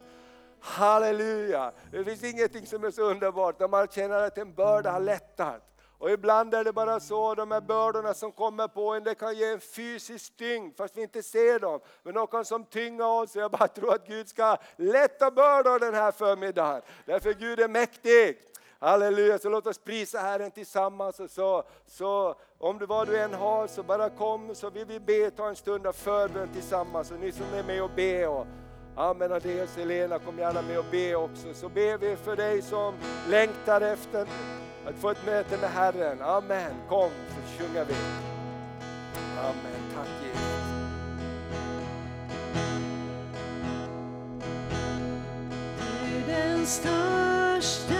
Halleluja! 0.60 1.72
Det 1.92 2.04
finns 2.04 2.24
ingenting 2.24 2.66
som 2.66 2.84
är 2.84 2.90
så 2.90 3.02
underbart 3.02 3.60
när 3.60 3.68
man 3.68 3.86
känner 3.88 4.22
att 4.22 4.38
en 4.38 4.54
börda 4.54 4.90
har 4.90 5.00
lättat. 5.00 5.62
Och 5.98 6.10
ibland 6.10 6.54
är 6.54 6.64
det 6.64 6.72
bara 6.72 7.00
så, 7.00 7.34
de 7.34 7.50
här 7.50 7.60
bördorna 7.60 8.14
som 8.14 8.32
kommer 8.32 8.68
på 8.68 8.94
en, 8.94 9.04
det 9.04 9.14
kan 9.14 9.36
ge 9.36 9.52
en 9.52 9.60
fysisk 9.60 10.36
tyngd 10.36 10.76
fast 10.76 10.96
vi 10.96 11.02
inte 11.02 11.22
ser 11.22 11.58
dem. 11.58 11.80
Men 12.02 12.14
de 12.14 12.26
kan 12.26 12.44
som 12.44 12.64
tynga 12.64 13.06
oss. 13.06 13.36
Jag 13.36 13.50
bara 13.50 13.68
tror 13.68 13.94
att 13.94 14.06
Gud 14.06 14.28
ska 14.28 14.56
lätta 14.76 15.30
bördor 15.30 15.78
den 15.78 15.94
här 15.94 16.12
förmiddagen. 16.12 16.82
Därför 17.04 17.32
Gud 17.32 17.60
är 17.60 17.68
mäktig. 17.68 18.49
Halleluja, 18.82 19.38
så 19.38 19.48
låt 19.48 19.66
oss 19.66 19.78
prisa 19.78 20.18
Herren 20.18 20.50
tillsammans. 20.50 21.20
Och 21.20 21.30
så, 21.30 21.62
så 21.86 22.34
om 22.58 22.78
du 22.78 22.86
vad 22.86 23.08
du 23.08 23.18
än 23.18 23.34
har 23.34 23.66
så 23.66 23.82
bara 23.82 24.10
kom 24.10 24.54
så 24.54 24.70
vill 24.70 24.84
vi 24.84 25.00
be, 25.00 25.30
ta 25.30 25.48
en 25.48 25.56
stund 25.56 25.86
av 25.86 25.92
förbön 25.92 26.48
tillsammans. 26.52 27.10
Och 27.10 27.20
ni 27.20 27.32
som 27.32 27.54
är 27.54 27.62
med 27.62 27.82
och 27.82 27.90
be 27.96 28.26
och 28.26 28.46
Amen, 28.96 29.32
Adeus, 29.32 29.76
Helena, 29.76 30.18
kom 30.18 30.38
gärna 30.38 30.62
med 30.62 30.78
och 30.78 30.84
be 30.90 31.14
också. 31.14 31.54
Så 31.54 31.68
ber 31.68 31.98
vi 31.98 32.16
för 32.16 32.36
dig 32.36 32.62
som 32.62 32.94
längtar 33.28 33.80
efter 33.80 34.26
att 34.86 34.94
få 34.94 35.10
ett 35.10 35.26
möte 35.26 35.56
med 35.56 35.70
Herren. 35.70 36.22
Amen, 36.22 36.74
kom 36.88 37.10
så 37.28 37.62
sjunger 37.62 37.84
vi. 37.84 37.94
Amen, 39.38 39.94
tack 39.94 40.08
Jesus. 40.22 40.60
Du 46.02 46.32
den 46.32 46.66
största 46.66 47.99